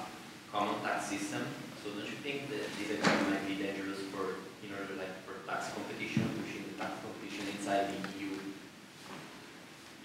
common 0.51 0.79
tax 0.81 1.07
system, 1.07 1.41
so 1.83 1.89
don't 1.89 2.05
you 2.05 2.19
think 2.21 2.49
that 2.49 2.61
this 2.77 2.99
agreement 2.99 3.29
might 3.31 3.47
be 3.47 3.55
dangerous 3.55 3.99
for, 4.13 4.37
in 4.61 4.69
order 4.69 4.93
like 4.99 5.09
for 5.25 5.41
tax 5.49 5.73
competition, 5.73 6.29
pushing 6.37 6.63
the 6.69 6.77
tax 6.77 6.93
competition 7.01 7.47
inside 7.57 7.68
the 7.87 8.19
EU 8.19 8.31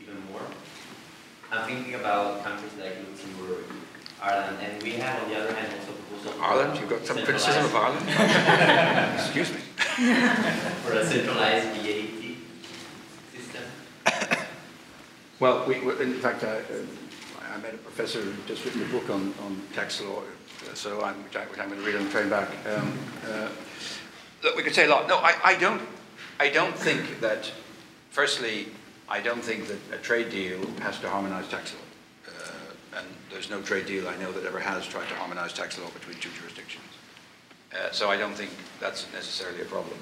even 0.01 0.17
more? 0.31 0.43
I'm 1.51 1.69
thinking 1.69 1.95
about 1.95 2.45
countries 2.45 2.73
like 2.79 2.97
Luxembourg, 3.09 3.65
Ireland, 4.23 4.59
and 4.63 4.83
we 4.83 4.93
have 4.93 5.23
on 5.23 5.29
the 5.31 5.37
other 5.37 5.55
hand 5.55 5.73
also 5.79 5.93
proposal. 5.93 6.43
Ireland, 6.43 6.81
you've 6.81 6.91
got 6.91 7.07
some 7.07 7.23
criticism 7.25 7.65
of 7.65 7.75
Ireland. 7.75 8.07
Excuse 9.21 9.53
me. 9.53 9.61
for 10.83 10.93
a 10.93 11.07
centralized 11.07 11.69
VAT 11.81 12.35
system. 13.33 13.63
Well, 15.41 15.67
we, 15.69 15.77
in 15.77 16.15
fact, 16.15 16.43
I, 16.45 16.63
I 17.53 17.59
met 17.59 17.75
a 17.75 17.79
professor 17.79 18.21
who 18.21 18.33
just 18.47 18.65
written 18.65 18.83
a 18.83 18.87
book 18.87 19.11
on, 19.11 19.35
on 19.45 19.61
tax 19.73 20.01
law, 20.01 20.23
so 20.75 21.03
I'm, 21.03 21.23
which, 21.25 21.37
I, 21.37 21.43
am 21.43 21.69
going 21.69 21.81
to 21.81 21.87
read 21.87 21.97
on 21.97 22.05
the 22.05 22.11
train 22.11 22.29
back. 22.29 22.49
Um, 22.67 22.99
uh, 23.29 23.49
look, 24.43 24.57
we 24.57 24.63
could 24.63 24.75
say 24.75 24.87
a 24.87 24.89
lot. 24.89 25.07
No, 25.09 25.19
I, 25.19 25.35
I 25.45 25.55
don't. 25.57 25.83
I 26.41 26.49
don't 26.49 26.77
think 26.77 27.21
that. 27.21 27.53
Firstly, 28.15 28.69
I 29.09 29.21
don't 29.21 29.43
think 29.43 29.67
that 29.67 29.79
a 29.93 29.99
trade 30.01 30.31
deal 30.31 30.65
has 30.83 31.01
to 31.01 31.11
harmonize 31.11 31.49
tax 31.49 31.75
law. 31.75 32.33
Uh, 32.33 32.99
and 32.99 33.07
there's 33.29 33.51
no 33.51 33.61
trade 33.61 33.87
deal 33.87 34.07
I 34.07 34.17
know 34.19 34.31
that 34.31 34.47
ever 34.47 34.61
has 34.61 34.87
tried 34.87 35.09
to 35.09 35.17
harmonize 35.17 35.53
tax 35.53 35.81
law 35.81 35.91
between 35.91 36.19
two 36.21 36.31
jurisdictions. 36.39 36.85
Uh, 37.75 37.91
so 37.91 38.11
I 38.11 38.17
don't 38.17 38.35
think 38.35 38.53
that's 38.79 39.13
necessarily 39.13 39.63
a 39.63 39.65
problem. 39.65 39.99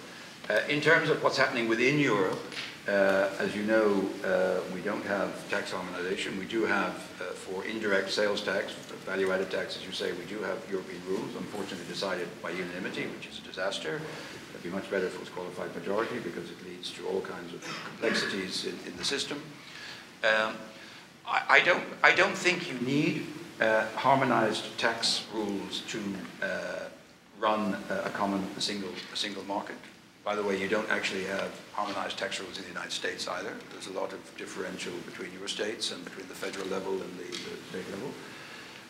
Uh, 0.51 0.61
in 0.69 0.83
terms 0.83 1.09
of 1.09 1.23
what's 1.23 1.39
happening 1.39 1.69
within 1.69 1.99
Europe, 1.99 2.39
uh, 2.87 3.31
as 3.39 3.57
you 3.57 3.63
know, 3.63 4.05
uh, 4.27 4.61
we 4.75 4.83
don't 4.83 5.07
have 5.07 5.49
tax 5.49 5.73
harmonization. 5.73 6.39
We 6.39 6.45
do 6.45 6.67
have, 6.67 6.93
uh, 7.19 7.33
for 7.33 7.65
indirect 7.65 8.11
sales 8.11 8.43
tax, 8.43 8.75
value-added 9.07 9.51
tax, 9.51 9.79
as 9.79 9.87
you 9.87 9.93
say, 9.93 10.13
we 10.13 10.27
do 10.27 10.39
have 10.43 10.59
European 10.71 11.01
rules, 11.09 11.35
unfortunately 11.39 11.87
decided 11.89 12.29
by 12.43 12.51
unanimity, 12.51 13.07
which 13.07 13.27
is 13.27 13.39
a 13.39 13.43
disaster. 13.43 14.03
It'd 14.63 14.71
be 14.71 14.79
much 14.79 14.89
better 14.93 15.07
if 15.07 15.15
it 15.15 15.21
was 15.21 15.29
qualified 15.29 15.75
majority 15.75 16.21
because 16.21 16.49
it 16.49 16.65
leads 16.65 16.93
to 16.93 17.05
all 17.09 17.21
kinds 17.21 17.53
of 17.53 17.63
complexities 17.85 18.65
in, 18.65 18.79
in 18.87 18.97
the 18.97 19.03
system. 19.03 19.43
Um, 20.23 20.55
I, 21.27 21.43
I, 21.49 21.61
don't, 21.61 21.83
I 22.05 22.15
don't 22.15 22.37
think 22.39 22.71
you 22.71 22.79
need 22.79 23.27
uh, 23.61 23.89
harmonized 23.97 24.79
tax 24.79 25.25
rules 25.35 25.83
to 25.89 26.01
run 27.41 27.77
a 27.91 28.11
common 28.11 28.47
a 28.57 28.61
single, 28.61 28.91
a 29.13 29.17
single 29.17 29.43
market. 29.45 29.75
By 30.23 30.37
the 30.37 30.45
way, 30.45 30.61
you 30.61 30.69
don't 30.69 30.89
actually 30.91 31.25
have 31.25 31.51
harmonized 31.73 32.17
tax 32.17 32.39
rules 32.39 32.57
in 32.57 32.63
the 32.63 32.69
United 32.69 32.93
States 32.93 33.27
either. 33.27 33.55
There's 33.73 33.89
a 33.89 33.93
lot 33.93 34.13
of 34.13 34.21
differential 34.39 34.93
between 35.07 35.33
your 35.37 35.49
states 35.49 35.91
and 35.91 36.05
between 36.05 36.29
the 36.29 36.35
federal 36.35 36.69
level 36.69 36.93
and 36.93 37.19
the, 37.19 37.25
the 37.25 37.57
state 37.71 37.91
level. 37.91 38.13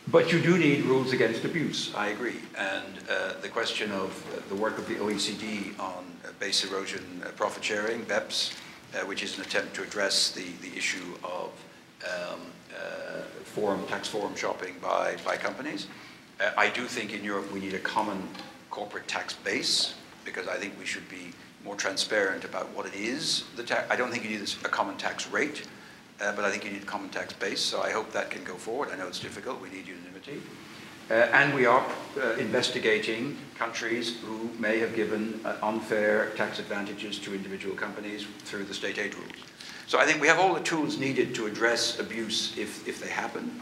But 0.09 0.33
you 0.33 0.41
do 0.41 0.59
need 0.59 0.85
rules 0.85 1.13
against 1.13 1.45
abuse, 1.45 1.95
I 1.95 2.09
agree. 2.09 2.41
And 2.59 2.99
uh, 3.09 3.35
the 3.41 3.49
question 3.49 3.93
of 3.93 4.45
the 4.49 4.55
work 4.55 4.77
of 4.77 4.89
the 4.89 4.97
OECD 4.97 5.79
on 5.79 6.05
base 6.43 6.65
erosion 6.65 7.23
uh, 7.25 7.29
profit 7.37 7.63
sharing, 7.63 8.05
BEPS, 8.05 8.53
uh, 8.95 9.07
which 9.07 9.23
is 9.23 9.39
an 9.39 9.45
attempt 9.45 9.75
to 9.75 9.83
address 9.83 10.33
the, 10.33 10.45
the 10.61 10.77
issue 10.77 11.15
of 11.23 11.51
um, 12.03 12.41
uh, 12.75 13.87
tax 13.87 14.09
forum 14.09 14.35
shopping 14.35 14.75
by, 14.83 15.15
by 15.25 15.37
companies. 15.37 15.87
I 16.57 16.69
do 16.71 16.87
think 16.87 17.15
in 17.15 17.23
Europe 17.23 17.53
we 17.53 17.61
need 17.61 17.75
a 17.75 17.79
common 17.79 18.29
corporate 18.71 19.07
tax 19.07 19.35
base 19.35 19.95
because 20.25 20.49
I 20.49 20.57
think 20.57 20.77
we 20.81 20.85
should 20.85 21.09
be 21.09 21.31
more 21.65 21.77
transparent 21.77 22.45
about 22.45 22.69
what 22.75 22.87
it 22.87 22.95
is. 22.95 23.45
The 23.55 23.87
I 23.93 23.95
don't 23.95 24.11
think 24.11 24.25
you 24.25 24.31
need 24.31 24.41
a 24.65 24.69
common 24.69 24.97
tax 24.97 25.29
rate, 25.29 25.69
uh, 26.23 26.33
but 26.35 26.45
I 26.45 26.51
think 26.51 26.65
you 26.65 26.71
need 26.71 26.83
a 26.83 26.87
common 26.87 27.11
tax 27.11 27.33
base. 27.33 27.61
So 27.61 27.83
I 27.83 27.91
hope 27.91 28.13
that 28.13 28.31
can 28.31 28.45
go 28.45 28.55
forward. 28.55 28.91
I 28.93 28.97
know 28.97 29.09
it's 29.09 29.21
difficult. 29.21 29.61
We 29.61 29.71
need 29.71 29.87
unanimity. 29.87 30.41
Uh, 31.11 31.15
and 31.15 31.53
we 31.53 31.67
are 31.67 31.85
uh, 32.23 32.33
investigating 32.35 33.37
countries 33.59 34.21
who 34.21 34.49
may 34.59 34.79
have 34.79 34.95
given 34.95 35.41
uh, 35.45 35.57
unfair 35.63 36.31
tax 36.37 36.59
advantages 36.59 37.19
to 37.19 37.35
individual 37.35 37.75
companies 37.75 38.25
through 38.45 38.65
the 38.65 38.75
state 38.75 38.99
aid 38.99 39.15
rules. 39.15 39.33
So 39.89 39.99
I 39.99 40.07
think 40.07 40.23
we 40.23 40.29
have 40.29 40.39
all 40.39 40.55
the 40.55 40.61
tools 40.61 40.99
needed 40.99 41.35
to 41.35 41.47
address 41.47 41.99
abuse 41.99 42.57
if, 42.57 42.87
if 42.89 43.01
they 43.01 43.11
happen. 43.11 43.61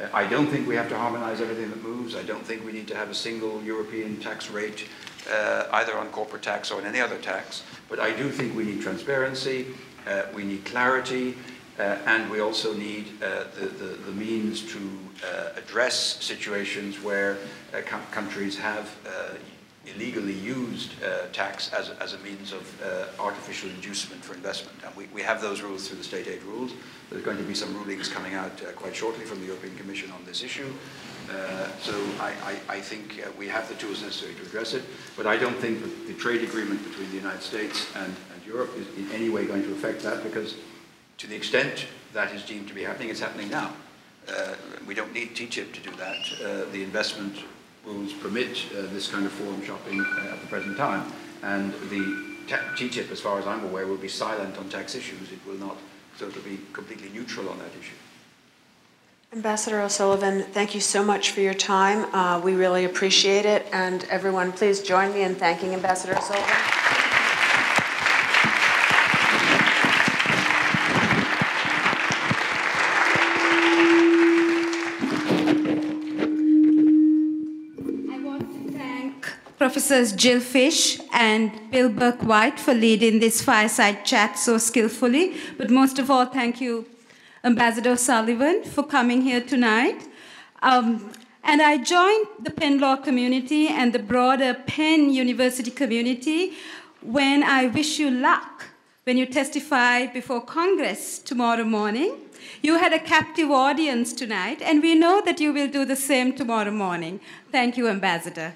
Uh, 0.00 0.06
I 0.14 0.26
don't 0.26 0.46
think 0.46 0.68
we 0.68 0.76
have 0.76 0.88
to 0.90 0.96
harmonize 0.96 1.40
everything 1.40 1.70
that 1.70 1.82
moves. 1.82 2.14
I 2.14 2.22
don't 2.22 2.44
think 2.44 2.64
we 2.64 2.72
need 2.72 2.86
to 2.88 2.96
have 2.96 3.10
a 3.10 3.14
single 3.14 3.62
European 3.62 4.18
tax 4.18 4.50
rate 4.50 4.86
uh, 5.32 5.64
either 5.72 5.96
on 5.96 6.08
corporate 6.10 6.42
tax 6.42 6.70
or 6.70 6.80
on 6.80 6.86
any 6.86 7.00
other 7.00 7.18
tax. 7.18 7.62
But 7.88 8.00
I 8.00 8.14
do 8.14 8.30
think 8.30 8.54
we 8.54 8.64
need 8.64 8.80
transparency, 8.80 9.66
uh, 10.06 10.24
we 10.34 10.44
need 10.44 10.64
clarity, 10.64 11.36
and 11.78 12.30
we 12.30 12.40
also 12.40 12.74
need 12.74 13.08
uh, 13.22 13.44
the, 13.58 13.66
the, 13.66 13.84
the, 14.04 14.12
means 14.12 14.62
to 14.72 14.78
uh, 15.24 15.50
address 15.56 16.22
situations 16.22 17.02
where 17.02 17.38
uh, 17.74 17.80
countries 18.10 18.58
have 18.58 18.94
illegally 19.84 20.34
used 20.34 20.92
tax 21.32 21.72
as, 21.72 21.90
as 22.00 22.12
a 22.14 22.18
means 22.18 22.52
of 22.52 22.82
artificial 23.18 23.68
inducement 23.70 24.24
for 24.24 24.34
investment. 24.34 24.76
And 24.84 24.94
we, 24.94 25.06
we 25.06 25.22
have 25.22 25.40
those 25.40 25.60
rules 25.60 25.88
through 25.88 25.98
the 25.98 26.04
state 26.04 26.28
aid 26.28 26.42
rules. 26.44 26.72
There's 27.10 27.24
going 27.24 27.38
to 27.38 27.42
be 27.42 27.54
some 27.54 27.74
rulings 27.74 28.08
coming 28.08 28.34
out 28.34 28.62
quite 28.76 28.94
shortly 28.94 29.24
from 29.24 29.40
the 29.40 29.46
European 29.46 29.76
Commission 29.76 30.10
on 30.12 30.24
this 30.24 30.42
issue. 30.42 30.72
Uh, 31.30 31.68
so 31.80 31.92
I, 32.20 32.34
I, 32.68 32.76
I 32.76 32.80
think 32.80 33.22
uh, 33.24 33.30
we 33.38 33.48
have 33.48 33.68
the 33.68 33.74
tools 33.76 34.02
necessary 34.02 34.34
to 34.34 34.42
address 34.42 34.74
it, 34.74 34.82
but 35.16 35.26
I 35.26 35.36
don't 35.36 35.56
think 35.56 35.80
that 35.80 36.06
the 36.06 36.14
trade 36.14 36.42
agreement 36.42 36.82
between 36.84 37.08
the 37.10 37.16
United 37.16 37.42
States 37.42 37.86
and, 37.96 38.14
and 38.34 38.46
Europe 38.46 38.70
is 38.76 38.86
in 38.98 39.10
any 39.12 39.30
way 39.30 39.46
going 39.46 39.62
to 39.62 39.72
affect 39.72 40.02
that 40.02 40.22
because 40.24 40.56
to 41.22 41.28
the 41.28 41.36
extent 41.36 41.86
that 42.12 42.34
is 42.34 42.42
deemed 42.42 42.66
to 42.66 42.74
be 42.74 42.82
happening, 42.82 43.08
it's 43.08 43.20
happening 43.20 43.48
now. 43.48 43.72
Uh, 44.28 44.54
we 44.88 44.92
don't 44.92 45.12
need 45.14 45.36
TTIP 45.36 45.72
to 45.72 45.80
do 45.80 45.90
that. 45.92 46.18
Uh, 46.42 46.70
the 46.72 46.82
investment 46.82 47.36
rules 47.86 48.12
permit 48.12 48.66
uh, 48.76 48.82
this 48.92 49.08
kind 49.08 49.24
of 49.24 49.30
forum 49.30 49.64
shopping 49.64 50.00
uh, 50.00 50.32
at 50.32 50.40
the 50.40 50.46
present 50.48 50.76
time. 50.76 51.10
And 51.44 51.72
the 51.90 52.34
TTIP, 52.76 53.12
as 53.12 53.20
far 53.20 53.38
as 53.38 53.46
I'm 53.46 53.62
aware, 53.64 53.86
will 53.86 53.96
be 53.96 54.08
silent 54.08 54.58
on 54.58 54.68
tax 54.68 54.96
issues. 54.96 55.30
It 55.30 55.38
will 55.46 55.54
not, 55.54 55.76
so 56.16 56.26
it'll 56.26 56.42
be 56.42 56.58
completely 56.72 57.08
neutral 57.10 57.48
on 57.48 57.58
that 57.60 57.70
issue. 57.80 57.94
Ambassador 59.32 59.80
O'Sullivan, 59.80 60.42
thank 60.42 60.74
you 60.74 60.80
so 60.80 61.04
much 61.04 61.30
for 61.30 61.40
your 61.40 61.54
time. 61.54 62.12
Uh, 62.12 62.40
we 62.40 62.54
really 62.54 62.84
appreciate 62.84 63.46
it. 63.46 63.64
And 63.72 64.02
everyone, 64.10 64.50
please 64.50 64.82
join 64.82 65.14
me 65.14 65.22
in 65.22 65.36
thanking 65.36 65.72
Ambassador 65.72 66.18
O'Sullivan. 66.18 67.01
Professors 79.72 80.12
Jill 80.12 80.38
Fisch 80.38 81.00
and 81.14 81.50
Bill 81.70 81.88
Burke-White 81.88 82.60
for 82.60 82.74
leading 82.74 83.20
this 83.20 83.40
fireside 83.40 84.04
chat 84.04 84.38
so 84.38 84.58
skillfully. 84.58 85.34
But 85.56 85.70
most 85.70 85.98
of 85.98 86.10
all, 86.10 86.26
thank 86.26 86.60
you 86.60 86.84
Ambassador 87.42 87.96
Sullivan, 87.96 88.64
for 88.64 88.82
coming 88.82 89.22
here 89.22 89.40
tonight. 89.40 90.06
Um, 90.62 91.10
And 91.42 91.62
I 91.62 91.78
joined 91.78 92.26
the 92.38 92.50
Penn 92.50 92.80
Law 92.80 92.96
community 92.96 93.68
and 93.68 93.94
the 93.94 93.98
broader 93.98 94.52
Penn 94.66 95.10
University 95.10 95.70
community 95.70 96.52
when 97.00 97.42
I 97.42 97.66
wish 97.66 97.98
you 97.98 98.10
luck 98.10 98.66
when 99.04 99.16
you 99.16 99.26
testify 99.26 100.06
before 100.06 100.42
Congress 100.42 101.18
tomorrow 101.18 101.64
morning. 101.64 102.12
You 102.62 102.78
had 102.78 102.92
a 102.92 103.00
captive 103.14 103.50
audience 103.50 104.12
tonight, 104.12 104.60
and 104.60 104.82
we 104.82 104.94
know 104.94 105.22
that 105.24 105.40
you 105.40 105.52
will 105.52 105.68
do 105.68 105.84
the 105.84 105.96
same 105.96 106.34
tomorrow 106.34 106.70
morning. 106.70 107.20
Thank 107.50 107.78
you, 107.78 107.88
Ambassador. 107.88 108.52